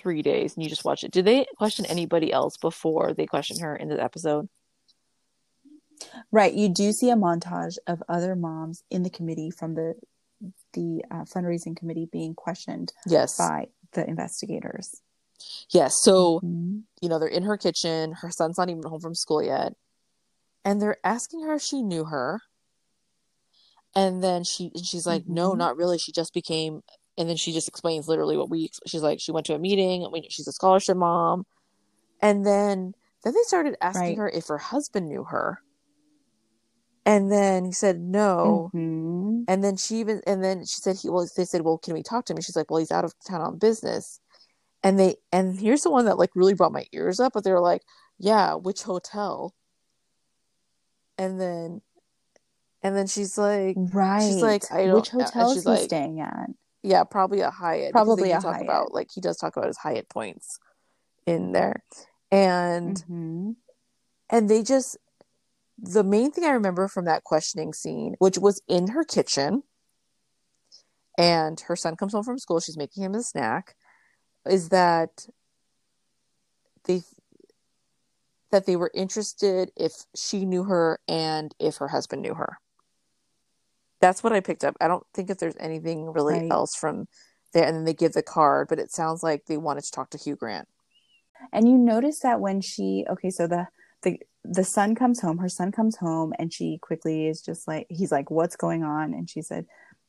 three 0.00 0.22
days 0.22 0.54
and 0.54 0.62
you 0.62 0.70
just 0.70 0.84
watched 0.84 1.04
it, 1.04 1.10
did 1.10 1.24
they 1.24 1.44
question 1.56 1.84
anybody 1.86 2.32
else 2.32 2.56
before 2.56 3.14
they 3.14 3.26
question 3.26 3.58
her 3.64 3.74
in 3.74 3.88
the 3.88 4.00
episode? 4.02 4.48
Right. 6.30 6.54
You 6.54 6.68
do 6.68 6.92
see 6.92 7.10
a 7.10 7.16
montage 7.16 7.78
of 7.86 8.02
other 8.08 8.34
moms 8.36 8.82
in 8.90 9.02
the 9.02 9.10
committee 9.10 9.50
from 9.50 9.74
the 9.74 9.94
the 10.72 11.04
uh, 11.10 11.24
fundraising 11.24 11.76
committee 11.76 12.08
being 12.10 12.34
questioned 12.34 12.92
Yes. 13.06 13.36
by 13.38 13.68
the 13.92 14.08
investigators. 14.08 15.00
Yes. 15.70 16.00
So, 16.02 16.40
Mhm. 16.40 16.82
you 17.00 17.08
know, 17.08 17.18
they're 17.18 17.28
in 17.28 17.44
her 17.44 17.56
kitchen, 17.56 18.12
her 18.12 18.30
son's 18.30 18.58
not 18.58 18.68
even 18.70 18.82
home 18.82 19.00
from 19.00 19.14
school 19.14 19.42
yet. 19.42 19.74
And 20.64 20.80
they're 20.80 20.98
asking 21.04 21.42
her 21.42 21.54
if 21.54 21.62
she 21.62 21.82
knew 21.82 22.04
her. 22.04 22.40
And 23.94 24.22
then 24.22 24.44
she 24.44 24.70
and 24.74 24.84
she's 24.86 25.06
like, 25.06 25.26
No, 25.26 25.52
Mhm. 25.52 25.58
not 25.58 25.76
really. 25.76 25.98
She 25.98 26.12
just 26.12 26.32
became 26.32 26.82
and 27.18 27.28
then 27.28 27.36
she 27.36 27.52
just 27.52 27.68
explains 27.68 28.08
literally 28.08 28.36
what 28.38 28.48
we 28.48 28.70
she's 28.86 29.02
like, 29.02 29.20
she 29.20 29.32
went 29.32 29.44
to 29.46 29.54
a 29.54 29.58
meeting, 29.58 30.08
we- 30.10 30.28
she's 30.30 30.48
a 30.48 30.52
scholarship 30.52 30.96
mom. 30.96 31.44
And 32.20 32.46
then 32.46 32.94
then 33.22 33.34
they 33.34 33.42
started 33.42 33.76
asking 33.80 34.02
Right. 34.02 34.18
her 34.18 34.28
if 34.30 34.46
her 34.48 34.58
husband 34.58 35.08
knew 35.08 35.24
her. 35.24 35.58
And 37.04 37.30
then 37.30 37.64
he 37.64 37.72
said 37.72 38.00
no. 38.00 38.70
Mhm. 38.72 39.44
And 39.48 39.62
then 39.64 39.76
she 39.76 39.96
even 39.96 40.22
and 40.26 40.42
then 40.42 40.64
she 40.64 40.80
said 40.80 40.96
he 40.96 41.10
well 41.10 41.28
they 41.36 41.44
said, 41.44 41.62
Well, 41.62 41.78
can 41.78 41.94
we 41.94 42.02
talk 42.02 42.24
to 42.26 42.32
him? 42.32 42.36
And 42.38 42.44
she's 42.44 42.56
like, 42.56 42.70
Well, 42.70 42.78
he's 42.78 42.92
out 42.92 43.04
of 43.04 43.12
town 43.26 43.42
on 43.42 43.58
business. 43.58 44.20
And 44.82 44.98
they 44.98 45.16
and 45.30 45.58
here's 45.58 45.82
the 45.82 45.90
one 45.90 46.06
that 46.06 46.18
like 46.18 46.30
really 46.34 46.54
brought 46.54 46.72
my 46.72 46.86
ears 46.92 47.20
up, 47.20 47.32
but 47.34 47.44
they 47.44 47.52
were 47.52 47.60
like, 47.60 47.82
Yeah, 48.18 48.54
which 48.54 48.82
hotel? 48.82 49.54
And 51.18 51.40
then 51.40 51.82
and 52.82 52.96
then 52.96 53.06
she's 53.06 53.38
like 53.38 53.76
Right. 53.78 54.22
she's 54.22 54.42
like, 54.42 54.64
I 54.72 54.86
don't- 54.86 54.96
Which 54.96 55.10
hotel 55.10 55.50
she's 55.50 55.58
is 55.58 55.64
he 55.64 55.70
like- 55.70 55.80
staying 55.84 56.20
at? 56.20 56.50
Yeah, 56.82 57.04
probably 57.04 57.40
a 57.40 57.50
Hyatt. 57.50 57.92
Probably 57.92 58.32
a 58.32 58.40
talk 58.40 58.54
Hyatt. 58.54 58.64
about 58.64 58.92
like 58.92 59.10
he 59.14 59.20
does 59.20 59.36
talk 59.36 59.56
about 59.56 59.68
his 59.68 59.78
Hyatt 59.78 60.08
points 60.08 60.58
in 61.26 61.52
there. 61.52 61.84
And 62.32 62.96
Mhm. 63.08 63.56
and 64.30 64.48
they 64.50 64.62
just 64.64 64.96
the 65.78 66.02
main 66.04 66.30
thing 66.32 66.44
I 66.44 66.50
remember 66.50 66.88
from 66.88 67.04
that 67.06 67.22
questioning 67.24 67.72
scene, 67.72 68.14
which 68.18 68.38
was 68.38 68.60
in 68.68 68.88
her 68.88 69.04
kitchen, 69.04 69.62
and 71.18 71.60
her 71.60 71.76
son 71.76 71.96
comes 71.96 72.12
home 72.12 72.22
from 72.24 72.38
school, 72.38 72.60
she's 72.60 72.76
making 72.76 73.02
him 73.04 73.14
a 73.14 73.22
snack, 73.22 73.76
is 74.46 74.68
that 74.70 75.26
they 76.84 77.02
that 78.50 78.66
they 78.66 78.76
were 78.76 78.90
interested 78.94 79.72
if 79.76 79.92
she 80.14 80.44
knew 80.44 80.64
her 80.64 81.00
and 81.08 81.54
if 81.58 81.78
her 81.78 81.88
husband 81.88 82.20
knew 82.22 82.34
her. 82.34 82.58
That's 84.00 84.22
what 84.22 84.32
I 84.32 84.40
picked 84.40 84.64
up. 84.64 84.76
I 84.80 84.88
don't 84.88 85.06
think 85.14 85.30
if 85.30 85.38
there's 85.38 85.56
anything 85.58 86.12
really 86.12 86.34
Right. 86.34 86.50
else 86.50 86.74
from 86.74 87.06
there, 87.54 87.64
and 87.64 87.76
then 87.76 87.84
they 87.84 87.94
give 87.94 88.12
the 88.12 88.22
card, 88.22 88.68
but 88.68 88.78
it 88.78 88.90
sounds 88.90 89.22
like 89.22 89.46
they 89.46 89.56
wanted 89.56 89.84
to 89.84 89.90
talk 89.92 90.10
to 90.10 90.18
Hugh 90.18 90.36
Grant. 90.36 90.68
And 91.52 91.68
you 91.68 91.78
notice 91.78 92.20
that 92.20 92.40
when 92.40 92.60
she 92.60 93.04
okay, 93.08 93.30
so 93.30 93.46
the 93.46 93.68
the 94.02 94.18
the 94.44 94.64
son 94.64 94.94
comes 94.94 95.20
home. 95.20 95.38
Her 95.38 95.48
son 95.48 95.72
comes 95.72 95.96
home, 95.96 96.32
and 96.38 96.52
she 96.52 96.78
quickly 96.78 97.28
is 97.28 97.40
just 97.40 97.68
like, 97.68 97.86
he's 97.88 98.12
like, 98.12 98.30
"What's 98.30 98.56
going 98.56 98.82
on?" 98.82 99.14
And 99.14 99.30
she 99.30 99.40
said, 99.42 99.66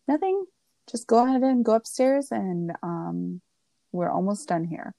"Nothing. 0.08 0.46
Just 0.90 1.08
go 1.08 1.24
ahead 1.26 1.44
and 1.44 1.64
go 1.64 1.74
upstairs, 1.74 2.32
and 2.32 2.72
um, 2.82 3.42
we're 3.94 4.12
almost 4.12 4.50
done 4.50 4.66
here." 4.66 4.94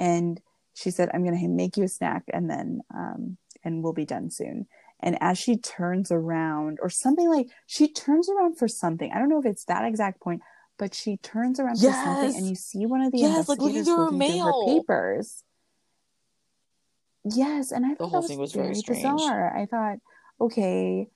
And 0.00 0.40
she 0.74 0.90
said, 0.90 1.10
"I'm 1.12 1.24
going 1.24 1.38
to 1.38 1.48
make 1.48 1.76
you 1.76 1.84
a 1.84 1.88
snack, 1.88 2.24
and 2.32 2.48
then 2.48 2.80
um, 2.94 3.36
and 3.64 3.82
we'll 3.82 3.92
be 3.92 4.06
done 4.06 4.30
soon." 4.30 4.66
And 5.00 5.18
as 5.20 5.36
she 5.36 5.58
turns 5.58 6.10
around, 6.10 6.78
or 6.80 6.88
something 6.88 7.28
like 7.28 7.48
she 7.66 7.92
turns 7.92 8.30
around 8.30 8.56
for 8.58 8.68
something, 8.68 9.12
I 9.12 9.18
don't 9.18 9.28
know 9.28 9.38
if 9.38 9.44
it's 9.46 9.64
that 9.66 9.84
exact 9.84 10.20
point, 10.20 10.40
but 10.78 10.94
she 10.94 11.18
turns 11.18 11.60
around 11.60 11.78
Yes. 11.80 11.96
for 11.96 12.04
something, 12.04 12.36
and 12.36 12.48
you 12.48 12.54
see 12.54 12.86
one 12.86 13.02
of 13.02 13.12
the 13.12 13.18
Yes, 13.18 13.48
like 13.48 13.58
looking 13.58 13.84
investigators 13.84 13.86
through 13.86 13.94
her 13.96 14.10
looking 14.10 14.26
through 14.26 14.36
her 14.36 14.52
mail. 14.52 14.64
papers. 14.64 15.42
Yes, 17.24 17.72
and 17.72 17.84
I 17.84 17.94
thought 17.94 18.10
whole 18.10 18.22
that 18.22 18.28
thing 18.28 18.38
was 18.38 18.54
was 18.54 18.62
very 18.62 18.80
very 18.86 18.98
bizarre. 19.00 19.56
I 19.56 19.66
thought, 19.66 19.98
okay, 20.40 21.08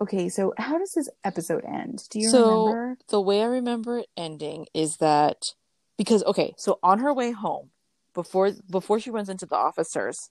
okay, 0.00 0.28
so 0.28 0.52
how 0.58 0.78
does 0.78 0.92
this 0.92 1.08
episode 1.24 1.64
end? 1.64 2.08
Do 2.10 2.18
you 2.20 2.28
So- 2.30 2.66
remember? 2.66 2.98
the 3.08 3.20
way 3.20 3.42
I 3.42 3.46
remember 3.46 3.98
it 3.98 4.08
ending 4.16 4.66
is 4.74 4.98
that 4.98 5.54
because 5.96 6.22
okay, 6.24 6.54
so 6.56 6.78
on 6.82 7.00
her 7.00 7.12
way 7.12 7.32
home, 7.32 7.70
before 8.14 8.52
before 8.70 8.98
she 9.00 9.10
runs 9.10 9.28
into 9.28 9.46
the 9.46 9.56
officers. 9.56 10.30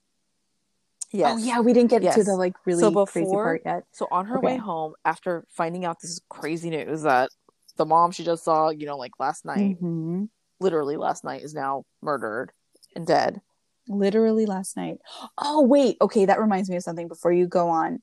Yes. 1.10 1.34
Oh 1.34 1.38
yeah, 1.38 1.60
we 1.60 1.72
didn't 1.72 1.90
get 1.90 2.02
to 2.14 2.22
the 2.22 2.36
like 2.36 2.54
really 2.66 2.80
So 2.80 3.06
crazy 3.06 3.24
before- 3.26 3.44
part 3.44 3.62
yet. 3.64 3.84
So 3.92 4.06
on 4.10 4.26
her 4.26 4.38
way 4.40 4.56
home, 4.56 4.92
after 5.04 5.46
finding 5.48 5.84
out 5.86 6.00
this 6.00 6.20
crazy 6.28 6.68
news 6.70 7.02
that 7.02 7.30
the 7.76 7.86
mom 7.86 8.10
she 8.10 8.24
just 8.24 8.44
saw, 8.44 8.68
you 8.70 8.84
know, 8.86 8.96
like 8.98 9.12
last 9.18 9.44
night, 9.44 9.76
hmm 9.78 10.24
literally 10.60 10.96
last 10.96 11.22
night, 11.24 11.42
is 11.42 11.54
now 11.54 11.84
murdered 12.02 12.50
and 12.96 13.06
dead. 13.06 13.40
Literally 13.86 14.44
last 14.44 14.76
night. 14.76 14.98
Oh 15.38 15.62
wait, 15.62 15.96
okay, 16.02 16.26
that 16.26 16.40
reminds 16.40 16.68
me 16.68 16.76
of 16.76 16.82
something. 16.82 17.08
Before 17.08 17.32
you 17.32 17.46
go 17.46 17.68
on, 17.70 18.02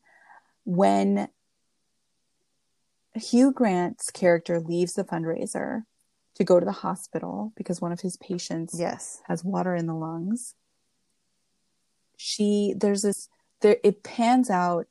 when 0.63 1.27
Hugh 3.15 3.51
Grant's 3.51 4.11
character 4.11 4.59
leaves 4.59 4.93
the 4.93 5.03
fundraiser 5.03 5.83
to 6.35 6.43
go 6.43 6.59
to 6.59 6.65
the 6.65 6.71
hospital 6.71 7.53
because 7.55 7.79
one 7.81 7.91
of 7.91 8.01
his 8.01 8.17
patients 8.17 8.77
Yes. 8.77 9.21
has 9.27 9.43
water 9.43 9.73
in 9.75 9.87
the 9.87 9.93
lungs. 9.95 10.55
She 12.17 12.73
there's 12.77 13.01
this 13.01 13.29
there 13.61 13.77
it 13.83 14.03
pans 14.03 14.49
out 14.49 14.87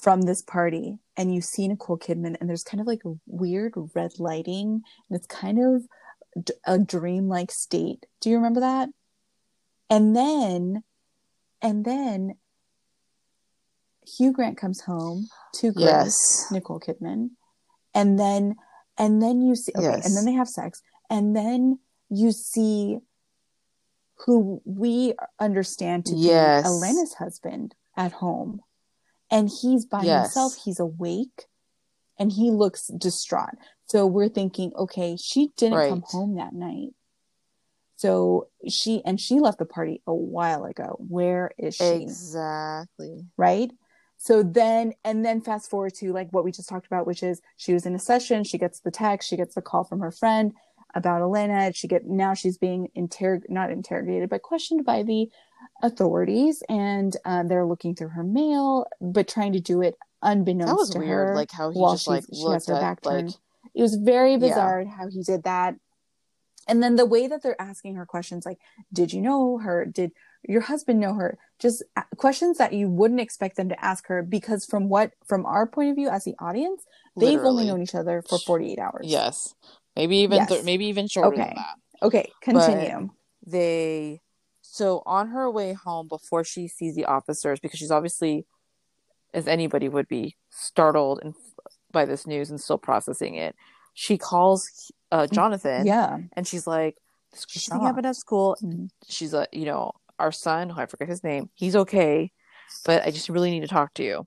from 0.00 0.22
this 0.22 0.40
party 0.42 0.98
and 1.16 1.34
you 1.34 1.40
see 1.40 1.68
Nicole 1.68 1.98
Kidman 1.98 2.36
and 2.40 2.48
there's 2.48 2.64
kind 2.64 2.80
of 2.80 2.86
like 2.86 3.04
a 3.04 3.14
weird 3.26 3.74
red 3.94 4.18
lighting 4.18 4.82
and 5.08 5.16
it's 5.16 5.26
kind 5.26 5.58
of 5.62 5.82
d- 6.44 6.54
a 6.64 6.78
dreamlike 6.78 7.50
state. 7.50 8.06
Do 8.20 8.30
you 8.30 8.36
remember 8.36 8.60
that? 8.60 8.88
And 9.90 10.16
then 10.16 10.84
and 11.60 11.84
then 11.84 12.36
Hugh 14.06 14.32
Grant 14.32 14.56
comes 14.56 14.80
home 14.82 15.28
to 15.56 15.72
Grace. 15.72 15.84
Yes. 15.86 16.46
Nicole 16.50 16.80
Kidman. 16.80 17.30
And 17.94 18.18
then 18.18 18.56
and 18.98 19.22
then 19.22 19.40
you 19.40 19.54
see 19.56 19.72
okay, 19.74 19.84
Yes. 19.84 20.06
and 20.06 20.16
then 20.16 20.24
they 20.24 20.32
have 20.32 20.48
sex. 20.48 20.82
And 21.08 21.34
then 21.36 21.78
you 22.10 22.32
see 22.32 22.98
who 24.26 24.60
we 24.64 25.14
understand 25.40 26.06
to 26.06 26.14
Yes. 26.14 26.62
be 26.62 26.66
Elena's 26.68 27.14
husband 27.14 27.74
at 27.96 28.12
home. 28.12 28.60
And 29.30 29.48
he's 29.48 29.86
by 29.86 30.02
Yes. 30.04 30.26
himself, 30.34 30.56
he's 30.64 30.78
awake 30.78 31.46
and 32.18 32.30
he 32.32 32.50
looks 32.50 32.86
distraught. 32.88 33.54
So 33.86 34.06
we're 34.06 34.28
thinking, 34.28 34.72
okay, 34.76 35.16
she 35.16 35.48
didn't 35.56 35.88
come 35.88 36.02
home 36.06 36.34
that 36.36 36.52
night. 36.54 36.94
So 37.96 38.48
she 38.68 39.02
and 39.04 39.20
she 39.20 39.38
left 39.38 39.58
the 39.58 39.64
party 39.64 40.02
a 40.06 40.14
while 40.14 40.64
ago. 40.64 40.96
Where 41.08 41.52
is 41.58 41.76
she? 41.76 41.84
Exactly. 42.02 43.26
right? 43.36 43.70
So 44.24 44.44
then, 44.44 44.92
and 45.02 45.24
then 45.24 45.40
fast 45.40 45.68
forward 45.68 45.94
to 45.94 46.12
like 46.12 46.28
what 46.30 46.44
we 46.44 46.52
just 46.52 46.68
talked 46.68 46.86
about, 46.86 47.08
which 47.08 47.24
is 47.24 47.42
she 47.56 47.72
was 47.72 47.86
in 47.86 47.94
a 47.96 47.98
session, 47.98 48.44
she 48.44 48.56
gets 48.56 48.78
the 48.78 48.92
text, 48.92 49.28
she 49.28 49.36
gets 49.36 49.56
the 49.56 49.62
call 49.62 49.82
from 49.82 49.98
her 49.98 50.12
friend 50.12 50.52
about 50.94 51.22
Elena. 51.22 51.72
She 51.72 51.88
get 51.88 52.06
now 52.06 52.32
she's 52.32 52.56
being 52.56 52.88
interrog 52.96 53.42
not 53.48 53.72
interrogated, 53.72 54.30
but 54.30 54.42
questioned 54.42 54.84
by 54.84 55.02
the 55.02 55.28
authorities, 55.82 56.62
and 56.68 57.16
uh, 57.24 57.42
they're 57.42 57.66
looking 57.66 57.96
through 57.96 58.10
her 58.10 58.22
mail, 58.22 58.86
but 59.00 59.26
trying 59.26 59.54
to 59.54 59.60
do 59.60 59.82
it 59.82 59.96
unbeknownst 60.22 60.70
That 60.70 60.76
was 60.76 60.90
to 60.90 60.98
weird. 61.00 61.28
her. 61.30 61.34
Like 61.34 61.50
how 61.50 61.70
he 61.70 61.80
while 61.80 61.94
just 61.94 62.06
like 62.06 62.22
she 62.32 62.36
has 62.36 62.44
looked 62.44 62.68
her 62.68 62.74
at 62.74 62.80
back 62.80 63.04
like 63.04 63.14
turned. 63.24 63.38
It 63.74 63.82
was 63.82 63.96
very 63.96 64.34
Yeah. 64.34 64.38
bizarre 64.38 64.84
how 64.84 65.08
he 65.08 65.24
did 65.24 65.42
that. 65.42 65.74
And 66.68 66.80
then 66.80 66.94
the 66.94 67.06
way 67.06 67.26
that 67.26 67.42
they're 67.42 67.60
asking 67.60 67.96
her 67.96 68.06
questions, 68.06 68.46
like, 68.46 68.60
did 68.92 69.12
you 69.12 69.20
know 69.20 69.58
her? 69.58 69.84
Did 69.84 70.12
your 70.48 70.62
husband 70.62 71.00
know 71.00 71.14
her? 71.14 71.38
Just 71.58 71.82
questions 72.16 72.58
that 72.58 72.72
you 72.72 72.88
wouldn't 72.88 73.20
expect 73.20 73.56
them 73.56 73.68
to 73.68 73.84
ask 73.84 74.06
her 74.08 74.22
because 74.22 74.64
from 74.64 74.88
what, 74.88 75.12
from 75.26 75.46
our 75.46 75.66
point 75.66 75.90
of 75.90 75.96
view 75.96 76.08
as 76.08 76.24
the 76.24 76.34
audience, 76.40 76.84
they've 77.18 77.38
only 77.40 77.66
known 77.66 77.82
each 77.82 77.94
other 77.94 78.22
for 78.28 78.38
48 78.38 78.78
hours. 78.78 79.04
Yes. 79.04 79.54
Maybe 79.94 80.18
even 80.18 80.38
Yes. 80.38 80.48
th- 80.48 80.64
maybe 80.64 80.86
even 80.86 81.06
shorter 81.08 81.34
Okay. 81.34 81.44
than 81.44 81.54
that. 81.56 81.76
Okay, 82.06 82.32
continue. 82.40 83.10
they 83.46 84.20
so 84.62 85.02
on 85.04 85.28
her 85.28 85.50
way 85.50 85.72
home 85.72 86.08
before 86.08 86.44
she 86.44 86.66
sees 86.68 86.94
the 86.94 87.04
officers 87.04 87.58
because 87.60 87.78
she's 87.78 87.90
obviously 87.90 88.46
as 89.34 89.46
anybody 89.48 89.88
would 89.88 90.08
be 90.08 90.36
startled 90.50 91.18
and 91.22 91.34
by 91.90 92.04
this 92.04 92.26
news 92.26 92.50
and 92.50 92.60
still 92.60 92.78
processing 92.78 93.34
it 93.34 93.54
she 93.94 94.16
calls 94.16 94.64
uh, 95.10 95.26
jonathan 95.26 95.84
yeah. 95.86 96.18
and 96.34 96.46
she's 96.46 96.66
like 96.66 96.96
this 97.32 97.68
happened 97.68 98.06
at 98.06 98.16
school 98.16 98.56
Mhm. 98.62 98.88
she's 99.08 99.34
like 99.34 99.48
you 99.52 99.64
know 99.66 99.92
our 100.22 100.32
son 100.32 100.70
who 100.70 100.80
i 100.80 100.86
forget 100.86 101.08
his 101.08 101.22
name 101.24 101.50
he's 101.54 101.76
okay 101.76 102.30
but 102.86 103.04
i 103.04 103.10
just 103.10 103.28
really 103.28 103.50
need 103.50 103.60
to 103.60 103.68
talk 103.68 103.92
to 103.94 104.02
you 104.04 104.26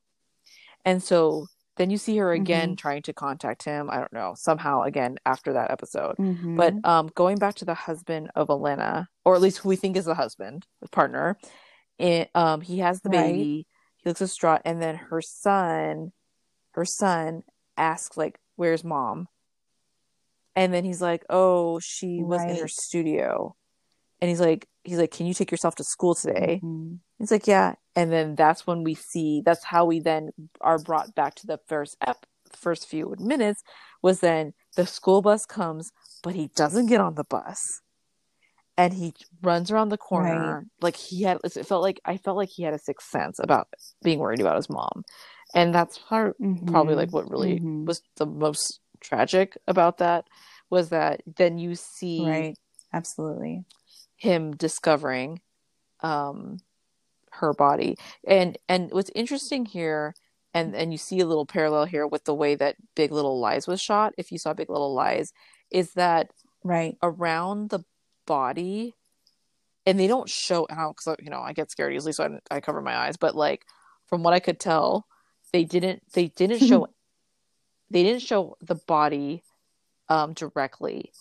and 0.84 1.02
so 1.02 1.48
then 1.78 1.90
you 1.90 1.98
see 1.98 2.16
her 2.18 2.32
again 2.32 2.70
Mm-hmm. 2.70 2.76
trying 2.76 3.02
to 3.02 3.14
contact 3.14 3.64
him 3.64 3.90
i 3.90 3.98
don't 3.98 4.14
know 4.14 4.34
somehow 4.38 4.82
again 4.84 5.18
after 5.26 5.54
that 5.54 5.72
episode 5.72 6.16
Mhm. 6.20 6.56
but 6.58 6.74
um, 6.90 7.10
going 7.16 7.38
back 7.38 7.56
to 7.56 7.66
the 7.66 7.74
husband 7.74 8.30
of 8.36 8.50
Elena, 8.50 9.10
or 9.26 9.36
at 9.36 9.42
least 9.42 9.58
who 9.60 9.70
we 9.70 9.76
think 9.76 9.98
is 9.98 10.06
the 10.06 10.16
husband, 10.16 10.66
his 10.80 10.90
partner, 10.90 11.38
it, 11.98 12.30
um, 12.34 12.62
he 12.62 12.80
has 12.80 13.02
the 13.02 13.10
Right. 13.10 13.26
baby. 13.34 13.68
He 13.98 14.10
looks 14.10 14.20
distraught, 14.20 14.62
and 14.64 14.82
then 14.82 14.96
her 14.96 15.22
son, 15.22 16.14
her 16.72 16.86
son 16.86 17.44
asks 17.76 18.16
like, 18.16 18.40
"Where's 18.56 18.84
mom?" 18.86 19.28
And 20.56 20.74
then 20.74 20.86
he's 20.86 21.02
like, 21.02 21.26
"Oh, 21.30 21.80
she 21.80 22.24
was 22.24 22.42
in 22.44 22.56
her 22.58 22.68
studio." 22.70 23.56
And 24.22 24.30
he's 24.30 24.40
like, 24.42 24.68
he's 24.84 24.98
like, 24.98 25.12
"Can 25.12 25.26
you 25.26 25.34
take 25.34 25.52
yourself 25.52 25.76
to 25.76 25.84
school 25.84 26.16
today?" 26.16 26.64
Mhm. 26.64 27.00
He's 27.20 27.32
like, 27.32 27.48
"Yeah." 27.48 27.76
And 27.96 28.12
then 28.12 28.36
that's 28.36 28.68
when 28.68 28.84
we 28.84 28.96
see. 28.96 29.42
That's 29.46 29.64
how 29.64 29.86
we 29.86 30.00
then 30.00 30.32
are 30.62 30.80
brought 30.80 31.16
back 31.16 31.36
to 31.36 31.48
the 31.48 31.60
first 31.68 31.98
ep, 32.06 32.26
first 32.52 32.88
few 32.88 33.16
minutes. 33.20 33.64
Was 34.02 34.20
then 34.22 34.54
the 34.76 34.86
school 34.86 35.22
bus 35.22 35.46
comes, 35.46 35.92
but 36.24 36.36
he 36.36 36.50
doesn't 36.56 36.88
get 36.88 37.02
on 37.02 37.16
the 37.16 37.24
bus, 37.26 37.82
and 38.78 38.94
he 38.94 39.14
runs 39.42 39.72
around 39.72 39.90
the 39.90 39.98
corner 39.98 40.68
like 40.82 40.96
he 40.98 41.24
had. 41.24 41.40
It 41.44 41.66
felt 41.68 41.82
like 41.84 42.02
I 42.06 42.18
felt 42.18 42.38
like 42.38 42.50
he 42.50 42.64
had 42.64 42.74
a 42.74 42.80
sixth 42.80 43.10
sense 43.10 43.40
about 43.40 43.68
being 44.04 44.20
worried 44.20 44.42
about 44.42 44.58
his 44.58 44.70
mom, 44.70 45.04
and 45.54 45.74
that's 45.74 45.98
part 46.00 46.36
probably 46.68 46.96
Mhm. 46.96 46.98
like 46.98 47.14
what 47.14 47.30
really 47.30 47.60
Mhm. 47.60 47.86
was 47.88 48.02
the 48.18 48.26
most 48.26 48.80
tragic 49.02 49.58
about 49.68 49.98
that 50.00 50.26
was 50.70 50.90
that 50.90 51.22
then 51.38 51.58
you 51.60 51.76
see 51.76 52.20
Right. 52.24 52.56
Absolutely. 52.94 53.66
Him 54.26 54.56
discovering 54.56 55.40
um 56.02 56.58
her 57.32 57.54
body 57.54 57.96
and 58.28 58.58
and 58.68 58.92
what's 58.92 59.12
interesting 59.14 59.66
here 59.66 60.14
and 60.54 60.76
and 60.76 60.92
you 60.92 60.98
see 60.98 61.20
a 61.20 61.26
little 61.26 61.46
parallel 61.46 61.86
here 61.86 62.08
with 62.08 62.24
the 62.26 62.34
way 62.34 62.56
that 62.56 62.76
big 62.96 63.12
little 63.12 63.40
lies 63.40 63.68
was 63.68 63.80
shot 63.82 64.14
if 64.18 64.32
you 64.32 64.38
saw 64.38 64.54
big 64.54 64.70
little 64.70 64.94
lies 64.94 65.32
is 65.72 65.94
that 65.94 66.32
Right. 66.64 66.98
around 67.04 67.70
the 67.70 67.84
body 68.26 68.96
and 69.86 70.00
they 70.00 70.08
don't 70.08 70.30
show 70.30 70.66
how 70.70 70.94
because 70.94 71.18
you 71.22 71.30
know 71.30 71.42
i 71.42 71.54
get 71.54 71.70
scared 71.70 71.94
easily 71.94 72.14
so 72.14 72.24
I, 72.24 72.56
I 72.56 72.60
cover 72.60 72.82
my 72.82 72.96
eyes 72.96 73.18
but 73.18 73.36
like 73.36 73.66
from 74.08 74.24
what 74.24 74.34
i 74.34 74.40
could 74.40 74.60
tell 74.60 75.06
they 75.54 75.64
didn't 75.64 76.02
they 76.14 76.28
didn't 76.30 76.60
show 76.70 76.88
they 77.92 78.02
didn't 78.02 78.24
show 78.24 78.58
the 78.62 78.80
body 78.88 79.44
um 80.10 80.34
directly 80.34 81.12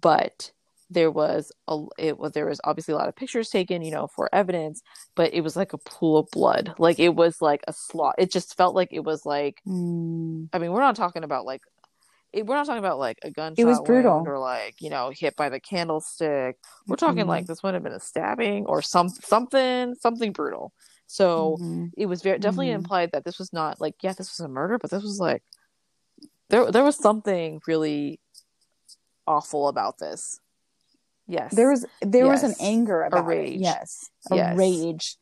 but 0.00 0.52
there 0.92 1.10
was 1.10 1.50
a 1.68 1.78
it 1.98 2.18
was 2.18 2.32
there 2.32 2.46
was 2.46 2.60
obviously 2.64 2.92
a 2.92 2.96
lot 2.96 3.08
of 3.08 3.16
pictures 3.16 3.48
taken 3.50 3.82
you 3.82 3.90
know 3.90 4.06
for 4.06 4.28
evidence 4.34 4.82
but 5.16 5.32
it 5.34 5.40
was 5.40 5.56
like 5.56 5.72
a 5.72 5.78
pool 5.78 6.18
of 6.18 6.28
blood 6.30 6.74
like 6.78 6.98
it 6.98 7.14
was 7.14 7.40
like 7.40 7.62
a 7.68 7.72
slot 7.72 8.14
it 8.18 8.30
just 8.30 8.56
felt 8.56 8.74
like 8.74 8.88
it 8.92 9.04
was 9.04 9.24
like 9.26 9.60
Mm. 9.66 10.48
i 10.52 10.58
mean 10.58 10.72
we're 10.72 10.80
not 10.80 10.96
talking 10.96 11.24
about 11.24 11.44
like 11.44 11.62
it, 12.32 12.46
we're 12.46 12.54
not 12.56 12.66
talking 12.66 12.78
about 12.78 12.98
like 12.98 13.18
a 13.22 13.30
gunshot 13.30 13.58
It 13.58 13.66
was 13.66 13.80
brutal. 13.80 14.24
or 14.26 14.38
like 14.38 14.76
you 14.80 14.90
know 14.90 15.10
hit 15.14 15.36
by 15.36 15.48
the 15.48 15.60
candlestick 15.60 16.56
we're 16.86 16.96
talking 16.96 17.24
Mhm. 17.24 17.28
like 17.28 17.46
this 17.46 17.62
would 17.62 17.74
have 17.74 17.82
been 17.82 17.92
a 17.92 18.00
stabbing 18.00 18.66
or 18.66 18.82
some 18.82 19.08
something 19.08 19.94
something 19.96 20.32
brutal 20.32 20.72
so 21.06 21.58
Mhm. 21.60 21.90
it 21.96 22.06
was 22.06 22.22
very 22.22 22.38
definitely 22.38 22.68
Mhm. 22.68 22.76
implied 22.76 23.10
that 23.12 23.24
this 23.24 23.38
was 23.38 23.52
not 23.52 23.80
like 23.80 23.94
yeah 24.02 24.12
this 24.12 24.30
was 24.36 24.40
a 24.40 24.48
murder 24.48 24.78
but 24.78 24.90
this 24.90 25.02
was 25.02 25.18
like 25.20 25.42
there 26.48 26.70
there 26.70 26.84
was 26.84 26.96
something 26.96 27.60
really 27.66 28.18
awful 29.26 29.68
about 29.68 29.98
this 29.98 30.40
Yes. 31.26 31.54
There 31.54 31.70
was 31.70 31.86
there 32.00 32.26
was 32.26 32.42
an 32.42 32.54
anger 32.60 33.02
about 33.02 33.20
a 33.20 33.22
rage. 33.22 33.54
it. 33.56 33.60
Yes, 33.60 34.10
a 34.30 34.36
Yes. 34.36 34.56
rage, 34.58 35.16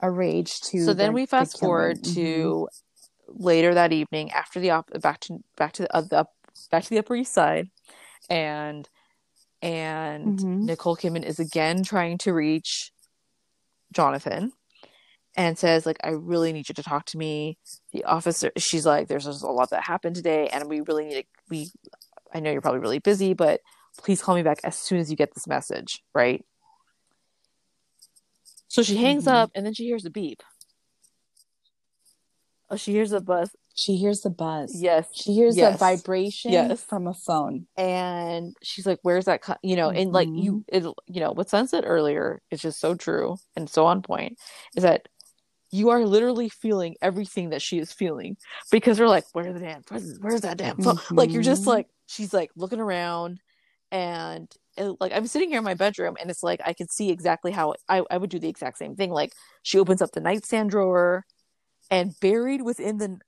a 0.00 0.10
rage 0.10 0.60
to. 0.70 0.84
so 0.84 0.92
then 0.94 1.08
the- 1.10 1.14
we 1.14 1.22
the 1.22 1.26
fast 1.28 1.54
killing. 1.58 1.66
forward 1.68 1.98
Mhm. 2.02 2.14
to 2.14 2.68
later 3.28 3.74
that 3.74 3.92
evening 3.92 4.30
after 4.32 4.60
the 4.60 4.70
op- 4.70 5.00
back 5.00 5.20
to 5.20 5.38
back 5.56 5.72
to 5.72 5.82
the, 5.82 5.96
uh, 5.96 6.00
the 6.02 6.18
up, 6.20 6.32
back 6.70 6.84
to 6.84 6.90
the 6.90 6.98
Upper 6.98 7.16
East 7.16 7.32
Side, 7.32 7.70
and 8.30 8.88
and 9.62 10.38
Mhm. 10.38 10.64
Nicole 10.64 10.96
Kidman 10.96 11.24
is 11.24 11.40
again 11.40 11.82
trying 11.82 12.18
to 12.18 12.32
reach 12.32 12.92
Jonathan, 13.92 14.52
and 15.34 15.58
says 15.58 15.86
like 15.86 15.98
I 16.04 16.10
really 16.10 16.52
need 16.52 16.68
you 16.68 16.74
to 16.74 16.82
talk 16.82 17.06
to 17.06 17.18
me. 17.18 17.58
The 17.92 18.04
officer, 18.04 18.52
she's 18.58 18.84
like, 18.86 19.08
there's 19.08 19.24
just 19.24 19.42
a 19.42 19.46
lot 19.50 19.70
that 19.70 19.84
happened 19.84 20.16
today, 20.16 20.48
and 20.48 20.68
we 20.68 20.80
really 20.82 21.06
need 21.06 21.14
to. 21.22 21.24
We, 21.48 21.70
I 22.34 22.40
know 22.40 22.50
you're 22.52 22.60
probably 22.60 22.80
really 22.80 22.98
busy, 22.98 23.32
but 23.32 23.60
please 23.98 24.22
call 24.22 24.34
me 24.34 24.42
back 24.42 24.58
as 24.64 24.76
soon 24.76 24.98
as 24.98 25.10
you 25.10 25.16
get 25.16 25.34
this 25.34 25.46
message, 25.46 26.02
right? 26.14 26.44
So 28.68 28.82
she 28.82 28.96
hangs 28.96 29.24
Mhm. 29.24 29.32
up, 29.32 29.50
and 29.54 29.64
then 29.64 29.74
she 29.74 29.84
hears 29.84 30.04
a 30.04 30.10
beep. 30.10 30.42
Oh, 32.68 32.76
she 32.76 32.92
hears 32.92 33.12
a 33.12 33.20
buzz. 33.20 33.54
She 33.74 33.96
hears 33.96 34.22
the 34.22 34.30
buzz. 34.30 34.74
Yes, 34.74 35.08
She 35.12 35.32
hears 35.34 35.56
Yes. 35.56 35.74
the 35.74 35.78
vibration 35.78 36.50
Yes. 36.52 36.82
from 36.82 37.06
a 37.06 37.14
phone. 37.14 37.66
and 37.76 38.56
she's 38.62 38.86
like, 38.86 38.98
"Where's 39.02 39.26
that?" 39.26 39.42
Co-? 39.42 39.56
You 39.62 39.76
know, 39.76 39.90
and 39.90 40.12
like 40.12 40.28
Mm-hmm. 40.28 40.38
you, 40.38 40.64
it, 40.68 40.82
you 41.06 41.20
know, 41.20 41.32
what 41.32 41.48
Sun 41.50 41.68
said 41.68 41.84
earlier 41.86 42.40
is 42.50 42.60
just 42.60 42.80
so 42.80 42.94
true 42.94 43.36
and 43.54 43.68
so 43.70 43.86
on 43.86 44.02
point. 44.02 44.38
Is 44.74 44.82
that 44.82 45.08
you 45.70 45.90
are 45.90 46.04
literally 46.06 46.48
feeling 46.48 46.96
everything 47.02 47.50
that 47.50 47.60
she 47.62 47.78
is 47.78 47.92
feeling 47.92 48.36
because 48.70 48.96
they're 48.96 49.08
like, 49.08 49.26
"Where's 49.32 49.52
the 49.54 49.60
damn? 49.60 49.82
Where's, 49.88 50.18
where's 50.20 50.40
that 50.40 50.56
damn 50.58 50.76
phone?" 50.78 50.98
Like 51.10 51.32
you're 51.32 51.42
just 51.42 51.64
Mhm. 51.64 51.68
like, 51.68 51.88
she's 52.06 52.32
like 52.34 52.50
looking 52.56 52.80
around, 52.80 53.40
and 53.90 54.50
it, 54.76 54.96
like 55.00 55.12
I'm 55.12 55.26
sitting 55.26 55.48
here 55.48 55.58
in 55.58 55.64
my 55.64 55.74
bedroom, 55.74 56.16
and 56.20 56.30
it's 56.30 56.42
like 56.42 56.60
I 56.64 56.72
can 56.72 56.88
see 56.88 57.10
exactly 57.10 57.52
how 57.52 57.74
I, 57.88 58.02
I 58.10 58.18
would 58.18 58.30
do 58.30 58.38
the 58.38 58.48
exact 58.48 58.78
same 58.78 58.96
thing. 58.96 59.10
Like 59.10 59.32
she 59.62 59.78
opens 59.78 60.02
up 60.02 60.12
the 60.12 60.20
nightstand 60.20 60.70
drawer, 60.70 61.24
and 61.90 62.14
buried 62.20 62.62
within 62.62 62.98
the 62.98 63.18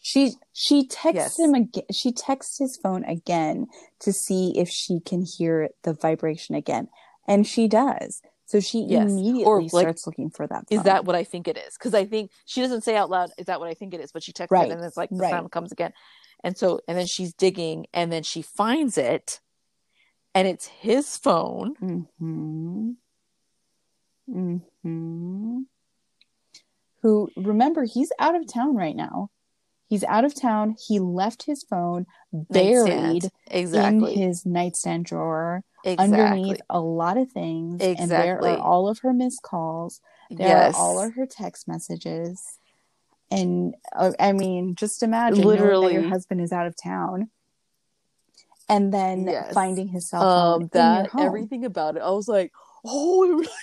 She 0.00 0.32
she 0.52 0.86
texts 0.86 1.16
Yes. 1.16 1.38
him 1.38 1.54
again. 1.54 1.84
She 1.92 2.12
texts 2.12 2.58
his 2.58 2.78
phone 2.82 3.04
again 3.04 3.66
to 4.00 4.12
see 4.12 4.54
if 4.56 4.68
she 4.68 5.00
can 5.00 5.24
hear 5.24 5.68
the 5.82 5.92
vibration 5.94 6.54
again, 6.54 6.88
and 7.26 7.46
she 7.46 7.68
does. 7.68 8.22
So 8.46 8.60
she 8.60 8.86
Yes. 8.88 9.12
immediately 9.12 9.46
Or, 9.46 9.60
like, 9.60 9.82
starts 9.82 10.06
looking 10.06 10.30
for 10.30 10.46
that. 10.46 10.64
is 10.70 10.78
phone. 10.78 10.84
that 10.86 11.04
what 11.04 11.14
I 11.14 11.24
think 11.24 11.48
it 11.48 11.58
is? 11.58 11.74
Because 11.76 11.94
I 11.94 12.06
think 12.06 12.30
she 12.46 12.62
doesn't 12.62 12.82
say 12.84 12.96
out 12.96 13.10
loud, 13.10 13.30
is 13.36 13.46
that 13.46 13.60
what 13.60 13.68
I 13.68 13.74
think 13.74 13.92
it 13.92 14.00
is? 14.00 14.10
But 14.12 14.22
she 14.22 14.32
texts 14.32 14.52
Right, 14.52 14.70
it 14.70 14.72
and 14.72 14.82
it's 14.82 14.96
like 14.96 15.10
the 15.10 15.16
right. 15.16 15.30
sound 15.30 15.50
comes 15.50 15.72
again. 15.72 15.92
And 16.44 16.56
so, 16.56 16.80
and 16.86 16.96
then 16.96 17.06
she's 17.06 17.32
digging 17.32 17.86
and 17.92 18.12
then 18.12 18.22
she 18.22 18.42
finds 18.42 18.96
it 18.96 19.40
and 20.34 20.46
it's 20.46 20.66
his 20.66 21.16
phone. 21.16 21.74
Mm-hmm. 21.76 22.90
Mm-hmm. 24.30 25.58
Who 27.02 27.28
remember 27.36 27.84
he's 27.84 28.12
out 28.18 28.34
of 28.34 28.52
town 28.52 28.76
right 28.76 28.96
now. 28.96 29.30
He's 29.88 30.04
out 30.04 30.24
of 30.24 30.38
town. 30.38 30.76
He 30.86 31.00
left 31.00 31.44
his 31.44 31.64
phone 31.64 32.06
buried 32.32 33.30
Exactly. 33.50 34.14
in 34.14 34.20
his 34.20 34.44
nightstand 34.44 35.06
drawer 35.06 35.64
exactly. 35.84 36.20
underneath 36.20 36.60
a 36.68 36.80
lot 36.80 37.16
of 37.16 37.32
things. 37.32 37.80
And 37.82 38.10
there 38.10 38.38
are 38.42 38.58
all 38.58 38.88
of 38.88 38.98
her 39.00 39.14
missed 39.14 39.42
calls. 39.42 40.00
There 40.30 40.46
yes. 40.46 40.74
are 40.74 40.78
all 40.78 41.00
of 41.00 41.14
her 41.14 41.26
text 41.26 41.66
messages. 41.66 42.58
And 43.30 43.74
uh, 43.94 44.12
I 44.18 44.32
mean, 44.32 44.74
just 44.74 45.02
imagine 45.02 45.36
that 45.38 45.46
Literally. 45.46 45.92
your 45.92 46.02
husband 46.02 46.40
is 46.40 46.52
out 46.52 46.66
of 46.66 46.74
town 46.82 47.28
and 48.68 48.92
then 48.92 49.26
Yes. 49.26 49.52
finding 49.52 49.88
his 49.88 50.08
cell 50.08 50.20
phone 50.22 50.62
um, 50.62 50.70
that 50.72 51.10
everything 51.18 51.64
about 51.64 51.96
it. 51.96 52.02
I 52.02 52.10
was 52.10 52.28
like, 52.28 52.52
oh, 52.84 53.44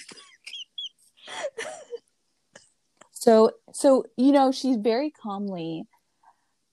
So, 3.12 3.52
so 3.74 4.06
you 4.18 4.32
know, 4.32 4.52
she 4.52 4.76
very 4.78 5.10
calmly 5.10 5.88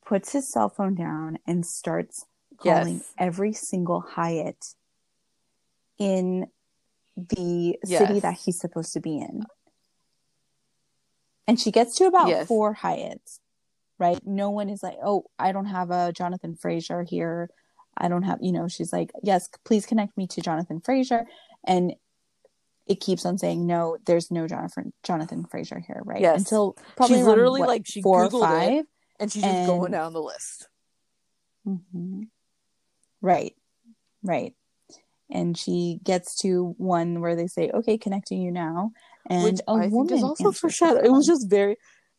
puts 0.04 0.32
his 0.32 0.46
cell 0.52 0.68
phone 0.68 0.94
down 0.94 1.38
and 1.46 1.64
starts 1.64 2.26
calling 2.58 2.96
Yes. 2.96 3.14
every 3.16 3.54
single 3.54 4.00
Hyatt 4.00 4.74
in 5.98 6.46
the 7.16 7.78
city 7.84 8.20
that 8.20 8.34
he's 8.34 8.60
supposed 8.60 8.92
to 8.92 9.00
be 9.00 9.16
in. 9.18 9.44
And 11.46 11.58
she 11.58 11.70
gets 11.70 11.96
to 11.96 12.04
about 12.06 12.28
Yes. 12.28 12.46
four 12.46 12.74
Hyatts, 12.74 13.40
right? 13.98 14.24
No 14.26 14.50
one 14.50 14.68
is 14.68 14.82
like, 14.82 14.96
"Oh, 15.02 15.24
I 15.38 15.52
don't 15.52 15.66
have 15.66 15.90
a 15.90 16.12
Jonathan 16.12 16.54
Fraser 16.54 17.02
here. 17.02 17.50
I 17.96 18.08
don't 18.08 18.22
have," 18.22 18.38
you 18.40 18.52
know. 18.52 18.68
She's 18.68 18.92
like, 18.92 19.10
"Yes, 19.22 19.48
please 19.64 19.84
connect 19.86 20.16
me 20.16 20.26
to 20.28 20.40
Jonathan 20.40 20.80
Fraser," 20.80 21.26
and 21.64 21.94
it 22.86 23.00
keeps 23.00 23.26
on 23.26 23.38
saying, 23.38 23.66
"No, 23.66 23.98
there's 24.06 24.30
no 24.30 24.46
Jonathan 24.46 24.92
Jonathan 25.02 25.44
Fraser 25.44 25.78
here," 25.80 26.00
right? 26.04 26.20
Yes. 26.20 26.38
Until 26.38 26.74
probably 26.96 27.16
She's 27.18 27.26
literally 27.26 27.60
what, 27.60 27.68
like, 27.68 27.86
she 27.86 28.02
four 28.02 28.24
or 28.24 28.28
Googled 28.28 28.42
it. 28.44 28.68
five. 28.78 28.84
and 29.20 29.30
she's 29.30 29.42
just 29.44 29.66
going 29.66 29.92
down 29.92 30.12
the 30.12 30.22
list. 30.22 30.68
hmm 31.64 32.22
Right, 33.20 33.54
right. 34.22 34.54
And 35.30 35.56
she 35.56 36.00
gets 36.02 36.34
to 36.42 36.74
one 36.76 37.20
where 37.20 37.36
they 37.36 37.46
say, 37.46 37.70
"Okay, 37.70 37.96
connecting 37.98 38.40
you 38.42 38.50
now," 38.50 38.90
and 39.28 39.42
which 39.44 39.60
a 39.68 39.78
I 39.78 39.90
think 39.90 39.92
woman 39.92 40.12
is 40.12 40.22
also 40.22 40.48
answers 40.48 40.60
the 40.60 40.60
foreshadow. 40.60 41.00
It 41.02 41.12
was 41.12 41.26
just 41.26 41.48
very, 41.50 41.76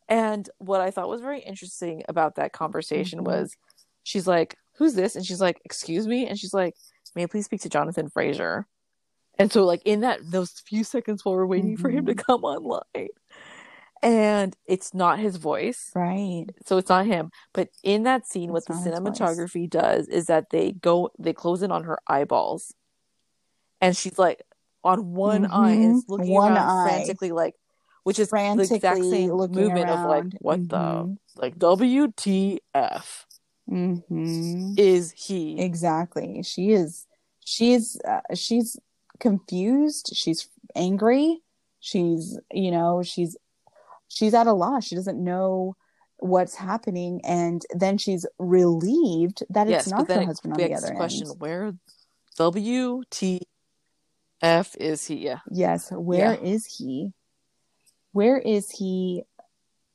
and 0.08 0.48
what 0.58 0.80
I 0.80 0.90
thought 0.90 1.08
was 1.08 1.20
very 1.20 1.40
interesting 1.40 2.02
about 2.08 2.36
that 2.36 2.52
conversation 2.52 3.20
Mhm. 3.20 3.24
was, 3.24 3.56
she's 4.04 4.26
like, 4.26 4.56
"Who's 4.78 4.94
this?" 4.94 5.16
And 5.16 5.24
she's 5.26 5.40
like, 5.40 5.60
"Excuse 5.64 6.06
me," 6.08 6.26
and 6.26 6.38
she's 6.38 6.54
like, 6.54 6.74
"May 7.14 7.24
I 7.24 7.26
please 7.26 7.46
speak 7.46 7.62
to 7.62 7.68
Jonathan 7.68 8.08
Fraser?" 8.10 8.66
And 9.38 9.52
so, 9.52 9.64
like 9.64 9.82
in 9.84 10.00
that 10.00 10.20
those 10.30 10.52
few 10.66 10.84
seconds 10.84 11.24
while 11.24 11.34
we're 11.36 11.46
waiting 11.46 11.76
for 11.76 11.90
him 11.90 12.06
to 12.06 12.14
Mhm. 12.14 12.24
come 12.26 12.44
online, 12.44 13.08
and 14.02 14.56
it's 14.66 14.94
not 14.94 15.18
his 15.20 15.36
voice, 15.36 15.96
right. 15.96 16.46
so 16.66 16.78
it's 16.78 16.88
not 16.90 17.06
him. 17.06 17.30
But 17.54 17.70
in 17.82 18.04
that 18.04 18.26
scene, 18.26 18.52
what 18.52 18.66
the 18.66 18.74
not 18.74 18.84
his 18.84 18.98
voice. 19.00 19.18
cinematography 19.18 19.68
does 19.70 20.08
is 20.08 20.26
that 20.26 20.50
they 20.50 20.72
go, 20.72 21.10
they 21.18 21.32
close 21.32 21.62
in 21.62 21.72
on 21.72 21.84
her 21.84 21.98
eyeballs, 22.08 22.74
and 23.80 23.96
she's 23.96 24.18
like 24.18 24.42
on 24.84 25.12
one 25.14 25.46
eye 25.46 25.72
and 25.72 25.96
is 25.96 26.04
looking 26.08 26.30
One 26.30 26.52
around 26.52 26.68
eye. 26.68 26.88
frantically, 26.88 27.32
like, 27.32 27.54
which 28.04 28.18
is 28.18 28.28
the 28.30 28.68
exact 28.70 29.00
same 29.02 29.30
movement 29.30 29.88
of 29.90 30.06
like, 30.08 30.26
what 30.40 30.68
the, 30.68 30.76
Mhm. 30.76 31.16
like, 31.36 31.58
WTF 31.58 33.26
Mhm. 33.70 34.78
is 34.78 35.10
he? 35.12 35.58
Exactly. 35.58 36.42
She 36.42 36.72
is. 36.72 37.06
She's. 37.44 37.98
Uh, 38.06 38.20
she's 38.34 38.76
confused. 39.20 40.10
She's 40.14 40.48
angry. 40.74 41.40
She's. 41.80 42.38
You 42.52 42.70
know. 42.70 43.02
She's. 43.02 43.36
She's 44.08 44.34
at 44.34 44.46
a 44.46 44.52
loss. 44.52 44.84
She 44.84 44.94
doesn't 44.94 45.22
know 45.22 45.76
what's 46.18 46.54
happening, 46.54 47.20
and 47.24 47.62
then 47.74 47.96
she's 47.98 48.24
relieved 48.38 49.42
that 49.50 49.66
yes, 49.66 49.84
it's 49.86 49.90
not 49.90 50.08
her 50.08 50.24
husband 50.24 50.52
on 50.52 50.58
the 50.58 50.74
other 50.74 50.88
the 50.88 50.94
question: 50.94 51.28
end. 51.28 51.40
where 51.40 51.72
WTF 52.38 53.40
is 54.42 55.06
he? 55.06 55.16
Yeah, 55.16 55.38
Yes. 55.50 55.90
Where 55.90 56.34
is 56.34 56.66
he? 56.66 57.12
Where 58.12 58.38
is 58.38 58.70
he? 58.70 59.22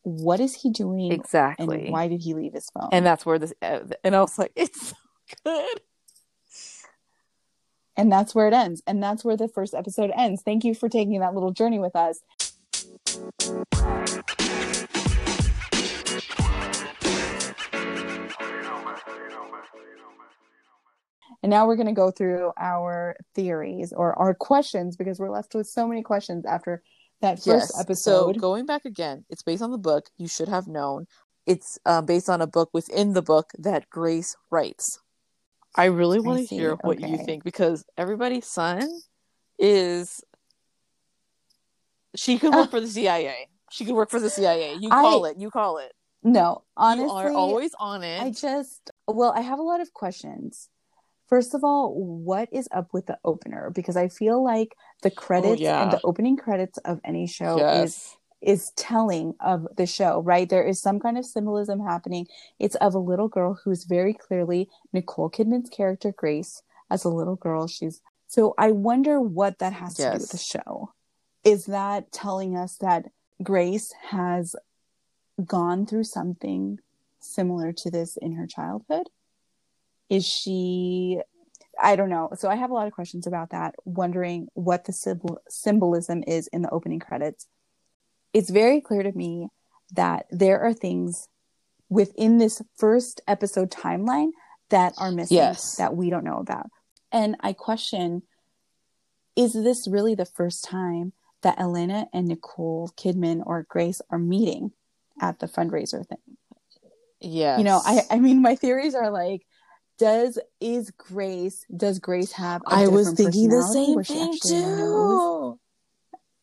What 0.03 0.39
is 0.39 0.55
he 0.55 0.71
doing? 0.71 1.11
exactly. 1.11 1.83
And 1.85 1.91
why 1.91 2.07
did 2.07 2.21
he 2.21 2.33
leave 2.33 2.53
his 2.53 2.69
phone? 2.69 2.89
And 2.91 3.05
that's 3.05 3.25
where 3.25 3.37
this, 3.37 3.53
uh, 3.61 3.81
and 4.03 4.15
I 4.15 4.21
was 4.21 4.37
like, 4.39 4.51
it's 4.55 4.89
so 4.89 4.95
good. 5.45 5.81
And 7.95 8.11
that's 8.11 8.33
where 8.33 8.47
it 8.47 8.53
ends. 8.53 8.81
And 8.87 9.03
that's 9.03 9.25
where 9.25 9.35
the 9.35 9.49
first 9.49 9.73
episode 9.73 10.11
ends. 10.15 10.41
Thank 10.41 10.63
you 10.63 10.73
for 10.73 10.87
taking 10.87 11.19
that 11.19 11.33
little 11.33 11.51
journey 11.51 11.79
with 11.79 11.95
us. 11.95 12.21
And 21.41 21.49
now 21.49 21.67
we're 21.67 21.75
going 21.77 21.87
to 21.87 21.93
go 21.93 22.11
through 22.11 22.51
our 22.57 23.15
theories 23.33 23.93
or 23.93 24.17
our 24.19 24.33
questions 24.33 24.97
because 24.97 25.19
we're 25.19 25.29
left 25.31 25.55
with 25.55 25.67
so 25.67 25.87
many 25.87 26.01
questions 26.03 26.45
after 26.45 26.81
that 27.21 27.35
first 27.37 27.71
yes. 27.73 27.79
episode. 27.79 28.35
So 28.35 28.39
going 28.39 28.65
back 28.65 28.85
again, 28.85 29.25
it's 29.29 29.41
based 29.41 29.61
on 29.61 29.71
the 29.71 29.77
book. 29.77 30.09
You 30.17 30.27
should 30.27 30.49
have 30.49 30.67
known. 30.67 31.07
It's 31.45 31.79
uh, 31.85 32.01
based 32.01 32.29
on 32.29 32.41
a 32.41 32.47
book 32.47 32.69
within 32.73 33.13
the 33.13 33.21
book 33.21 33.51
that 33.59 33.89
Grace 33.89 34.35
writes. 34.51 34.99
I 35.75 35.85
really 35.85 36.19
want 36.19 36.47
to 36.47 36.55
hear 36.55 36.75
what 36.81 36.99
you 36.99 37.17
think 37.17 37.43
because 37.43 37.85
everybody's 37.97 38.45
son 38.47 38.87
is. 39.57 40.21
She 42.15 42.37
could 42.39 42.53
work 42.53 42.67
Ah. 42.67 42.71
for 42.71 42.81
the 42.81 42.87
CIA. 42.87 43.47
She 43.71 43.85
could 43.85 43.93
work 43.95 44.09
for 44.09 44.19
the 44.19 44.29
CIA. 44.29 44.73
You 44.79 44.89
I- 44.91 45.01
call 45.01 45.25
it. 45.25 45.37
You 45.37 45.51
call 45.51 45.77
it. 45.77 45.93
no, 46.23 46.63
honestly, 46.75 47.05
you 47.05 47.11
are 47.13 47.31
always 47.31 47.71
on 47.79 48.03
it. 48.03 48.21
I 48.21 48.31
just, 48.31 48.91
well, 49.07 49.31
I 49.33 49.41
have 49.41 49.59
a 49.59 49.63
lot 49.63 49.79
of 49.79 49.93
questions. 49.93 50.69
First 51.29 51.53
of 51.53 51.63
all, 51.63 51.93
what 51.93 52.49
is 52.51 52.67
up 52.71 52.91
with 52.91 53.05
the 53.05 53.19
opener? 53.23 53.69
Because 53.69 53.95
I 53.95 54.07
feel 54.07 54.43
like 54.43 54.75
the 55.03 55.11
oh, 55.11 55.15
credits 55.15 55.61
Oh, 55.61 55.63
yeah. 55.63 55.83
and 55.83 55.91
the 55.91 56.01
opening 56.03 56.35
credits 56.35 56.79
of 56.79 56.99
any 57.03 57.27
show 57.27 57.55
is 57.57 57.61
yes. 57.61 58.17
is 58.41 58.71
telling 58.71 59.35
of 59.39 59.67
the 59.77 59.85
show, 59.85 60.21
right? 60.21 60.49
There 60.49 60.63
is 60.63 60.81
some 60.81 60.99
kind 60.99 61.19
of 61.19 61.25
symbolism 61.25 61.81
happening. 61.81 62.25
It's 62.57 62.75
of 62.77 62.95
a 62.95 62.99
little 62.99 63.27
girl 63.27 63.59
who's 63.63 63.83
very 63.83 64.13
clearly 64.13 64.69
Nicole 64.91 65.29
Kidman's 65.29 65.69
character, 65.69 66.11
Grace, 66.11 66.63
as 66.89 67.03
a 67.05 67.09
little 67.09 67.35
girl. 67.35 67.67
She's 67.67 68.01
so 68.27 68.55
I 68.57 68.71
wonder 68.71 69.21
what 69.21 69.59
that 69.59 69.73
has 69.73 69.93
to 69.95 70.03
do 70.03 70.17
with 70.17 70.31
the 70.31 70.37
show. 70.37 70.93
Is 71.43 71.65
that 71.67 72.11
telling 72.11 72.57
us 72.57 72.75
that 72.77 73.05
Grace 73.43 73.93
has 74.09 74.55
gone 75.45 75.85
through 75.85 76.03
something 76.05 76.79
similar 77.19 77.71
to 77.73 77.91
this 77.91 78.17
in 78.17 78.33
her 78.33 78.47
childhood? 78.47 79.09
Is 80.09 80.25
she 80.27 81.21
I 81.81 81.95
don't 81.95 82.09
know. 82.09 82.29
So 82.35 82.49
I 82.49 82.55
have 82.55 82.71
a 82.71 82.73
lot 82.73 82.87
of 82.87 82.93
questions 82.93 83.25
about 83.25 83.51
that, 83.51 83.75
wondering 83.85 84.49
what 84.53 84.83
the 84.83 84.91
symbol- 84.91 85.39
symbolism 85.47 86.23
is 86.27 86.47
in 86.47 86.61
the 86.61 86.69
opening 86.71 86.99
credits. 86.99 87.47
It's 88.33 88.49
very 88.49 88.81
clear 88.81 89.01
to 89.01 89.11
me 89.13 89.47
that 89.93 90.25
there 90.29 90.59
are 90.59 90.73
things 90.73 91.29
within 91.87 92.37
this 92.37 92.61
first 92.75 93.21
episode 93.27 93.71
timeline 93.71 94.31
that 94.69 94.93
are 94.97 95.09
missing 95.11 95.37
Yes. 95.37 95.77
that 95.77 95.95
we 95.95 96.09
don't 96.09 96.25
know 96.25 96.37
about. 96.37 96.67
And 97.11 97.37
I 97.39 97.53
question 97.53 98.23
is 99.35 99.53
this 99.53 99.87
really 99.87 100.15
the 100.15 100.25
first 100.25 100.65
time 100.65 101.13
that 101.43 101.59
Elena 101.59 102.07
and 102.11 102.27
Nicole 102.27 102.89
Kidman 102.97 103.41
or 103.45 103.65
Grace 103.69 104.01
are 104.09 104.19
meeting 104.19 104.73
at 105.21 105.39
the 105.39 105.47
fundraiser 105.47 106.05
thing? 106.05 106.37
Yeah. 107.21 107.57
You 107.57 107.63
know, 107.63 107.81
I 107.83 108.01
I 108.09 108.19
mean 108.19 108.41
my 108.41 108.55
theories 108.55 108.95
are 108.95 109.09
like 109.09 109.45
does 109.99 110.39
is 110.59 110.89
Grace 110.91 111.65
does 111.75 111.99
Grace 111.99 112.31
have 112.31 112.61
a 112.65 112.73
I 112.73 112.87
was 112.87 113.13
thinking 113.13 113.49
the 113.49 113.61
same 113.61 114.01
thing 114.03 114.33
actually 114.33 114.61
knows? 114.61 115.19
too. 115.19 115.59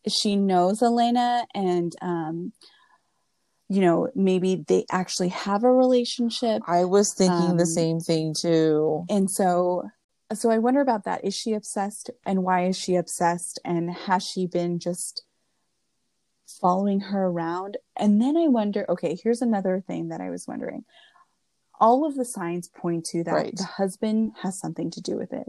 she 0.08 0.36
knows 0.36 0.82
Elena 0.82 1.46
and 1.54 1.92
um 2.02 2.52
you 3.68 3.80
know 3.80 4.08
maybe 4.14 4.64
they 4.68 4.84
actually 4.92 5.30
have 5.30 5.64
a 5.64 5.72
relationship. 5.72 6.62
I 6.68 6.84
was 6.84 7.12
thinking 7.18 7.50
Um, 7.52 7.56
the 7.56 7.66
same 7.66 7.98
thing 7.98 8.34
too. 8.40 9.04
and 9.08 9.28
so 9.30 9.88
so 10.34 10.50
I 10.50 10.58
wonder 10.58 10.80
about 10.80 11.04
that. 11.04 11.24
Is 11.24 11.34
she 11.34 11.52
obsessed 11.52 12.10
and 12.24 12.44
why 12.44 12.66
is 12.66 12.76
she 12.76 12.94
obsessed 12.96 13.58
and 13.64 13.90
has 13.90 14.22
she 14.24 14.46
been 14.46 14.78
just 14.78 15.22
following 16.60 17.00
her 17.00 17.26
around? 17.26 17.76
And 17.96 18.20
then 18.20 18.36
I 18.36 18.48
wonder 18.48 18.84
okay 18.88 19.16
here's 19.20 19.42
another 19.42 19.82
thing 19.86 20.08
that 20.08 20.20
I 20.20 20.30
was 20.30 20.46
wondering 20.46 20.84
all 21.80 22.06
of 22.06 22.14
the 22.14 22.24
signs 22.24 22.68
point 22.68 23.04
to 23.06 23.24
that 23.24 23.32
Right. 23.32 23.56
the 23.56 23.64
husband 23.64 24.32
has 24.42 24.58
something 24.58 24.90
to 24.90 25.00
do 25.00 25.16
with 25.16 25.32
it 25.32 25.46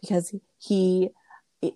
because 0.00 0.34
he 0.58 1.10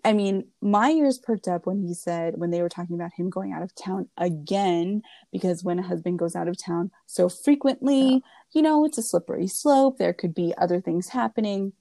I 0.05 0.13
mean, 0.13 0.47
my 0.61 0.91
ears 0.91 1.19
perked 1.19 1.49
up 1.49 1.67
when 1.67 1.81
he 1.81 1.93
said, 1.93 2.39
when 2.39 2.53
they 2.53 2.63
were 2.63 2.69
talking 2.69 2.95
about 2.95 3.15
him 3.15 3.31
going 3.31 3.53
out 3.53 3.63
of 3.63 3.75
town 3.75 4.09
again, 4.17 5.03
because 5.33 5.65
when 5.65 5.81
a 5.81 5.83
husband 5.83 6.21
goes 6.21 6.37
out 6.37 6.47
of 6.47 6.57
town 6.57 6.93
so 7.07 7.29
frequently, 7.29 8.23
you 8.53 8.63
know, 8.63 8.85
it's 8.85 8.99
a 8.99 9.03
slippery 9.03 9.49
slope. 9.49 9.99
There 9.99 10.13
could 10.13 10.35
be 10.35 10.55
other 10.57 10.81
things 10.81 11.09
happening. 11.09 11.73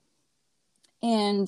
And 1.04 1.48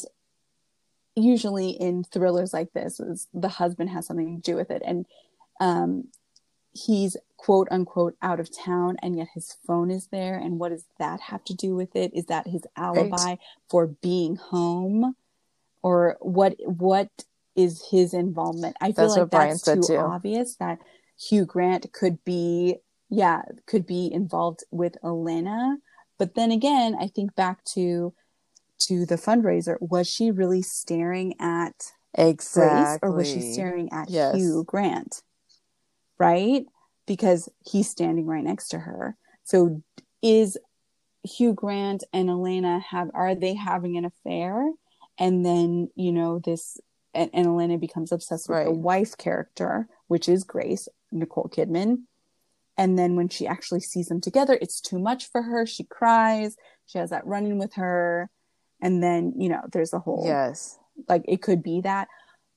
usually 1.16 1.72
in 1.72 2.04
thrillers 2.04 2.54
like 2.54 2.72
this, 2.74 3.00
is 3.00 3.28
the 3.34 3.50
husband 3.50 3.90
has 3.90 4.06
something 4.06 4.36
to 4.36 4.52
do 4.52 4.56
with 4.56 4.70
it. 4.70 4.84
And 4.86 5.08
um, 5.60 6.10
he's 6.72 7.18
quote 7.44 7.68
unquote 7.72 8.16
out 8.22 8.40
of 8.40 8.50
town, 8.56 8.96
and 9.02 9.18
yet 9.18 9.28
his 9.34 9.58
phone 9.68 9.92
is 9.92 10.08
there. 10.12 10.38
And 10.38 10.60
what 10.60 10.70
does 10.70 10.86
that 10.98 11.20
have 11.20 11.44
to 11.46 11.54
do 11.54 11.76
with 11.76 11.94
it? 11.96 12.12
Is 12.14 12.26
that 12.28 12.48
his 12.48 12.62
alibi 12.78 13.36
for 13.70 13.88
being 13.88 14.38
home? 14.38 15.16
Or 15.82 16.18
what 16.22 16.56
what 16.64 17.10
is 17.56 17.86
his 17.92 18.14
involvement? 18.14 18.78
I 18.80 18.94
feel 18.94 19.08
That's 19.08 19.18
like 19.18 19.30
that's 19.30 19.62
too 19.62 19.82
too. 19.82 19.98
obvious 19.98 20.56
that 20.56 20.80
Hugh 21.20 21.46
Grant 21.46 21.92
could 21.92 22.24
be 22.24 22.78
yeah, 23.10 23.42
could 23.68 23.86
be 23.86 24.10
involved 24.12 24.62
with 24.72 24.96
Elena. 25.04 25.78
But 26.18 26.36
then 26.36 26.52
again, 26.52 26.96
I 26.98 27.08
think 27.08 27.36
back 27.36 27.66
to 27.74 28.14
to 28.88 29.06
the 29.06 29.16
fundraiser. 29.16 29.76
Was 29.82 30.10
she 30.10 30.32
really 30.32 30.62
staring 30.62 31.34
at 31.42 31.92
Exactly. 32.16 32.70
Grace 32.70 33.00
or 33.02 33.12
was 33.12 33.30
she 33.30 33.42
staring 33.42 33.92
at 33.92 34.10
Yes. 34.10 34.36
Hugh 34.36 34.64
Grant? 34.66 35.22
Right? 36.18 36.66
Because 37.06 37.50
he's 37.66 37.90
standing 37.90 38.26
right 38.26 38.44
next 38.44 38.70
to 38.70 38.80
her. 38.80 39.18
So 39.44 39.82
is 40.22 40.58
Hugh 41.24 41.54
Grant 41.54 42.04
and 42.14 42.30
Elena 42.30 42.80
have 42.80 43.10
are 43.14 43.36
they 43.36 43.54
having 43.56 43.98
an 43.98 44.06
affair? 44.06 44.72
And 45.20 45.46
then, 45.46 45.90
you 45.96 46.12
know, 46.12 46.40
this 46.40 46.80
and, 47.14 47.30
and 47.34 47.46
Elena 47.46 47.78
becomes 47.78 48.12
obsessed 48.12 48.50
with 48.50 48.64
the 48.64 48.70
Right. 48.72 48.78
wife 48.78 49.18
character, 49.18 49.88
which 50.08 50.28
is 50.28 50.44
Grace, 50.44 50.88
Nicole 51.12 51.50
Kidman. 51.54 52.04
And 52.78 52.98
then 52.98 53.16
when 53.16 53.30
she 53.30 53.46
actually 53.46 53.82
sees 53.82 54.08
them 54.08 54.20
together, 54.20 54.58
it's 54.60 54.82
too 54.82 54.98
much 54.98 55.30
for 55.30 55.44
her. 55.44 55.66
She 55.66 55.84
cries. 55.84 56.56
She 56.88 56.98
has 56.98 57.12
that 57.12 57.26
run 57.28 57.46
in 57.46 57.60
with 57.60 57.76
her. 57.76 58.30
And 58.82 59.04
then, 59.04 59.34
you 59.38 59.48
know, 59.50 59.62
there's 59.72 59.94
a 59.94 60.00
whole 60.00 60.26
Yes. 60.26 60.80
like 61.08 61.24
it 61.28 61.42
could 61.44 61.62
be 61.62 61.82
that. 61.82 62.08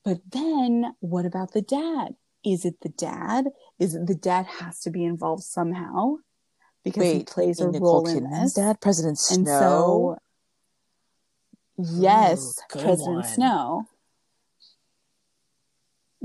But 0.04 0.20
then 0.30 0.94
what 1.00 1.26
about 1.26 1.52
the 1.52 1.62
dad? 1.62 2.14
Is 2.44 2.64
it 2.64 2.80
the 2.80 2.88
dad? 2.88 3.46
Is 3.78 3.92
the 3.92 4.14
dad 4.14 4.46
has 4.46 4.80
to 4.80 4.90
be 4.90 5.04
involved 5.04 5.42
somehow? 5.42 6.16
Because 6.82 7.12
he 7.12 7.24
plays 7.24 7.60
a 7.60 7.70
Nicole 7.70 8.04
role 8.04 8.08
in 8.08 8.24
Kidman's 8.24 8.54
this. 8.54 8.64
dad, 8.64 8.80
President 8.80 9.18
Snow. 9.18 9.36
And 9.36 9.46
so 9.46 10.18
yes, 11.78 12.58
Ooh, 12.74 12.80
President 12.80 13.16
one. 13.16 13.24
Snow. 13.24 13.84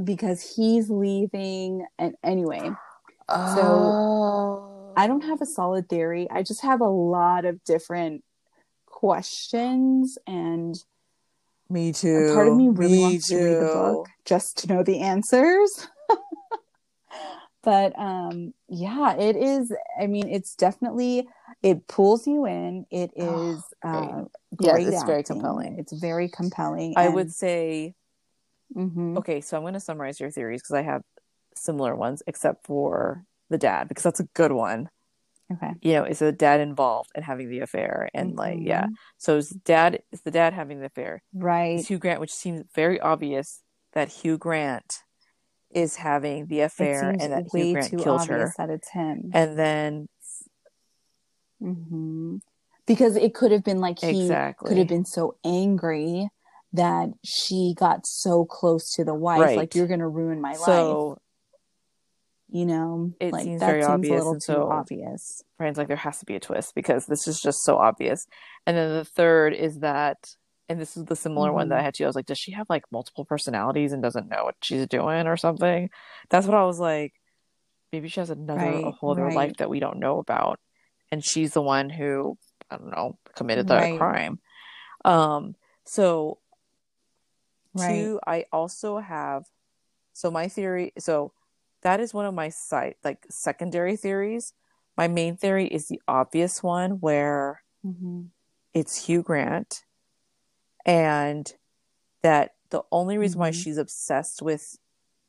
Because 0.01 0.55
he's 0.55 0.89
leaving 0.89 1.85
and 1.99 2.15
anyway, 2.23 2.71
oh. 3.27 4.93
I 4.95 5.07
don't 5.07 5.23
have 5.23 5.41
a 5.41 5.45
solid 5.45 5.89
theory. 5.89 6.27
I 6.31 6.43
just 6.43 6.61
have 6.61 6.81
a 6.81 6.87
lot 6.87 7.45
of 7.45 7.63
different 7.63 8.23
questions 8.85 10.17
and 10.27 10.75
Me 11.69 11.91
too. 11.91 12.31
part 12.33 12.47
of 12.47 12.55
me 12.55 12.69
really 12.69 12.97
Me 12.97 13.01
wants 13.01 13.27
to 13.27 13.35
read 13.35 13.55
the 13.55 13.73
book 13.73 14.09
just 14.25 14.59
to 14.59 14.67
know 14.67 14.83
the 14.83 14.99
answers. 14.99 15.87
but 17.63 17.97
um 17.97 18.53
yeah, 18.67 19.15
it 19.15 19.35
is 19.35 19.73
I 19.99 20.07
mean 20.07 20.27
it's 20.27 20.55
definitely 20.55 21.27
it 21.61 21.87
pulls 21.87 22.27
you 22.27 22.45
in. 22.45 22.85
It 22.91 23.11
Oh, 23.17 23.51
is 23.51 23.63
uh 23.83 24.23
Yeah, 24.59 24.73
great 24.73 24.87
it's 24.87 25.03
very 25.03 25.23
compelling. 25.23 25.77
It's 25.79 25.93
very 25.93 26.29
compelling. 26.29 26.93
I 26.97 27.05
and- 27.05 27.15
would 27.15 27.31
say 27.31 27.95
Mhm. 28.75 29.17
okay. 29.17 29.41
So 29.41 29.57
I'm 29.57 29.63
going 29.63 29.73
to 29.73 29.79
summarize 29.81 30.19
your 30.19 30.31
theories 30.31 30.61
because 30.61 30.75
I 30.75 30.81
have 30.83 31.01
similar 31.55 31.93
ones, 31.95 32.23
except 32.25 32.65
for 32.65 33.25
the 33.49 33.57
dad 33.57 33.89
because 33.89 34.03
that's 34.03 34.21
a 34.21 34.27
good 34.33 34.53
one. 34.53 34.89
Okay. 35.51 35.73
You 35.81 35.93
know, 35.95 36.03
is 36.05 36.19
the 36.19 36.31
dad 36.31 36.61
involved 36.61 37.09
in 37.13 37.23
having 37.23 37.49
the 37.49 37.59
affair? 37.59 38.09
And 38.13 38.35
like, 38.37 38.59
yeah. 38.61 38.85
Mhm. 38.85 38.93
So 39.17 39.35
is 39.37 39.49
dad 39.49 39.99
is 40.13 40.21
the 40.21 40.31
dad 40.31 40.53
having 40.53 40.79
the 40.79 40.85
affair? 40.85 41.21
Right. 41.33 41.79
Is 41.79 41.87
Hugh 41.89 41.97
Grant, 41.99 42.21
which 42.21 42.31
seems 42.33 42.63
very 42.73 42.99
obvious 43.01 43.61
that 43.91 44.07
Hugh 44.07 44.37
Grant 44.37 45.03
is 45.73 45.95
having 45.95 46.47
the 46.47 46.61
affair 46.61 47.09
and 47.19 47.31
that 47.33 47.45
way 47.53 47.65
Hugh 47.67 47.73
Grant 47.73 47.89
too 47.91 47.97
killed 47.97 48.27
her. 48.27 48.53
that 48.57 48.69
it's 48.69 48.89
him. 48.91 49.31
And 49.33 49.57
then 49.57 50.07
hmm 51.59 52.37
Because 52.87 53.15
it 53.15 53.33
could 53.33 53.51
have 53.51 53.63
been 53.63 53.79
like 53.79 53.99
he 53.99 54.09
Exactly. 54.09 54.67
could 54.69 54.77
have 54.77 54.87
been 54.87 55.05
so 55.05 55.35
angry 55.45 56.29
that 56.73 57.09
she 57.23 57.73
got 57.77 58.05
so 58.07 58.45
close 58.45 58.91
to 58.93 59.03
the 59.03 59.13
wife, 59.13 59.41
Right. 59.41 59.57
like 59.57 59.75
you're 59.75 59.87
going 59.87 59.99
to 59.99 60.07
ruin 60.07 60.41
my 60.41 60.55
life. 60.55 61.17
You 62.53 62.65
know, 62.65 63.13
It 63.19 63.31
like 63.31 63.43
seems 63.43 63.59
that 63.61 63.65
very 63.67 63.81
seems 63.81 63.89
obvious, 63.91 64.11
a 64.11 64.15
little 64.15 64.31
and 64.33 64.41
too 64.41 64.45
so- 64.53 64.69
obvious. 64.69 65.41
Brian's 65.57 65.77
like, 65.77 65.87
there 65.87 65.95
has 65.97 66.19
to 66.19 66.25
be 66.25 66.35
a 66.35 66.39
twist 66.39 66.73
because 66.75 67.05
this 67.05 67.27
is 67.27 67.39
just 67.39 67.63
so 67.63 67.77
obvious. 67.77 68.25
And 68.65 68.75
then 68.75 68.93
the 68.93 69.05
third 69.05 69.53
is 69.53 69.79
that, 69.79 70.17
and 70.71 70.79
this 70.79 70.95
is 70.97 71.05
the 71.05 71.15
similar 71.15 71.51
one 71.51 71.69
that 71.69 71.75
Mm-hmm. 71.75 71.79
I 71.79 71.83
had 71.83 71.93
to. 71.95 72.03
I 72.05 72.07
was 72.07 72.15
like, 72.15 72.25
does 72.25 72.37
she 72.39 72.51
have 72.53 72.67
like 72.69 72.83
multiple 72.91 73.25
personalities 73.25 73.91
and 73.91 74.01
doesn't 74.01 74.29
know 74.29 74.45
what 74.45 74.55
she's 74.61 74.87
doing 74.87 75.27
or 75.27 75.37
something? 75.37 75.89
That's 76.29 76.47
what 76.47 76.55
I 76.57 76.63
was 76.65 76.79
like. 76.79 77.13
Maybe 77.91 78.07
she 78.07 78.19
has 78.21 78.29
another, 78.29 78.61
a 78.61 78.71
Right, 78.81 78.95
whole 78.99 79.11
other 79.11 79.25
right. 79.25 79.35
life 79.35 79.57
that 79.57 79.69
we 79.69 79.79
don't 79.79 79.99
know 79.99 80.19
about, 80.19 80.59
and 81.11 81.23
she's 81.23 81.53
the 81.53 81.61
one 81.61 81.89
who 81.89 82.37
I 82.69 82.77
don't 82.77 82.91
know 82.91 83.17
committed 83.35 83.67
the 83.67 83.75
Right. 83.75 83.97
crime. 83.97 84.39
Um. 85.03 85.55
So 85.85 86.39
Right. 87.73 87.87
Two, 87.87 88.19
I 88.25 88.45
also 88.51 88.99
have 88.99 89.45
so 90.13 90.29
my 90.29 90.47
theory 90.47 90.91
so 90.99 91.33
that 91.83 91.99
is 91.99 92.13
one 92.13 92.25
of 92.25 92.33
my 92.33 92.49
site 92.49 92.97
like 93.03 93.25
secondary 93.29 93.95
theories. 93.97 94.53
My 94.97 95.07
main 95.07 95.37
theory 95.37 95.67
is 95.67 95.87
the 95.87 96.01
obvious 96.07 96.61
one 96.63 96.99
where 97.01 97.63
hmm 97.81 98.23
it's 98.73 99.05
Hugh 99.05 99.21
Grant 99.23 99.83
and 100.85 101.53
that 102.23 102.51
the 102.69 102.83
only 102.91 103.17
reason 103.17 103.39
why 103.39 103.51
Mhm. 103.51 103.55
she's 103.63 103.77
obsessed 103.77 104.41
with 104.41 104.77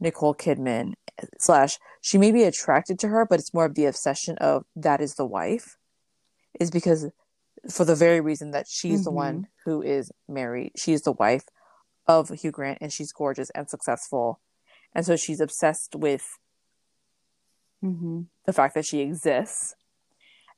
Nicole 0.00 0.34
Kidman 0.34 0.94
slash 1.38 1.78
she 2.00 2.18
may 2.18 2.32
be 2.32 2.44
attracted 2.44 2.98
to 3.00 3.08
her, 3.08 3.24
but 3.26 3.38
it's 3.38 3.54
more 3.54 3.64
of 3.66 3.74
the 3.74 3.86
obsession 3.86 4.36
of 4.38 4.64
that 4.74 5.00
is 5.00 5.14
the 5.14 5.26
wife 5.26 5.76
is 6.58 6.70
because 6.70 7.10
for 7.70 7.84
the 7.84 7.94
very 7.94 8.20
reason 8.20 8.50
that 8.50 8.66
she's 8.68 9.04
the 9.04 9.10
Mhm. 9.10 9.14
one 9.14 9.48
who 9.64 9.82
is 9.82 10.10
married. 10.28 10.72
She's 10.76 11.02
the 11.02 11.12
wife 11.12 11.48
of 12.06 12.28
Hugh 12.30 12.50
Grant 12.50 12.78
and 12.80 12.92
she's 12.92 13.12
gorgeous 13.12 13.50
and 13.50 13.70
successful. 13.70 14.40
And 14.94 15.06
so 15.06 15.16
she's 15.16 15.40
obsessed 15.40 15.94
with 15.94 16.38
hmm 17.80 18.22
the 18.44 18.52
fact 18.52 18.74
that 18.74 18.84
she 18.84 19.00
exists. 19.00 19.74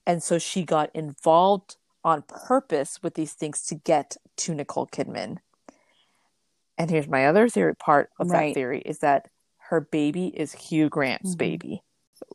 And 0.07 0.23
so 0.23 0.39
she 0.39 0.65
got 0.65 0.91
involved 0.95 1.77
on 2.05 2.23
purpose 2.23 3.03
with 3.03 3.15
these 3.15 3.33
things 3.33 3.63
to 3.67 3.75
get 3.75 4.17
to 4.37 4.55
Nicole 4.55 4.87
Kidman. 4.87 5.39
And 6.77 6.91
here's 6.91 7.09
my 7.09 7.27
other 7.27 7.49
theory 7.49 7.75
part 7.77 8.11
of 8.19 8.29
Right. 8.31 8.49
that 8.49 8.55
theory 8.55 8.81
is 8.81 8.99
that 8.99 9.29
her 9.71 9.81
baby 9.81 10.27
is 10.29 10.53
Hugh 10.53 10.89
Grant's 10.89 11.35
Mhm. 11.35 11.39
baby. 11.39 11.83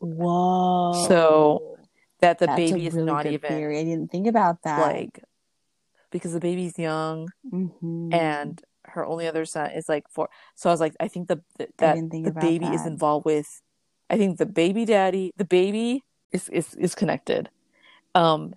Whoa. 0.00 0.92
So, 1.08 1.76
That 2.20 2.38
the 2.38 2.48
That's 2.48 2.56
baby 2.58 2.86
is 2.86 2.92
really 2.92 3.06
not 3.06 3.24
even 3.24 3.40
theory. 3.50 3.78
I 3.78 3.84
didn't 3.84 4.10
think 4.10 4.26
about 4.26 4.60
that. 4.64 4.78
like 4.78 5.24
because 6.10 6.34
the 6.34 6.40
baby's 6.40 6.78
young 6.78 7.30
Mhm. 7.50 8.12
and 8.12 8.62
her 8.84 9.06
only 9.06 9.26
other 9.26 9.46
son 9.46 9.70
is 9.70 9.88
like 9.88 10.04
four. 10.10 10.28
So 10.54 10.68
I 10.68 10.72
was 10.74 10.80
like, 10.80 10.94
I 11.00 11.08
think 11.08 11.28
the 11.28 11.40
I 11.58 11.66
that 11.78 11.94
think 12.10 12.24
the 12.26 12.32
baby 12.32 12.66
is 12.66 12.84
involved 12.84 13.24
with. 13.24 13.62
I 14.10 14.18
think 14.18 14.36
the 14.36 14.44
baby 14.44 14.84
daddy, 14.84 15.32
the 15.36 15.46
baby 15.46 16.04
is 16.30 16.50
is 16.50 16.74
is 16.74 16.94
connected. 16.94 17.48
Um, 18.14 18.54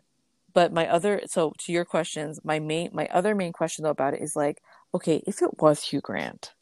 but 0.54 0.72
my 0.74 0.88
other 0.88 1.22
so 1.26 1.54
to 1.60 1.72
your 1.72 1.86
questions, 1.86 2.40
my 2.44 2.60
main 2.60 2.90
my 2.94 3.08
other 3.12 3.34
main 3.36 3.52
question 3.54 3.84
though 3.84 3.90
about 3.92 4.14
it 4.14 4.22
is 4.22 4.36
like, 4.36 4.62
okay, 4.94 5.24
if 5.28 5.42
it 5.42 5.62
was 5.62 5.84
Hugh 5.84 6.02
Grant, 6.02 6.54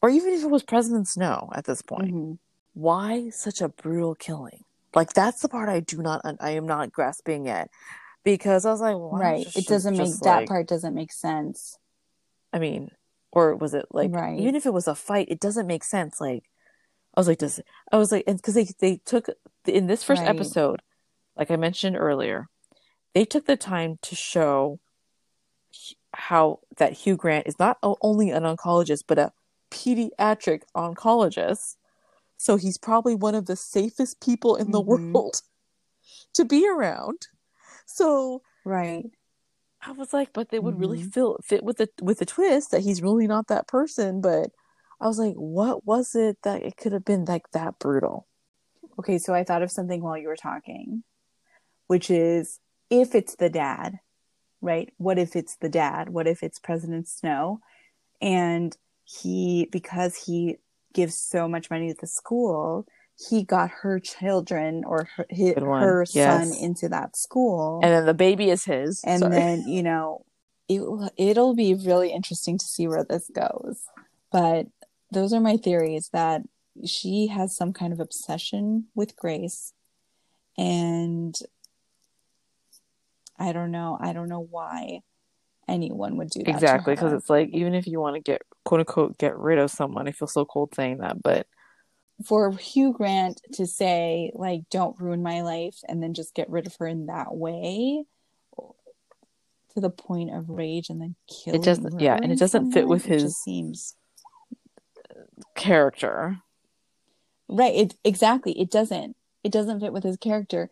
or 0.00 0.10
even 0.10 0.32
if 0.32 0.42
it 0.42 0.50
was 0.50 0.62
President 0.62 1.08
Snow 1.08 1.50
at 1.54 1.64
this 1.64 1.82
point, 1.82 2.12
Mhm. 2.14 2.38
why 2.74 3.30
such 3.30 3.60
a 3.60 3.68
brutal 3.68 4.14
killing? 4.14 4.64
Like 4.94 5.12
that's 5.12 5.40
the 5.40 5.48
part 5.48 5.68
I 5.68 5.80
do 5.80 5.98
not 6.02 6.20
I 6.40 6.50
am 6.50 6.66
not 6.66 6.92
grasping 6.92 7.46
yet 7.46 7.70
because 8.24 8.64
I 8.66 8.70
was 8.70 8.80
like, 8.80 8.94
well, 8.96 9.10
right. 9.12 9.44
just- 9.44 9.56
It 9.56 9.66
doesn't 9.66 9.96
make 9.96 10.06
just, 10.06 10.22
that 10.22 10.36
like- 10.40 10.48
part 10.48 10.66
doesn't 10.68 10.94
make 10.94 11.12
sense. 11.12 11.78
I 12.52 12.58
mean, 12.58 12.90
or 13.32 13.56
was 13.56 13.72
it 13.74 13.86
like 13.90 14.12
Right. 14.12 14.38
even 14.38 14.54
if 14.54 14.66
it 14.66 14.72
was 14.74 14.86
a 14.86 14.94
fight, 14.94 15.28
it 15.30 15.40
doesn't 15.40 15.66
make 15.66 15.84
sense. 15.84 16.20
Like 16.20 16.44
I 17.16 17.20
was 17.20 17.28
like, 17.28 17.38
does 17.38 17.60
I 17.90 17.96
was 17.96 18.12
like, 18.12 18.26
because 18.26 18.54
they 18.54 18.64
they 18.78 18.96
took 18.98 19.28
in 19.66 19.86
this 19.86 20.02
first 20.02 20.20
Right. 20.22 20.28
episode, 20.28 20.82
like 21.36 21.50
I 21.50 21.56
mentioned 21.56 21.96
earlier, 21.96 22.48
they 23.14 23.24
took 23.24 23.46
the 23.46 23.56
time 23.56 23.98
to 24.02 24.14
show 24.14 24.80
how 26.14 26.60
that 26.76 26.92
Hugh 26.92 27.16
Grant 27.16 27.46
is 27.46 27.58
not 27.58 27.78
only 27.82 28.30
an 28.30 28.42
oncologist 28.42 29.04
but 29.06 29.18
a 29.18 29.32
pediatric 29.70 30.62
oncologist. 30.76 31.76
So 32.36 32.56
he's 32.56 32.76
probably 32.78 33.14
one 33.14 33.34
of 33.34 33.46
the 33.46 33.56
safest 33.56 34.20
people 34.20 34.56
in 34.56 34.70
the 34.70 34.82
Mhm. 34.82 35.12
world 35.14 35.42
to 36.34 36.44
be 36.44 36.68
around. 36.68 37.28
So 37.86 38.42
Right. 38.64 39.10
I 39.80 39.92
was 39.92 40.12
like, 40.12 40.32
but 40.32 40.50
they 40.50 40.58
would 40.58 40.78
really 40.78 40.98
Mhm. 40.98 41.12
feel 41.12 41.38
fit 41.44 41.64
with 41.64 41.78
the 41.78 41.88
with 42.00 42.18
the 42.18 42.26
twist 42.26 42.70
that 42.70 42.82
he's 42.82 43.02
really 43.02 43.26
not 43.26 43.48
that 43.48 43.66
person. 43.66 44.20
But 44.20 44.50
I 45.00 45.08
was 45.08 45.18
like, 45.18 45.34
what 45.34 45.84
was 45.84 46.14
it 46.14 46.38
that 46.42 46.62
it 46.62 46.76
could 46.76 46.92
have 46.92 47.04
been 47.04 47.24
like 47.24 47.50
that 47.52 47.78
brutal? 47.78 48.28
Okay, 48.98 49.18
so 49.18 49.34
I 49.34 49.44
thought 49.44 49.62
of 49.62 49.70
something 49.70 50.02
while 50.02 50.18
you 50.18 50.28
were 50.28 50.36
talking, 50.36 51.02
which 51.88 52.10
is 52.10 52.60
if 52.92 53.14
it's 53.14 53.34
the 53.36 53.48
dad, 53.50 53.98
right? 54.60 54.92
What 54.98 55.18
if 55.18 55.34
it's 55.34 55.56
the 55.56 55.68
dad? 55.68 56.10
What 56.10 56.26
if 56.28 56.42
it's 56.42 56.58
President 56.58 57.08
Snow? 57.08 57.60
And 58.20 58.76
he, 59.04 59.68
because 59.72 60.14
he 60.26 60.56
gives 60.94 61.16
so 61.16 61.48
much 61.48 61.70
money 61.70 61.92
to 61.92 61.98
the 62.00 62.06
school, 62.06 62.86
he 63.28 63.44
got 63.44 63.70
her 63.82 63.98
children 63.98 64.84
or 64.84 65.08
her, 65.16 65.26
hi 65.30 65.52
Good 65.54 65.62
one. 65.62 65.82
her 65.82 66.04
son 66.06 66.52
into 66.52 66.88
that 66.90 67.16
school. 67.16 67.80
And 67.82 67.92
then 67.92 68.06
the 68.06 68.14
baby 68.14 68.50
is 68.50 68.64
his. 68.64 69.00
and 69.04 69.20
Sorry. 69.20 69.34
then 69.34 69.62
you 69.66 69.82
know 69.82 70.24
it, 70.68 70.80
it'll 71.16 71.54
be 71.54 71.74
really 71.74 72.10
interesting 72.12 72.56
to 72.58 72.64
see 72.64 72.86
where 72.88 73.04
this 73.04 73.30
goes 73.34 73.80
but 74.30 74.66
those 75.10 75.32
are 75.32 75.40
my 75.40 75.56
theories 75.56 76.08
that 76.12 76.42
she 76.86 77.26
has 77.26 77.54
some 77.54 77.72
kind 77.72 77.92
of 77.92 78.00
obsession 78.00 78.86
with 78.94 79.14
grace 79.16 79.72
and 80.56 81.34
i 83.42 83.52
don't 83.52 83.70
know 83.70 83.98
i 84.00 84.12
don't 84.12 84.28
know 84.28 84.46
why 84.56 85.00
anyone 85.68 86.16
would 86.16 86.30
do 86.30 86.42
that 86.42 86.48
exactly 86.54 86.94
because 86.94 87.12
it's 87.12 87.28
like 87.30 87.48
even 87.50 87.74
if 87.74 87.86
you 87.86 88.00
want 88.00 88.14
to 88.16 88.20
get 88.20 88.42
quote 88.64 88.80
unquote 88.80 89.16
get 89.18 89.36
rid 89.36 89.58
of 89.58 89.70
someone, 89.70 90.06
I 90.08 90.12
feel 90.12 90.28
so 90.28 90.44
cold 90.44 90.74
saying 90.74 90.98
that, 90.98 91.22
but 91.22 91.46
for 92.26 92.52
hugh 92.52 92.92
grant 92.92 93.40
to 93.54 93.66
say 93.66 94.30
like 94.34 94.62
don't 94.70 94.98
ruin 95.00 95.22
my 95.22 95.42
life 95.42 95.78
and 95.88 96.02
then 96.02 96.14
just 96.14 96.34
get 96.34 96.48
rid 96.50 96.66
of 96.66 96.76
her 96.76 96.86
in 96.86 97.06
that 97.06 97.34
way 97.34 98.04
to 99.74 99.80
the 99.80 99.90
point 99.90 100.30
of 100.34 100.50
rage 100.50 100.90
and 100.90 101.00
then 101.00 101.14
kill 101.26 101.54
it 101.54 101.62
doesn't- 101.62 101.98
yeah, 102.00 102.18
and 102.20 102.30
it 102.30 102.38
doesn't 102.38 102.72
fit 102.72 102.86
with 102.86 103.04
his- 103.06 103.36
seems 103.38 103.96
character. 105.54 106.38
Right. 107.48 107.74
It 107.74 107.94
exactly. 108.04 108.58
It 108.58 108.70
doesn't. 108.70 109.16
It 109.44 109.52
doesn't 109.52 109.80
fit 109.80 109.92
with 109.92 110.04
his 110.04 110.16
character. 110.16 110.70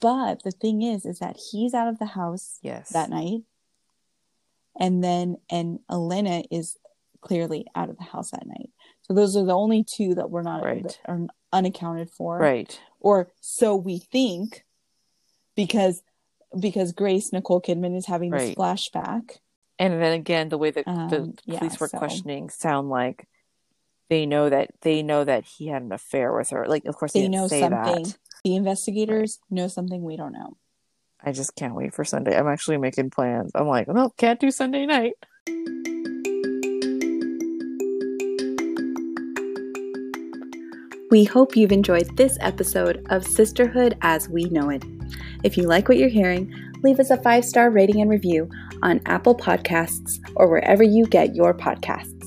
But 0.00 0.42
the 0.44 0.50
thing 0.52 0.82
is, 0.82 1.04
is 1.04 1.18
that 1.18 1.36
he's 1.50 1.74
out 1.74 1.88
of 1.88 1.98
the 1.98 2.06
house 2.06 2.58
Yes. 2.62 2.90
that 2.90 3.10
night, 3.10 3.42
and 4.78 5.02
then 5.02 5.36
and 5.50 5.80
Elena 5.90 6.44
is 6.50 6.76
clearly 7.20 7.66
out 7.74 7.90
of 7.90 7.96
the 7.98 8.04
house 8.04 8.30
that 8.30 8.46
night. 8.46 8.70
So 9.02 9.12
those 9.14 9.36
are 9.36 9.44
the 9.44 9.56
only 9.56 9.82
two 9.82 10.14
that 10.14 10.30
we're 10.30 10.42
not 10.42 10.62
Right. 10.62 10.82
that 10.84 10.98
are 11.06 11.26
unaccounted 11.52 12.10
for, 12.10 12.38
Right. 12.38 12.78
or 13.00 13.32
so 13.40 13.74
we 13.74 13.98
think, 13.98 14.64
because 15.56 16.02
because 16.58 16.92
Grace 16.92 17.30
Nicole 17.32 17.60
Kidman 17.60 17.94
is 17.94 18.06
having 18.06 18.30
this 18.30 18.54
flashback. 18.54 19.38
And 19.78 20.00
then 20.00 20.12
again, 20.14 20.48
the 20.48 20.56
way 20.56 20.70
that 20.70 20.86
the 20.86 20.90
Um, 21.22 21.34
yeah, 21.44 21.58
police 21.58 21.78
were 21.78 21.88
so- 21.88 21.98
questioning 21.98 22.48
sound 22.48 22.88
like 22.88 23.28
they 24.08 24.24
know 24.24 24.48
that 24.48 24.70
they 24.80 25.02
know 25.02 25.24
that 25.24 25.44
he 25.44 25.66
had 25.66 25.82
an 25.82 25.92
affair 25.92 26.32
with 26.32 26.48
her. 26.50 26.66
Like, 26.66 26.86
of 26.86 26.96
course, 26.96 27.12
they 27.12 27.22
They 27.22 27.28
know 27.28 27.48
something. 27.48 27.70
that. 28.04 28.18
The 28.44 28.54
investigators 28.54 29.38
know 29.50 29.68
something 29.68 30.02
we 30.02 30.16
don't 30.16 30.32
know. 30.32 30.56
I 31.22 31.32
just 31.32 31.56
can't 31.56 31.74
wait 31.74 31.94
for 31.94 32.04
Sunday. 32.04 32.36
I'm 32.36 32.46
actually 32.46 32.76
making 32.76 33.10
plans. 33.10 33.50
I'm 33.54 33.66
like, 33.66 33.88
no, 33.88 34.10
can't 34.16 34.38
do 34.38 34.50
Sunday 34.50 34.86
night. 34.86 35.14
We 41.10 41.24
hope 41.24 41.56
you've 41.56 41.72
enjoyed 41.72 42.16
this 42.16 42.36
episode 42.40 43.04
of 43.08 43.26
Sisterhood 43.26 43.96
as 44.02 44.28
We 44.28 44.44
Know 44.44 44.68
It. 44.68 44.84
If 45.42 45.56
you 45.56 45.64
like 45.64 45.88
what 45.88 45.96
you're 45.96 46.08
hearing, 46.08 46.52
leave 46.82 47.00
us 47.00 47.10
a 47.10 47.16
five 47.16 47.44
star 47.44 47.70
rating 47.70 48.00
and 48.00 48.10
review 48.10 48.48
on 48.82 49.00
Apple 49.06 49.34
Podcasts 49.34 50.18
or 50.36 50.48
wherever 50.48 50.82
you 50.82 51.06
get 51.06 51.34
your 51.34 51.54
podcasts. 51.54 52.17